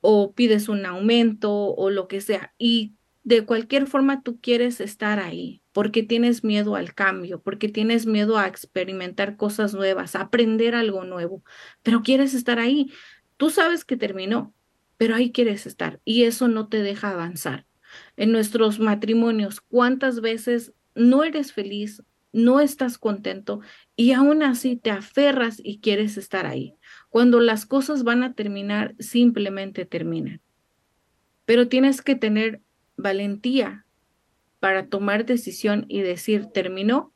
o 0.00 0.32
pides 0.32 0.68
un 0.68 0.86
aumento 0.86 1.52
o 1.52 1.90
lo 1.90 2.08
que 2.08 2.20
sea, 2.20 2.54
y 2.58 2.94
de 3.24 3.44
cualquier 3.44 3.86
forma 3.86 4.22
tú 4.22 4.40
quieres 4.40 4.80
estar 4.80 5.18
ahí 5.18 5.62
porque 5.78 6.02
tienes 6.02 6.42
miedo 6.42 6.74
al 6.74 6.92
cambio, 6.92 7.40
porque 7.40 7.68
tienes 7.68 8.04
miedo 8.04 8.36
a 8.36 8.48
experimentar 8.48 9.36
cosas 9.36 9.74
nuevas, 9.74 10.16
a 10.16 10.22
aprender 10.22 10.74
algo 10.74 11.04
nuevo, 11.04 11.44
pero 11.84 12.02
quieres 12.02 12.34
estar 12.34 12.58
ahí. 12.58 12.90
Tú 13.36 13.50
sabes 13.50 13.84
que 13.84 13.96
terminó, 13.96 14.52
pero 14.96 15.14
ahí 15.14 15.30
quieres 15.30 15.66
estar 15.66 16.00
y 16.04 16.24
eso 16.24 16.48
no 16.48 16.66
te 16.66 16.82
deja 16.82 17.10
avanzar. 17.10 17.67
En 18.16 18.32
nuestros 18.32 18.80
matrimonios, 18.80 19.60
¿cuántas 19.60 20.20
veces 20.20 20.72
no 20.94 21.24
eres 21.24 21.52
feliz, 21.52 22.02
no 22.32 22.60
estás 22.60 22.98
contento 22.98 23.60
y 23.96 24.12
aún 24.12 24.42
así 24.42 24.76
te 24.76 24.90
aferras 24.90 25.60
y 25.62 25.80
quieres 25.80 26.16
estar 26.16 26.46
ahí? 26.46 26.74
Cuando 27.08 27.40
las 27.40 27.66
cosas 27.66 28.04
van 28.04 28.22
a 28.22 28.34
terminar, 28.34 28.94
simplemente 28.98 29.84
terminan. 29.84 30.40
Pero 31.44 31.68
tienes 31.68 32.02
que 32.02 32.14
tener 32.14 32.60
valentía 32.96 33.86
para 34.60 34.88
tomar 34.88 35.24
decisión 35.24 35.86
y 35.88 36.02
decir, 36.02 36.46
terminó 36.46 37.12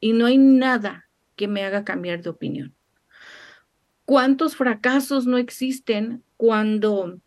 y 0.00 0.12
no 0.12 0.26
hay 0.26 0.36
nada 0.36 1.08
que 1.36 1.48
me 1.48 1.64
haga 1.64 1.84
cambiar 1.84 2.22
de 2.22 2.30
opinión. 2.30 2.74
¿Cuántos 4.04 4.56
fracasos 4.56 5.26
no 5.26 5.38
existen 5.38 6.24
cuando 6.36 7.20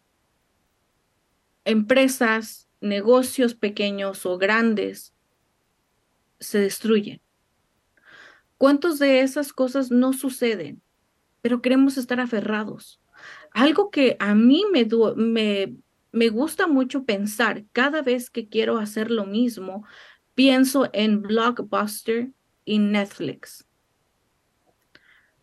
empresas, 1.66 2.70
negocios 2.80 3.56
pequeños 3.56 4.26
o 4.26 4.38
grandes 4.38 5.14
se 6.40 6.60
destruyen. 6.60 7.22
¿Cuántos 8.58 9.00
de 9.00 9.22
esas 9.22 9.52
cosas 9.52 9.92
no 9.92 10.14
suceden? 10.14 10.82
Pero 11.42 11.62
queremos 11.62 11.98
estar 11.98 12.20
aferrados. 12.20 13.02
Algo 13.52 13.90
que 13.90 14.16
a 14.20 14.34
mí 14.36 14.64
me, 14.72 14.88
me, 15.16 15.76
me 16.12 16.30
gusta 16.30 16.68
mucho 16.68 17.04
pensar 17.04 17.66
cada 17.74 18.02
vez 18.02 18.30
que 18.30 18.48
quiero 18.48 18.78
hacer 18.78 19.12
lo 19.12 19.26
mismo, 19.26 19.86
pienso 20.36 20.90
en 20.94 21.22
Blockbuster 21.22 22.32
y 22.64 22.80
Netflix. 22.80 23.66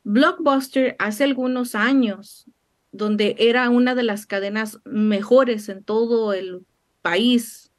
Blockbuster 0.04 0.96
hace 0.98 1.24
algunos 1.24 1.74
años, 1.74 2.46
donde 2.92 3.34
era 3.38 3.68
una 3.70 3.94
de 3.94 4.02
las 4.02 4.26
cadenas 4.26 4.78
mejores 4.84 5.68
en 5.70 5.82
todo 5.82 6.34
el 6.34 6.64
país 7.00 7.72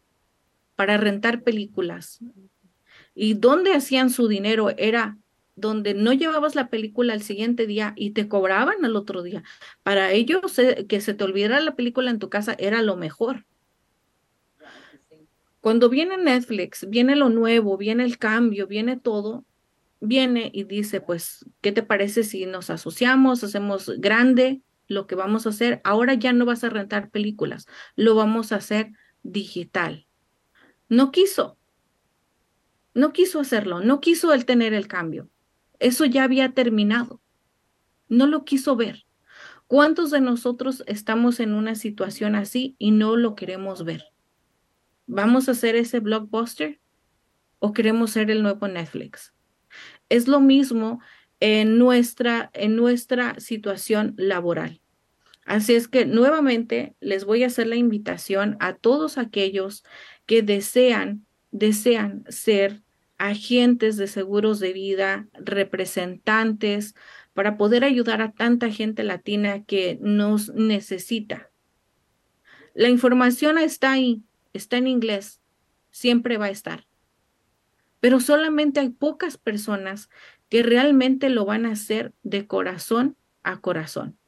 para 0.75 0.97
rentar 0.97 1.43
películas. 1.43 2.19
Y 3.15 3.35
donde 3.35 3.73
hacían 3.73 4.09
su 4.09 4.27
dinero 4.27 4.71
era 4.75 5.17
donde 5.55 5.93
no 5.93 6.13
llevabas 6.13 6.55
la 6.55 6.69
película 6.69 7.13
al 7.13 7.21
siguiente 7.21 7.67
día 7.67 7.93
y 7.95 8.11
te 8.11 8.27
cobraban 8.27 8.83
al 8.83 8.95
otro 8.95 9.21
día. 9.21 9.43
Para 9.83 10.11
ellos, 10.11 10.57
eh, 10.57 10.87
que 10.89 10.99
se 10.99 11.13
te 11.13 11.23
olvidara 11.23 11.59
la 11.59 11.75
película 11.75 12.09
en 12.09 12.17
tu 12.17 12.29
casa 12.29 12.55
era 12.57 12.81
lo 12.81 12.97
mejor. 12.97 13.45
Cuando 15.61 15.89
viene 15.89 16.17
Netflix, 16.17 16.89
viene 16.89 17.15
lo 17.15 17.29
nuevo, 17.29 17.77
viene 17.77 18.03
el 18.03 18.17
cambio, 18.17 18.65
viene 18.65 18.97
todo, 18.97 19.45
viene 20.01 20.49
y 20.51 20.63
dice, 20.63 20.99
pues, 21.01 21.45
¿qué 21.61 21.71
te 21.71 21.83
parece 21.83 22.23
si 22.23 22.47
nos 22.47 22.71
asociamos, 22.71 23.43
hacemos 23.43 23.89
grande 23.99 24.61
lo 24.87 25.07
que 25.07 25.15
vamos 25.15 25.45
a 25.45 25.49
hacer? 25.49 25.81
Ahora 25.83 26.13
ya 26.13 26.33
no 26.33 26.45
vas 26.45 26.63
a 26.63 26.69
rentar 26.69 27.09
películas, 27.09 27.67
lo 27.95 28.15
vamos 28.15 28.51
a 28.51 28.57
hacer 28.57 28.91
digital. 29.23 30.07
No 30.89 31.11
quiso, 31.11 31.57
no 32.93 33.13
quiso 33.13 33.39
hacerlo, 33.39 33.79
no 33.79 33.99
quiso 33.99 34.33
él 34.33 34.45
tener 34.45 34.73
el 34.73 34.87
cambio. 34.87 35.29
Eso 35.79 36.05
ya 36.05 36.23
había 36.23 36.53
terminado. 36.53 37.21
No 38.07 38.27
lo 38.27 38.45
quiso 38.45 38.75
ver. 38.75 39.05
¿Cuántos 39.67 40.11
de 40.11 40.21
nosotros 40.21 40.83
estamos 40.85 41.39
en 41.39 41.53
una 41.53 41.75
situación 41.75 42.35
así 42.35 42.75
y 42.77 42.91
no 42.91 43.15
lo 43.15 43.35
queremos 43.35 43.83
ver? 43.83 44.03
¿Vamos 45.07 45.47
a 45.47 45.53
hacer 45.53 45.75
ese 45.75 45.99
blockbuster 45.99 46.79
o 47.59 47.73
queremos 47.73 48.11
ser 48.11 48.29
el 48.29 48.43
nuevo 48.43 48.67
Netflix? 48.67 49.33
Es 50.09 50.27
lo 50.27 50.39
mismo 50.39 51.01
en 51.45 51.77
nuestra, 51.77 52.49
en 52.53 52.77
nuestra 52.77 53.37
situación 53.37 54.13
laboral. 54.15 54.79
Así 55.43 55.75
es 55.75 55.89
que 55.89 56.05
nuevamente 56.05 56.95
les 57.01 57.25
voy 57.25 57.43
a 57.43 57.47
hacer 57.47 57.67
la 57.67 57.75
invitación 57.75 58.55
a 58.61 58.75
todos 58.75 59.17
aquellos 59.17 59.83
que 60.25 60.41
desean, 60.41 61.25
desean 61.51 62.23
ser 62.29 62.81
agentes 63.17 63.97
de 63.97 64.07
seguros 64.07 64.61
de 64.61 64.71
vida, 64.71 65.27
representantes, 65.33 66.95
para 67.33 67.57
poder 67.57 67.83
ayudar 67.83 68.21
a 68.21 68.31
tanta 68.31 68.69
gente 68.69 69.03
latina 69.03 69.65
que 69.65 69.97
nos 69.99 70.47
necesita. 70.53 71.51
La 72.73 72.87
información 72.87 73.57
está 73.57 73.91
ahí, 73.91 74.23
está 74.53 74.77
en 74.77 74.87
inglés, 74.87 75.41
siempre 75.91 76.37
va 76.37 76.45
a 76.45 76.51
estar. 76.51 76.87
Pero 77.99 78.21
solamente 78.21 78.79
hay 78.79 78.91
pocas 78.91 79.37
personas 79.37 80.09
que 80.53 80.61
realmente 80.61 81.31
lo 81.31 81.45
van 81.45 81.65
a 81.65 81.71
hacer 81.71 82.13
de 82.21 82.45
corazón 82.45 83.17
a 83.41 83.59
corazón. 83.59 84.19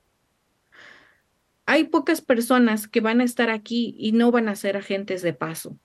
Hay 1.67 1.84
pocas 1.84 2.21
personas 2.21 2.88
que 2.88 2.99
van 2.99 3.21
a 3.21 3.23
estar 3.23 3.51
aquí 3.51 3.95
y 3.99 4.11
no 4.11 4.32
van 4.32 4.49
a 4.49 4.55
ser 4.55 4.76
agentes 4.76 5.21
de 5.21 5.34
paso 5.34 5.78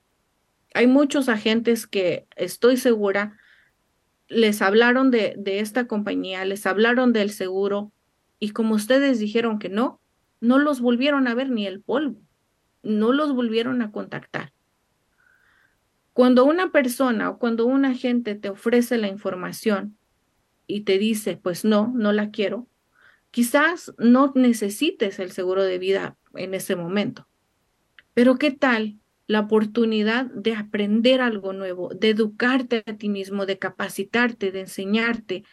hay 0.74 0.86
muchos 0.86 1.28
agentes 1.28 1.86
que 1.86 2.26
estoy 2.36 2.76
segura 2.76 3.36
les 4.28 4.62
hablaron 4.62 5.11
de, 5.11 5.34
de, 5.36 5.59
esta 5.59 5.88
compañía, 5.88 6.45
les 6.45 6.64
hablaron 6.66 7.12
del 7.12 7.30
seguro 7.30 7.93
y 8.38 8.51
como 8.51 8.76
ustedes 8.76 9.18
dijeron 9.18 9.59
que 9.59 9.68
no, 9.68 10.01
no 10.41 10.59
los 10.59 10.80
volvieron 10.80 11.26
a 11.26 11.34
ver 11.34 11.51
ni 11.51 11.66
el 11.66 11.82
polvo, 11.82 12.20
no 12.84 13.12
los 13.12 13.34
volvieron 13.34 13.82
a 13.82 13.91
contactar. 13.91 14.53
Cuando 16.12 16.45
una 16.45 16.70
persona 16.70 17.30
o 17.30 17.38
cuando 17.38 17.66
un 17.66 17.84
agente 17.84 18.36
te 18.36 18.51
ofrece 18.51 18.99
la 18.99 19.09
información 19.09 19.97
y 20.71 20.83
te 20.83 20.99
dice, 20.99 21.37
pues 21.37 21.64
no, 21.64 21.93
no 21.95 22.12
la 22.12 22.31
quiero, 22.31 22.68
quizás 23.31 23.93
no 23.99 24.33
necesites 24.35 25.18
el 25.18 25.33
seguro 25.33 25.62
de 25.64 25.79
vida 25.79 26.16
en 26.35 26.55
ese 26.55 26.77
momento. 26.77 27.29
Pero 28.14 28.37
¿qué 28.37 28.51
tal 28.51 28.99
la 29.27 29.41
oportunidad 29.41 30.27
de 30.27 30.57
aprender 30.57 31.21
algo 31.21 31.53
nuevo, 31.53 31.91
de 31.91 32.11
educarte 32.11 32.83
a 32.87 32.97
ti 32.97 33.09
mismo, 33.09 33.47
de 33.47 33.61
capacitarte, 33.61 34.51
de 34.51 34.62
enseñarte, 34.62 35.45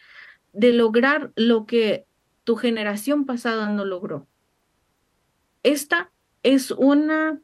de 0.52 0.72
lograr 0.72 1.32
lo 1.36 1.64
que 1.64 2.04
tu 2.42 2.56
generación 2.56 3.26
pasada 3.26 3.70
no 3.70 3.84
logró. 3.84 4.26
Esta 5.62 6.10
es 6.42 6.70
una 6.70 7.40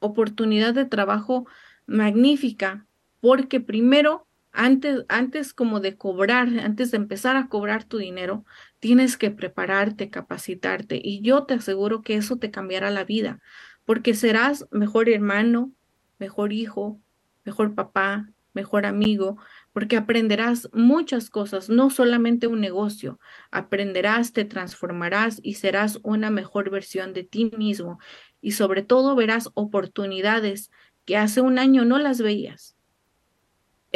oportunidad 0.00 0.74
de 0.74 0.86
trabajo 0.86 1.46
magnífica 1.86 2.86
porque 3.20 3.60
primero, 3.60 4.25
antes, 4.56 5.04
antes 5.08 5.52
como 5.54 5.80
de 5.80 5.96
cobrar, 5.96 6.48
antes 6.58 6.90
de 6.90 6.96
empezar 6.96 7.36
a 7.36 7.48
cobrar 7.48 7.84
tu 7.84 7.98
dinero, 7.98 8.44
tienes 8.80 9.16
que 9.16 9.30
prepararte, 9.30 10.10
capacitarte 10.10 11.00
y 11.02 11.20
yo 11.22 11.44
te 11.44 11.54
aseguro 11.54 12.02
que 12.02 12.16
eso 12.16 12.36
te 12.38 12.50
cambiará 12.50 12.90
la 12.90 13.04
vida 13.04 13.40
porque 13.86 14.14
serás 14.14 14.66
mejor 14.70 15.08
hermano, 15.08 15.72
mejor 16.18 16.52
hijo, 16.52 17.00
mejor 17.44 17.74
papá, 17.74 18.28
mejor 18.52 18.84
amigo, 18.84 19.38
porque 19.72 19.96
aprenderás 19.96 20.68
muchas 20.72 21.30
cosas, 21.30 21.68
no 21.68 21.90
solamente 21.90 22.48
un 22.48 22.60
negocio, 22.60 23.20
aprenderás, 23.50 24.32
te 24.32 24.44
transformarás 24.44 25.40
y 25.42 25.54
serás 25.54 26.00
una 26.02 26.30
mejor 26.30 26.70
versión 26.70 27.12
de 27.12 27.22
ti 27.22 27.50
mismo 27.56 27.98
y 28.40 28.52
sobre 28.52 28.82
todo 28.82 29.14
verás 29.14 29.50
oportunidades 29.54 30.70
que 31.04 31.16
hace 31.16 31.40
un 31.40 31.58
año 31.58 31.84
no 31.84 31.98
las 31.98 32.20
veías. 32.20 32.75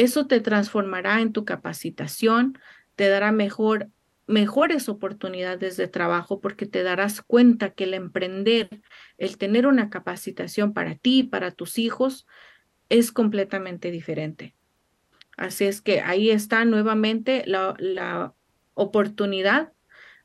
Eso 0.01 0.27
te 0.27 0.41
transformará 0.41 1.21
en 1.21 1.35
tu 1.35 1.45
capacitación, 1.45 2.59
te 2.97 3.11
dará 3.11 3.33
mejor 3.33 3.91
mejores 4.27 4.89
oportunidades 4.89 5.77
de 5.77 5.89
trabajo 5.89 6.41
porque 6.41 6.65
te 6.65 6.83
darás 6.83 7.21
cuenta 7.21 7.75
que 7.75 7.85
el 7.85 7.93
emprender, 7.93 8.81
el 9.19 9.37
tener 9.37 9.67
una 9.67 9.91
capacitación 9.91 10.73
para 10.73 10.95
ti, 10.95 11.25
para 11.25 11.51
tus 11.51 11.79
hijos, 11.79 12.27
es 12.89 13.13
completamente 13.13 13.91
diferente. 13.91 14.55
Así 15.37 15.67
es 15.67 15.83
que 15.83 16.01
ahí 16.01 16.31
está 16.31 16.65
nuevamente 16.65 17.43
la, 17.45 17.75
la 17.79 18.33
oportunidad 18.73 19.75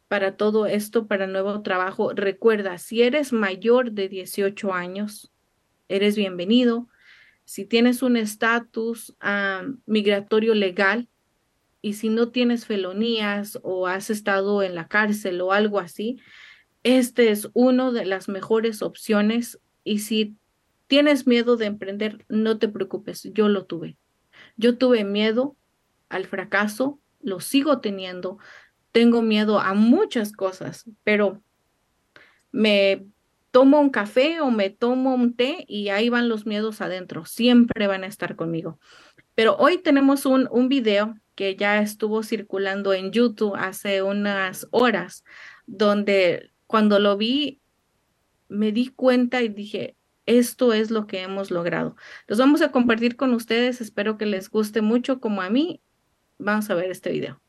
para 0.08 0.38
todo 0.38 0.68
esto, 0.68 1.06
para 1.06 1.28
nuevo 1.28 1.64
trabajo. 1.64 2.14
Recuerda, 2.14 2.78
si 2.78 3.02
eres 3.02 3.34
mayor 3.34 3.92
de 3.92 4.08
18 4.08 4.72
años, 4.72 5.34
eres 5.90 6.16
bienvenido. 6.16 6.88
Si 7.46 7.66
tienes 7.66 8.02
un 8.02 8.18
estatus 8.18 9.16
migratorio 9.86 10.54
legal, 10.54 11.08
y 11.86 11.94
si 11.94 12.10
no 12.10 12.30
tienes 12.30 12.66
felonías 12.66 13.60
o 13.62 13.86
has 13.86 14.10
estado 14.10 14.64
en 14.64 14.74
la 14.74 14.88
cárcel 14.88 15.40
o 15.42 15.52
algo 15.52 15.80
así, 15.80 16.18
este 16.82 17.30
es 17.30 17.48
una 17.54 17.92
de 17.92 18.06
las 18.06 18.28
mejores 18.28 18.82
opciones 18.82 19.60
y 19.84 20.00
si 20.00 20.36
tienes 20.88 21.28
miedo 21.28 21.58
de 21.58 21.68
emprender, 21.68 22.26
no 22.28 22.58
te 22.58 22.70
preocupes, 22.70 23.30
yo 23.36 23.50
lo 23.50 23.66
tuve. 23.66 23.98
Yo 24.58 24.80
tuve 24.80 25.04
miedo 25.04 25.56
al 26.10 26.26
fracaso, 26.26 27.00
lo 27.22 27.40
sigo 27.40 27.82
teniendo, 27.82 28.40
tengo 28.92 29.22
miedo 29.22 29.60
a 29.60 29.76
muchas 29.76 30.32
cosas, 30.32 30.90
pero 31.04 31.44
me 32.52 33.06
tomo 33.56 33.80
un 33.80 33.90
café 33.90 34.42
o 34.42 34.52
me 34.52 34.70
tomo 34.70 35.16
un 35.16 35.34
té 35.34 35.64
y 35.70 35.88
ahí 35.88 36.10
van 36.10 36.28
los 36.28 36.46
miedos 36.46 36.82
adentro, 36.82 37.24
siempre 37.24 37.88
van 37.88 38.04
a 38.04 38.08
estar 38.08 38.36
conmigo. 38.36 38.82
Pero 39.34 39.56
hoy 39.56 39.78
tenemos 39.78 40.26
un, 40.26 40.50
un 40.52 40.68
video 40.68 41.16
que 41.36 41.56
ya 41.56 41.80
estuvo 41.80 42.22
circulando 42.22 42.92
en 42.94 43.14
YouTube 43.14 43.56
hace 43.56 44.02
unas 44.02 44.68
horas, 44.72 45.24
donde 45.68 46.52
cuando 46.68 47.00
lo 47.00 47.16
vi 47.16 47.62
me 48.50 48.74
di 48.74 48.90
cuenta 48.90 49.42
y 49.42 49.48
dije, 49.48 49.96
esto 50.26 50.74
es 50.74 50.92
lo 50.92 51.08
que 51.08 51.22
hemos 51.22 51.50
logrado. 51.50 51.96
Los 52.28 52.40
vamos 52.40 52.62
a 52.62 52.74
compartir 52.74 53.16
con 53.16 53.34
ustedes, 53.34 53.80
espero 53.80 54.18
que 54.18 54.26
les 54.26 54.50
guste 54.50 54.82
mucho 54.82 55.22
como 55.22 55.42
a 55.42 55.50
mí. 55.50 55.80
Vamos 56.40 56.70
a 56.70 56.76
ver 56.76 56.92
este 56.92 57.10
video. 57.10 57.40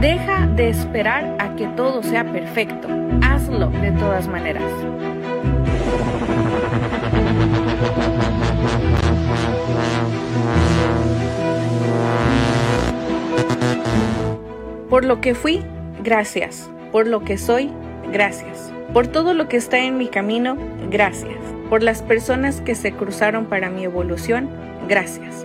Deja 0.00 0.46
de 0.46 0.70
esperar 0.70 1.36
a 1.38 1.54
que 1.56 1.66
todo 1.76 2.02
sea 2.02 2.24
perfecto. 2.24 2.88
Hazlo 3.20 3.68
de 3.68 3.92
todas 3.92 4.28
maneras. 4.28 4.64
Por 14.88 15.04
lo 15.04 15.20
que 15.20 15.34
fui, 15.34 15.62
gracias. 16.02 16.70
Por 16.92 17.06
lo 17.06 17.22
que 17.22 17.36
soy, 17.36 17.70
gracias. 18.10 18.72
Por 18.94 19.06
todo 19.06 19.34
lo 19.34 19.48
que 19.48 19.58
está 19.58 19.80
en 19.80 19.98
mi 19.98 20.08
camino, 20.08 20.56
gracias. 20.90 21.38
Por 21.68 21.82
las 21.82 22.00
personas 22.02 22.62
que 22.62 22.74
se 22.74 22.92
cruzaron 22.92 23.44
para 23.44 23.68
mi 23.68 23.84
evolución, 23.84 24.48
gracias. 24.88 25.44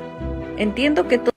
Entiendo 0.58 1.10
que 1.10 1.18
todo, 1.18 1.35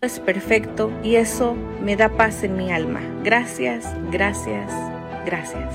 es 0.00 0.20
perfecto 0.20 0.92
y 1.02 1.16
eso 1.16 1.54
me 1.82 1.96
da 1.96 2.08
paz 2.08 2.42
en 2.44 2.56
mi 2.56 2.72
alma. 2.72 3.00
Gracias, 3.22 3.86
gracias, 4.10 4.72
gracias. 5.24 5.74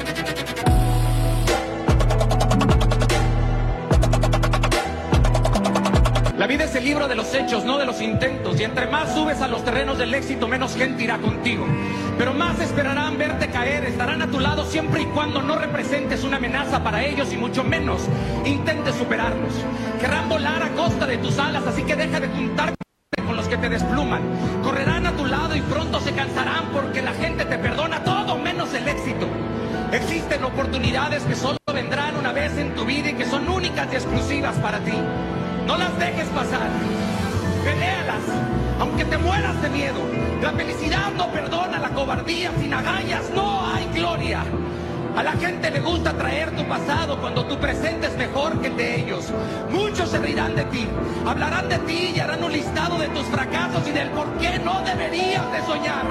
La 6.38 6.46
vida 6.46 6.66
es 6.66 6.76
el 6.76 6.84
libro 6.84 7.08
de 7.08 7.16
los 7.16 7.34
hechos, 7.34 7.66
no 7.66 7.78
de 7.78 7.86
los 7.86 8.00
intentos. 8.00 8.60
Y 8.60 8.64
entre 8.64 8.88
más 8.88 9.14
subes 9.14 9.42
a 9.42 9.48
los 9.48 9.66
terrenos 9.66 9.98
del 9.98 10.14
éxito, 10.14 10.48
menos 10.48 10.76
gente 10.76 11.04
irá 11.04 11.18
contigo. 11.18 11.66
Pero 12.18 12.34
más 12.34 12.60
esperarán 12.60 13.18
verte 13.18 13.50
caer, 13.50 13.86
estarán 13.86 14.22
a 14.22 14.28
tu 14.28 14.40
lado 14.40 14.66
siempre 14.66 15.02
y 15.02 15.06
cuando 15.06 15.42
no 15.42 15.56
representes 15.56 16.24
una 16.24 16.38
amenaza 16.38 16.84
para 16.84 17.04
ellos 17.04 17.34
y 17.34 17.38
mucho 17.38 17.64
menos 17.64 18.02
intentes 18.46 18.96
superarlos. 18.96 19.54
Querrán 20.00 20.30
volar 20.30 20.62
a 20.64 20.70
costa 20.70 21.08
de 21.08 21.18
tus 21.18 21.38
alas, 21.40 21.66
así 21.66 21.84
que 21.84 21.96
deja 21.96 22.20
de 22.20 22.28
juntarte 22.28 22.87
que 23.48 23.58
te 23.58 23.70
despluman. 23.70 24.22
Correrán 24.64 25.08
a 25.08 25.12
tu 25.14 25.26
lado 25.26 25.56
y 25.56 25.62
pronto 25.62 26.00
se 26.00 26.12
cansarán 26.12 26.66
porque 26.74 27.02
la 27.02 27.14
gente 27.14 27.46
te 27.46 27.58
perdona 27.58 28.04
todo 28.04 28.38
menos 28.38 28.74
el 28.74 28.88
éxito. 28.88 29.28
Existen 29.92 30.44
oportunidades 30.44 31.24
que 31.24 31.36
solo 31.36 31.58
vendrán 31.74 32.18
una 32.18 32.34
vez 32.34 32.58
en 32.58 32.76
tu 32.76 32.86
vida 32.86 33.10
y 33.10 33.14
que 33.14 33.26
son 33.26 33.48
únicas 33.48 33.88
y 33.92 33.96
exclusivas 33.96 34.56
para 34.58 34.80
ti. 34.80 34.94
No 35.66 35.78
las 35.78 35.98
dejes 35.98 36.28
pasar. 36.30 36.70
Peléalas, 37.64 38.24
aunque 38.80 39.06
te 39.06 39.18
mueras 39.18 39.62
de 39.62 39.70
miedo. 39.70 40.00
La 40.42 40.52
felicidad 40.52 41.12
no 41.16 41.28
perdona 41.32 41.80
la 41.80 41.90
cobardía. 41.90 42.52
Sin 42.60 42.74
agallas 42.74 43.30
no 43.34 43.66
hay 43.66 43.88
gloria. 43.94 44.44
A 45.18 45.24
la 45.24 45.32
gente 45.32 45.72
le 45.72 45.80
gusta 45.80 46.14
traer 46.14 46.56
tu 46.56 46.64
pasado 46.66 47.20
cuando 47.20 47.44
tu 47.44 47.58
presente 47.58 48.06
es 48.06 48.16
mejor 48.18 48.62
que 48.62 48.68
el 48.68 48.78
de 48.78 49.02
ellos. 49.02 49.26
Muchos 49.72 50.12
se 50.12 50.20
reirán 50.20 50.56
de 50.56 50.64
ti, 50.66 50.88
hablarán 51.26 51.68
de 51.68 51.80
ti 51.80 52.14
y 52.16 52.20
harán 52.20 52.44
un 52.44 52.52
listado 52.52 53.00
de 53.00 53.08
tus 53.08 53.24
fracasos 53.24 53.82
y 53.88 53.92
del 53.94 54.10
por 54.10 54.32
qué 54.38 54.60
no 54.60 54.80
deberías 54.82 55.52
de 55.52 55.62
soñar. 55.64 56.06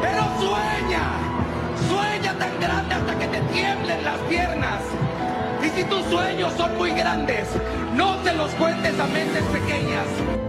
Pero 0.00 0.24
sueña, 0.40 1.04
sueña 1.88 2.36
tan 2.36 2.58
grande 2.60 2.94
hasta 2.96 3.16
que 3.16 3.26
te 3.28 3.40
tiemblen 3.52 4.04
las 4.04 4.18
piernas. 4.28 4.80
Y 5.64 5.68
si 5.78 5.84
tus 5.84 6.04
sueños 6.06 6.52
son 6.56 6.76
muy 6.76 6.90
grandes, 6.90 7.46
no 7.94 8.16
te 8.24 8.32
los 8.32 8.50
cuentes 8.54 8.98
a 8.98 9.06
mentes 9.06 9.44
pequeñas. 9.44 10.41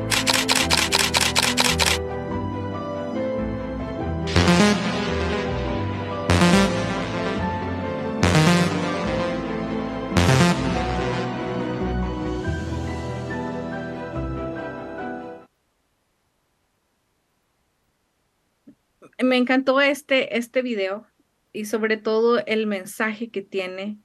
Me 19.24 19.38
encantó 19.38 19.80
este, 19.80 20.38
este 20.38 20.62
video 20.62 21.08
y 21.54 21.64
sobre 21.64 21.96
todo 21.96 22.46
el 22.46 22.68
mensaje 22.68 23.30
que 23.30 23.42
tiene 23.42 23.98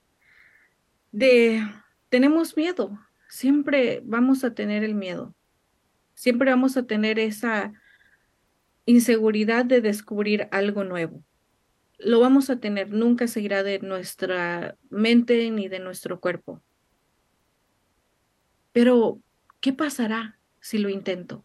de 1.10 1.60
tenemos 2.08 2.56
miedo, 2.56 2.96
siempre 3.28 4.00
vamos 4.04 4.44
a 4.44 4.54
tener 4.54 4.84
el 4.84 4.94
miedo, 4.94 5.34
siempre 6.14 6.50
vamos 6.50 6.76
a 6.76 6.86
tener 6.86 7.18
esa 7.18 7.72
inseguridad 8.86 9.64
de 9.64 9.80
descubrir 9.80 10.46
algo 10.52 10.84
nuevo. 10.84 11.24
Lo 11.98 12.20
vamos 12.20 12.48
a 12.48 12.60
tener, 12.60 12.90
nunca 12.92 13.26
se 13.26 13.40
irá 13.40 13.64
de 13.64 13.80
nuestra 13.80 14.76
mente 14.88 15.50
ni 15.50 15.66
de 15.66 15.80
nuestro 15.80 16.20
cuerpo. 16.20 16.62
Pero, 18.70 19.20
¿qué 19.60 19.72
pasará 19.72 20.38
si 20.60 20.78
lo 20.78 20.88
intento? 20.88 21.44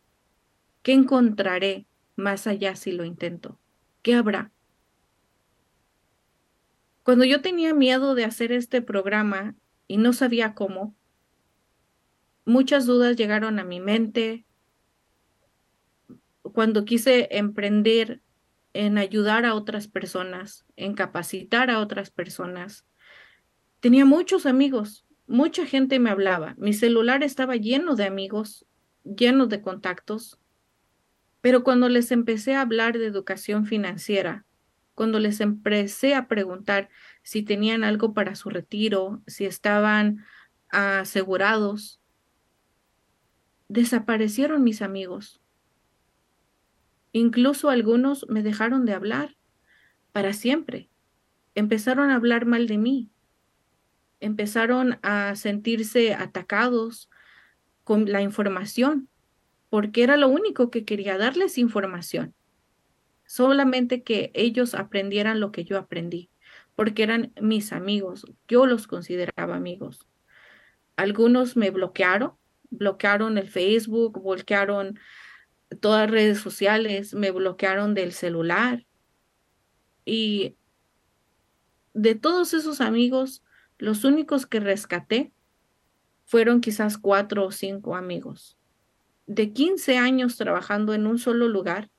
¿Qué 0.84 0.94
encontraré 0.94 1.88
más 2.16 2.46
allá 2.46 2.76
si 2.76 2.92
lo 2.92 3.04
intento? 3.04 3.60
¿Qué 4.04 4.14
habrá? 4.16 4.52
Cuando 7.04 7.24
yo 7.24 7.42
tenía 7.42 7.74
miedo 7.74 8.16
de 8.16 8.26
hacer 8.26 8.52
este 8.52 8.82
programa 8.82 9.56
y 9.88 9.96
no 9.96 10.12
sabía 10.12 10.54
cómo, 10.54 10.94
muchas 12.46 12.86
dudas 12.86 13.16
llegaron 13.16 13.60
a 13.60 13.64
mi 13.64 13.80
mente. 13.80 14.46
Cuando 16.42 16.84
quise 16.84 17.30
emprender 17.32 18.22
en 18.74 18.98
ayudar 18.98 19.46
a 19.46 19.56
otras 19.56 19.88
personas, 19.88 20.66
en 20.76 20.96
capacitar 20.96 21.70
a 21.72 21.80
otras 21.80 22.12
personas, 22.12 22.86
tenía 23.80 24.04
muchos 24.04 24.46
amigos, 24.46 25.06
mucha 25.28 25.66
gente 25.66 26.00
me 26.00 26.10
hablaba. 26.10 26.56
Mi 26.58 26.74
celular 26.74 27.24
estaba 27.24 27.56
lleno 27.56 27.96
de 27.96 28.04
amigos, 28.04 28.66
lleno 29.06 29.48
de 29.48 29.62
contactos, 29.62 30.40
pero 31.44 31.66
cuando 31.66 31.90
les 31.90 32.10
empecé 32.14 32.56
a 32.56 32.62
hablar 32.62 32.98
de 32.98 33.06
educación 33.06 33.66
financiera, 33.66 34.46
cuando 34.96 35.20
les 35.20 35.42
empecé 35.42 36.16
a 36.16 36.30
preguntar 36.30 36.88
si 37.22 37.44
tenían 37.44 37.84
algo 37.84 38.14
para 38.14 38.36
su 38.36 38.50
retiro, 38.50 39.22
si 39.28 39.44
estaban 39.44 40.24
asegurados, 40.70 42.00
desaparecieron 43.68 44.64
mis 44.64 44.82
amigos. 44.82 45.42
Incluso 47.12 47.70
algunos 47.70 48.26
me 48.30 48.42
dejaron 48.42 48.86
de 48.86 48.94
hablar 48.94 49.36
para 50.14 50.32
siempre. 50.32 50.90
Empezaron 51.56 52.10
a 52.10 52.16
hablar 52.16 52.46
mal 52.46 52.68
de 52.68 52.78
mí. 52.78 53.12
Empezaron 54.22 54.98
a 55.02 55.36
sentirse 55.36 56.14
atacados 56.14 57.10
con 57.84 58.10
la 58.10 58.22
información, 58.22 59.10
porque 59.74 60.04
era 60.04 60.18
lo 60.18 60.28
único 60.28 60.70
que 60.70 60.86
quería 60.86 61.18
darles 61.18 61.58
información 61.58 62.36
solamente 63.26 64.04
que 64.04 64.30
ellos 64.36 64.76
aprendieran 64.76 65.40
lo 65.40 65.52
que 65.52 65.64
yo 65.64 65.80
aprendí, 65.80 66.30
porque 66.76 67.02
eran 67.02 67.34
mis 67.42 67.74
amigos, 67.74 68.24
yo 68.48 68.68
los 68.68 68.86
consideraba 68.86 69.56
amigos. 69.56 70.08
Algunos 70.96 71.58
me 71.58 71.72
bloquearon, 71.72 72.34
bloquearon 72.70 73.40
el 73.40 73.50
Facebook, 73.50 74.22
bloquearon 74.22 75.00
todas 75.82 76.02
las 76.02 76.12
redes 76.12 76.38
sociales, 76.38 77.16
me 77.16 77.32
bloquearon 77.32 77.96
del 77.96 78.12
celular. 78.12 78.86
Y 80.06 80.56
de 81.96 82.14
todos 82.14 82.54
esos 82.54 82.80
amigos, 82.80 83.44
los 83.80 84.04
únicos 84.04 84.46
que 84.46 84.60
rescaté 84.60 85.34
fueron 86.26 86.62
quizás 86.62 87.00
cuatro 87.00 87.48
o 87.48 87.52
cinco 87.52 87.96
amigos. 87.96 88.56
De 89.34 89.52
15 89.52 89.98
años 89.98 90.38
trabajando 90.38 90.94
en 90.94 91.08
un 91.08 91.18
solo 91.18 91.48
lugar, 91.48 91.90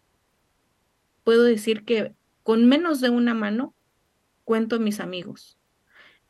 puedo 1.24 1.42
decir 1.42 1.84
que 1.84 2.14
con 2.44 2.68
menos 2.68 3.00
de 3.00 3.10
una 3.10 3.34
mano 3.34 3.74
cuento 4.44 4.78
mis 4.78 5.00
amigos. 5.00 5.58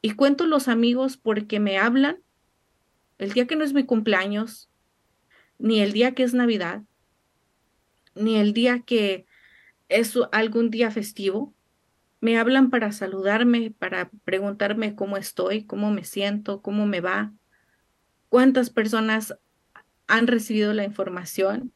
Y 0.00 0.12
cuento 0.12 0.46
los 0.46 0.66
amigos 0.66 1.18
porque 1.18 1.60
me 1.60 1.76
hablan 1.76 2.22
el 3.18 3.34
día 3.34 3.46
que 3.46 3.54
no 3.54 3.64
es 3.64 3.74
mi 3.74 3.84
cumpleaños, 3.84 4.70
ni 5.58 5.80
el 5.80 5.92
día 5.92 6.14
que 6.14 6.22
es 6.22 6.32
Navidad, 6.32 6.84
ni 8.14 8.36
el 8.36 8.54
día 8.54 8.80
que 8.80 9.26
es 9.90 10.18
algún 10.32 10.70
día 10.70 10.90
festivo. 10.90 11.54
Me 12.22 12.38
hablan 12.38 12.70
para 12.70 12.92
saludarme, 12.92 13.74
para 13.78 14.08
preguntarme 14.24 14.94
cómo 14.94 15.18
estoy, 15.18 15.64
cómo 15.64 15.90
me 15.90 16.04
siento, 16.04 16.62
cómo 16.62 16.86
me 16.86 17.02
va, 17.02 17.34
cuántas 18.30 18.70
personas 18.70 19.36
han 20.06 20.26
recibido 20.26 20.72
la 20.74 20.84
información 20.84 21.72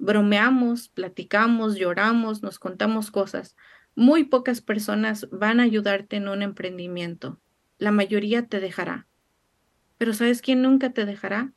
bromeamos, 0.00 0.88
platicamos, 0.88 1.76
lloramos, 1.76 2.42
nos 2.42 2.58
contamos 2.58 3.10
cosas. 3.10 3.54
Muy 3.94 4.24
pocas 4.24 4.62
personas 4.62 5.28
van 5.30 5.60
a 5.60 5.64
ayudarte 5.64 6.16
en 6.16 6.28
un 6.28 6.42
emprendimiento. 6.42 7.38
La 7.78 7.92
mayoría 7.92 8.46
te 8.46 8.60
dejará. 8.60 9.06
Pero 9.98 10.14
¿sabes 10.14 10.40
quién 10.40 10.62
nunca 10.62 10.92
te 10.92 11.04
dejará? 11.04 11.52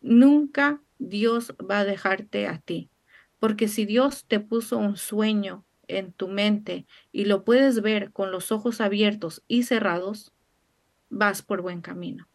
Nunca 0.00 0.82
Dios 0.98 1.54
va 1.58 1.78
a 1.78 1.84
dejarte 1.84 2.48
a 2.48 2.58
ti. 2.58 2.90
Porque 3.38 3.68
si 3.68 3.86
Dios 3.86 4.26
te 4.26 4.40
puso 4.40 4.78
un 4.78 4.96
sueño 4.96 5.64
en 5.86 6.12
tu 6.12 6.28
mente 6.28 6.86
y 7.12 7.26
lo 7.26 7.44
puedes 7.44 7.80
ver 7.80 8.12
con 8.12 8.32
los 8.32 8.50
ojos 8.50 8.80
abiertos 8.80 9.44
y 9.46 9.62
cerrados, 9.62 10.32
vas 11.10 11.42
por 11.42 11.62
buen 11.62 11.80
camino. 11.80 12.28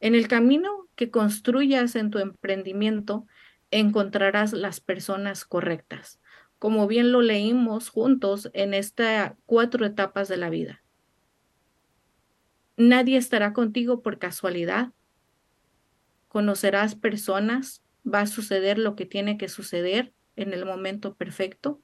En 0.00 0.14
el 0.14 0.28
camino 0.28 0.88
que 0.94 1.10
construyas 1.10 1.96
en 1.96 2.10
tu 2.10 2.18
emprendimiento, 2.18 3.26
encontrarás 3.70 4.52
las 4.52 4.80
personas 4.80 5.44
correctas, 5.44 6.20
como 6.58 6.86
bien 6.86 7.12
lo 7.12 7.22
leímos 7.22 7.88
juntos 7.88 8.50
en 8.54 8.74
estas 8.74 9.32
cuatro 9.46 9.84
etapas 9.84 10.28
de 10.28 10.36
la 10.36 10.50
vida. 10.50 10.82
Nadie 12.76 13.16
estará 13.16 13.52
contigo 13.52 14.02
por 14.02 14.18
casualidad. 14.18 14.92
Conocerás 16.28 16.94
personas, 16.94 17.82
va 18.06 18.20
a 18.20 18.26
suceder 18.26 18.78
lo 18.78 18.94
que 18.94 19.04
tiene 19.04 19.36
que 19.36 19.48
suceder 19.48 20.12
en 20.36 20.52
el 20.52 20.64
momento 20.64 21.16
perfecto. 21.16 21.82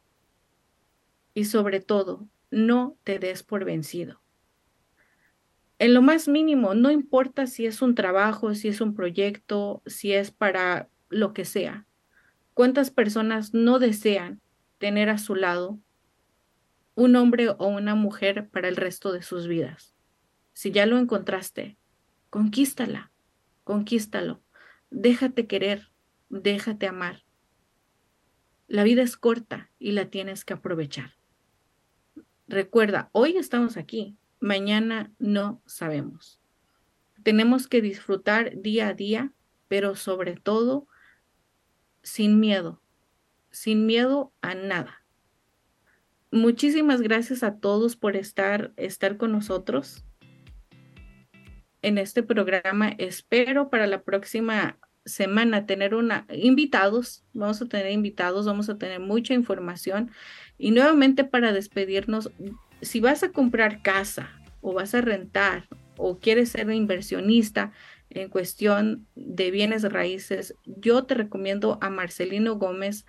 Y 1.34 1.46
sobre 1.46 1.80
todo, 1.80 2.28
no 2.50 2.96
te 3.02 3.18
des 3.18 3.42
por 3.42 3.64
vencido. 3.64 4.23
En 5.78 5.92
lo 5.92 6.02
más 6.02 6.28
mínimo, 6.28 6.74
no 6.74 6.90
importa 6.90 7.46
si 7.46 7.66
es 7.66 7.82
un 7.82 7.94
trabajo, 7.94 8.54
si 8.54 8.68
es 8.68 8.80
un 8.80 8.94
proyecto, 8.94 9.82
si 9.86 10.12
es 10.12 10.30
para 10.30 10.88
lo 11.08 11.32
que 11.32 11.44
sea. 11.44 11.86
¿Cuántas 12.54 12.90
personas 12.90 13.54
no 13.54 13.80
desean 13.80 14.40
tener 14.78 15.08
a 15.08 15.18
su 15.18 15.34
lado 15.34 15.80
un 16.94 17.16
hombre 17.16 17.48
o 17.48 17.66
una 17.66 17.96
mujer 17.96 18.48
para 18.50 18.68
el 18.68 18.76
resto 18.76 19.12
de 19.12 19.22
sus 19.22 19.48
vidas? 19.48 19.94
Si 20.52 20.70
ya 20.70 20.86
lo 20.86 20.98
encontraste, 20.98 21.76
conquístala, 22.30 23.10
conquístalo. 23.64 24.40
Déjate 24.90 25.48
querer, 25.48 25.90
déjate 26.28 26.86
amar. 26.86 27.24
La 28.68 28.84
vida 28.84 29.02
es 29.02 29.16
corta 29.16 29.70
y 29.80 29.92
la 29.92 30.06
tienes 30.06 30.44
que 30.44 30.54
aprovechar. 30.54 31.16
Recuerda, 32.46 33.08
hoy 33.12 33.36
estamos 33.36 33.76
aquí, 33.76 34.16
mañana 34.44 35.10
no 35.18 35.62
sabemos. 35.64 36.38
Tenemos 37.22 37.66
que 37.66 37.80
disfrutar 37.80 38.60
día 38.60 38.88
a 38.88 38.92
día, 38.94 39.32
pero 39.68 39.96
sobre 39.96 40.36
todo 40.36 40.86
sin 42.02 42.40
miedo, 42.40 42.82
sin 43.50 43.86
miedo 43.86 44.34
a 44.42 44.54
nada. 44.54 45.02
Muchísimas 46.30 47.00
gracias 47.00 47.42
a 47.42 47.58
todos 47.58 47.96
por 47.96 48.16
estar, 48.16 48.74
estar 48.76 49.16
con 49.16 49.32
nosotros 49.32 50.04
en 51.80 51.96
este 51.96 52.22
programa. 52.22 52.90
Espero 52.98 53.70
para 53.70 53.86
la 53.86 54.02
próxima 54.02 54.78
semana 55.06 55.64
tener 55.64 55.94
una 55.94 56.26
invitados, 56.30 57.24
vamos 57.32 57.62
a 57.62 57.66
tener 57.66 57.92
invitados, 57.92 58.44
vamos 58.44 58.68
a 58.68 58.76
tener 58.76 59.00
mucha 59.00 59.32
información 59.32 60.10
y 60.58 60.70
nuevamente 60.70 61.24
para 61.24 61.52
despedirnos, 61.52 62.30
si 62.84 63.00
vas 63.00 63.22
a 63.22 63.30
comprar 63.30 63.82
casa 63.82 64.30
o 64.60 64.72
vas 64.72 64.94
a 64.94 65.00
rentar 65.00 65.68
o 65.96 66.18
quieres 66.18 66.50
ser 66.50 66.70
inversionista 66.70 67.72
en 68.10 68.28
cuestión 68.28 69.06
de 69.14 69.50
bienes 69.50 69.82
raíces, 69.82 70.54
yo 70.64 71.04
te 71.04 71.14
recomiendo 71.14 71.78
a 71.80 71.90
Marcelino 71.90 72.56
Gómez, 72.56 73.06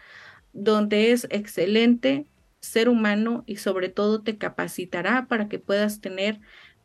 donde 0.53 1.11
es 1.11 1.27
excelente 1.29 2.25
ser 2.59 2.89
humano 2.89 3.43
y 3.45 3.57
sobre 3.57 3.89
todo 3.89 4.21
te 4.21 4.37
capacitará 4.37 5.27
para 5.27 5.47
que 5.47 5.59
puedas 5.59 6.01
tener 6.01 6.39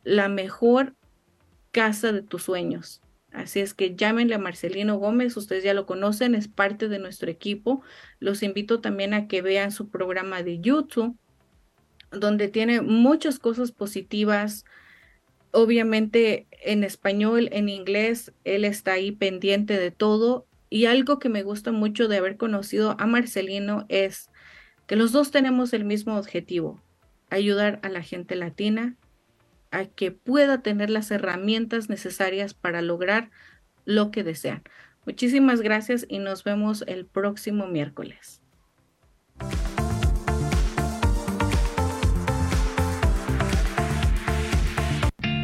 la 0.05 0.28
mejor 0.28 0.95
casa 1.70 2.12
de 2.12 2.22
tus 2.22 2.43
sueños. 2.45 3.01
Así 3.32 3.61
es 3.61 3.74
que 3.74 3.95
llámenle 3.95 4.34
a 4.34 4.38
Marcelino 4.38 4.97
Gómez, 4.97 5.36
ustedes 5.36 5.62
ya 5.62 5.72
lo 5.72 5.86
conocen, 5.86 6.34
es 6.34 6.49
parte 6.49 6.88
de 6.88 6.99
nuestro 6.99 7.30
equipo. 7.30 7.82
Los 8.18 8.43
invito 8.43 8.80
también 8.80 9.14
a 9.14 9.28
que 9.28 9.41
vean 9.41 9.70
su 9.70 9.88
programa 9.88 10.43
de 10.43 10.59
YouTube, 10.59 11.16
donde 12.11 12.48
tiene 12.48 12.80
muchas 12.80 13.38
cosas 13.38 13.72
positivas. 13.72 14.64
Obviamente 15.52 16.46
en 16.62 16.84
español, 16.84 17.48
en 17.52 17.68
inglés, 17.68 18.32
él 18.44 18.64
está 18.64 18.92
ahí 18.92 19.12
pendiente 19.12 19.78
de 19.78 19.90
todo. 19.90 20.46
Y 20.68 20.86
algo 20.86 21.18
que 21.18 21.28
me 21.28 21.42
gusta 21.42 21.72
mucho 21.72 22.06
de 22.06 22.18
haber 22.18 22.36
conocido 22.36 22.96
a 22.98 23.06
Marcelino 23.06 23.86
es 23.88 24.30
que 24.86 24.96
los 24.96 25.12
dos 25.12 25.30
tenemos 25.30 25.72
el 25.72 25.84
mismo 25.84 26.16
objetivo, 26.16 26.80
ayudar 27.28 27.80
a 27.82 27.88
la 27.88 28.02
gente 28.02 28.36
latina 28.36 28.96
a 29.70 29.84
que 29.84 30.11
pueda 30.11 30.62
tener 30.62 30.90
las 30.90 31.11
herramientas 31.11 31.88
necesarias 31.88 32.54
para 32.54 32.82
lograr 32.82 33.30
lo 33.84 34.11
que 34.11 34.24
desean. 34.24 34.62
Muchísimas 35.06 35.61
gracias 35.61 36.06
y 36.08 36.18
nos 36.18 36.44
vemos 36.44 36.84
el 36.86 37.06
próximo 37.06 37.66
miércoles. 37.66 38.42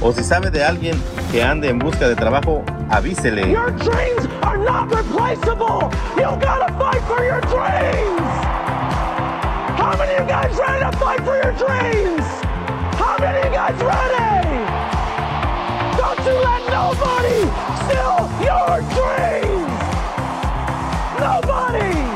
O 0.00 0.12
si 0.12 0.22
sabe 0.22 0.50
de 0.50 0.64
alguien 0.64 0.96
que 1.32 1.42
ande 1.42 1.68
en 1.68 1.78
busca 1.78 2.08
de 2.08 2.14
trabajo, 2.14 2.62
avísele. 2.90 3.50
Your 3.50 3.72
dreams 3.76 4.28
are 4.42 4.58
not 4.58 4.90
replaceable. 4.92 5.90
You 6.16 6.30
gotta 6.40 6.72
fight 6.78 7.02
for 7.08 7.24
your 7.24 7.40
dreams. 7.42 8.20
How 9.78 9.96
many 9.96 10.14
of 10.14 10.20
you 10.20 10.26
guys 10.26 10.56
ready 10.58 10.84
to 10.84 10.92
fight 10.98 11.20
for 11.24 11.36
your 11.36 11.52
dreams? 11.52 12.43
How 13.04 13.18
many 13.18 13.38
of 13.38 13.44
you 13.44 13.50
guys 13.50 13.78
ready? 13.84 14.64
Don't 15.98 16.20
you 16.24 16.36
let 16.48 16.62
nobody 16.72 17.40
steal 17.84 18.20
your 18.48 18.80
dreams! 18.94 19.74
Nobody! 21.20 22.13